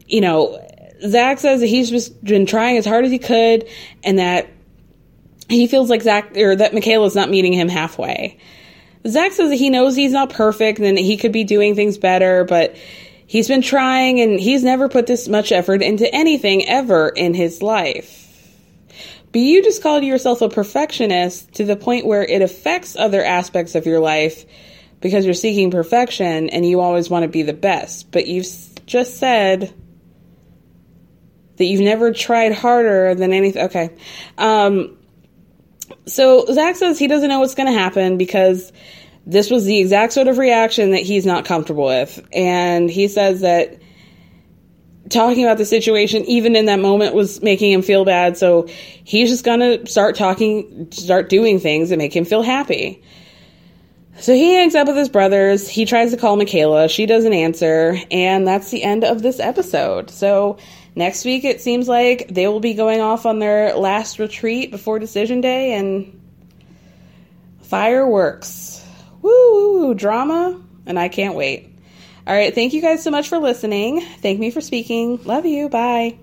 you 0.07 0.21
know, 0.21 0.67
Zach 1.07 1.39
says 1.39 1.61
that 1.61 1.67
he's 1.67 1.91
just 1.91 2.23
been 2.25 2.47
trying 2.47 2.77
as 2.77 2.85
hard 2.85 3.05
as 3.05 3.11
he 3.11 3.19
could 3.19 3.69
and 4.03 4.19
that 4.19 4.49
he 5.49 5.67
feels 5.67 5.89
like 5.89 6.03
Zach 6.03 6.37
or 6.37 6.57
that 6.57 6.75
Michaela's 6.75 7.15
not 7.15 7.31
meeting 7.31 7.53
him 7.53 7.69
halfway. 7.69 8.39
Zach 9.07 9.33
says 9.33 9.51
that 9.51 9.57
he 9.57 9.71
knows 9.71 9.97
he's 9.97 10.13
not 10.13 10.31
perfect 10.31 10.79
and 10.79 10.97
that 10.97 11.03
he 11.03 11.17
could 11.17 11.33
be 11.33 11.45
doing 11.45 11.75
things 11.75 11.97
better, 11.97 12.45
but 12.45 12.77
he's 13.27 13.49
been 13.49 13.63
trying 13.63 14.21
and 14.21 14.39
he's 14.39 14.63
never 14.63 14.89
put 14.89 15.07
this 15.07 15.27
much 15.29 15.53
effort 15.53 15.83
into 15.83 16.13
anything 16.15 16.69
ever 16.69 17.09
in 17.09 17.33
his 17.33 17.63
life. 17.63 18.20
But 19.33 19.41
you 19.41 19.63
just 19.63 19.83
called 19.83 20.05
yourself 20.05 20.43
a 20.43 20.49
perfectionist 20.49 21.55
to 21.55 21.65
the 21.65 21.77
point 21.77 22.07
where 22.07 22.23
it 22.23 22.43
affects 22.43 22.97
other 22.97 23.25
aspects 23.25 23.75
of 23.75 23.87
your 23.87 24.01
life 24.01 24.45
because 25.01 25.25
you're 25.25 25.35
seeking 25.35 25.71
perfection 25.71 26.51
and 26.51 26.67
you 26.67 26.81
always 26.81 27.09
want 27.09 27.23
to 27.23 27.29
be 27.29 27.43
the 27.43 27.53
best. 27.53 28.11
But 28.11 28.27
you've 28.27 28.47
just 28.87 29.19
said 29.19 29.73
that 31.57 31.65
you've 31.65 31.81
never 31.81 32.13
tried 32.13 32.53
harder 32.53 33.15
than 33.15 33.33
anything. 33.33 33.65
Okay. 33.67 33.91
Um, 34.37 34.99
so 36.07 36.47
Zach 36.47 36.77
says 36.77 36.99
he 36.99 37.07
doesn't 37.07 37.29
know 37.29 37.41
what's 37.41 37.55
going 37.55 37.73
to 37.73 37.79
happen 37.79 38.19
because 38.19 38.73
this 39.27 39.51
was 39.51 39.65
the 39.65 39.79
exact 39.79 40.13
sort 40.13 40.27
of 40.27 40.39
reaction 40.39 40.93
that 40.93 41.03
he's 41.03 41.27
not 41.27 41.45
comfortable 41.45 41.85
with. 41.85 42.27
And 42.33 42.91
he 42.91 43.09
says 43.09 43.43
that 43.43 43.79
talking 45.11 45.45
about 45.45 45.59
the 45.59 45.65
situation, 45.65 46.25
even 46.25 46.57
in 46.57 46.67
that 46.67 46.79
moment, 46.79 47.15
was 47.15 47.43
making 47.43 47.73
him 47.73 47.83
feel 47.83 48.05
bad. 48.05 48.39
So 48.39 48.67
he's 49.05 49.29
just 49.29 49.45
gonna 49.45 49.87
start 49.87 50.17
talking, 50.17 50.89
start 50.93 51.29
doing 51.29 51.61
things 51.61 51.91
that 51.91 51.99
make 51.99 52.15
him 52.15 52.25
feel 52.25 52.43
happy. 52.43 53.03
So 54.21 54.35
he 54.35 54.55
hangs 54.55 54.75
up 54.75 54.87
with 54.87 54.97
his 54.97 55.09
brothers. 55.09 55.67
He 55.69 55.87
tries 55.87 56.11
to 56.11 56.19
call 56.19 56.37
Michaela. 56.37 56.89
She 56.89 57.07
doesn't 57.07 57.33
answer. 57.33 57.99
And 58.11 58.47
that's 58.47 58.71
the 58.71 58.83
end 58.83 59.03
of 59.03 59.23
this 59.23 59.41
episode. 59.41 60.11
So 60.11 60.59
next 60.95 61.25
week, 61.25 61.45
it 61.45 61.63
seems 61.63 61.89
like 61.89 62.29
they 62.29 62.47
will 62.47 62.61
be 62.61 62.75
going 62.75 63.01
off 63.01 63.25
on 63.25 63.39
their 63.39 63.75
last 63.75 64.19
retreat 64.19 64.71
before 64.71 64.99
decision 64.99 65.41
day 65.41 65.73
and 65.73 66.21
fireworks. 67.63 68.85
Woo, 69.23 69.95
drama. 69.95 70.61
And 70.85 70.99
I 70.99 71.09
can't 71.09 71.35
wait. 71.35 71.70
All 72.31 72.37
right. 72.37 72.55
Thank 72.55 72.75
you 72.75 72.81
guys 72.81 73.03
so 73.03 73.11
much 73.11 73.29
for 73.29 73.39
listening. 73.39 74.03
Thank 74.23 74.39
me 74.39 74.53
for 74.53 74.61
speaking. 74.61 75.19
Love 75.25 75.47
you. 75.47 75.69
Bye. 75.69 76.17